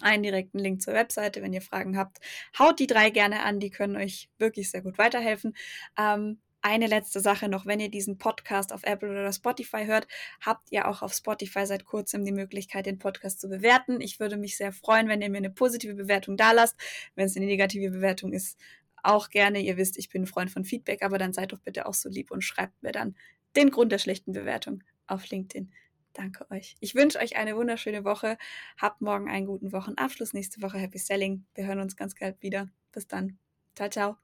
einen 0.01 0.23
direkten 0.23 0.59
Link 0.59 0.81
zur 0.81 0.93
Webseite, 0.93 1.41
wenn 1.41 1.53
ihr 1.53 1.61
Fragen 1.61 1.97
habt. 1.97 2.19
Haut 2.57 2.79
die 2.79 2.87
drei 2.87 3.09
gerne 3.09 3.43
an, 3.43 3.59
die 3.59 3.69
können 3.69 3.95
euch 3.95 4.29
wirklich 4.37 4.69
sehr 4.71 4.81
gut 4.81 4.97
weiterhelfen. 4.97 5.55
Ähm, 5.97 6.39
eine 6.61 6.87
letzte 6.87 7.19
Sache 7.19 7.47
noch, 7.47 7.67
wenn 7.67 7.79
ihr 7.79 7.91
diesen 7.91 8.17
Podcast 8.17 8.73
auf 8.73 8.81
Apple 8.83 9.11
oder 9.11 9.31
Spotify 9.31 9.85
hört, 9.85 10.07
habt 10.41 10.71
ihr 10.71 10.87
auch 10.87 11.03
auf 11.03 11.13
Spotify 11.13 11.67
seit 11.67 11.85
kurzem 11.85 12.25
die 12.25 12.31
Möglichkeit, 12.31 12.87
den 12.87 12.97
Podcast 12.97 13.39
zu 13.39 13.47
bewerten. 13.49 14.01
Ich 14.01 14.19
würde 14.19 14.35
mich 14.35 14.57
sehr 14.57 14.71
freuen, 14.71 15.07
wenn 15.07 15.21
ihr 15.21 15.29
mir 15.29 15.37
eine 15.37 15.51
positive 15.51 15.93
Bewertung 15.93 16.37
da 16.37 16.53
lasst. 16.53 16.75
Wenn 17.13 17.27
es 17.27 17.37
eine 17.37 17.45
negative 17.45 17.91
Bewertung 17.91 18.33
ist, 18.33 18.57
auch 19.03 19.29
gerne. 19.29 19.59
Ihr 19.59 19.77
wisst, 19.77 19.95
ich 19.99 20.09
bin 20.09 20.23
ein 20.23 20.27
Freund 20.27 20.49
von 20.49 20.65
Feedback, 20.65 21.03
aber 21.03 21.19
dann 21.19 21.33
seid 21.33 21.51
doch 21.51 21.59
bitte 21.59 21.85
auch 21.85 21.93
so 21.93 22.09
lieb 22.09 22.31
und 22.31 22.43
schreibt 22.43 22.81
mir 22.81 22.91
dann 22.91 23.15
den 23.55 23.69
Grund 23.69 23.91
der 23.91 23.99
schlechten 23.99 24.31
Bewertung 24.31 24.83
auf 25.05 25.29
LinkedIn. 25.29 25.71
Danke 26.15 26.49
euch. 26.49 26.75
Ich 26.79 26.95
wünsche 26.95 27.19
euch 27.19 27.35
eine 27.35 27.55
wunderschöne 27.55 28.05
Woche. 28.05 28.37
Habt 28.79 29.01
morgen 29.01 29.29
einen 29.29 29.45
guten 29.45 29.73
Wochenabschluss. 29.73 30.33
Nächste 30.33 30.61
Woche 30.61 30.77
Happy 30.77 30.97
Selling. 30.97 31.45
Wir 31.53 31.67
hören 31.67 31.81
uns 31.81 31.95
ganz 31.95 32.15
bald 32.15 32.41
wieder. 32.41 32.69
Bis 32.91 33.07
dann. 33.07 33.37
Ciao, 33.75 33.89
ciao. 33.89 34.17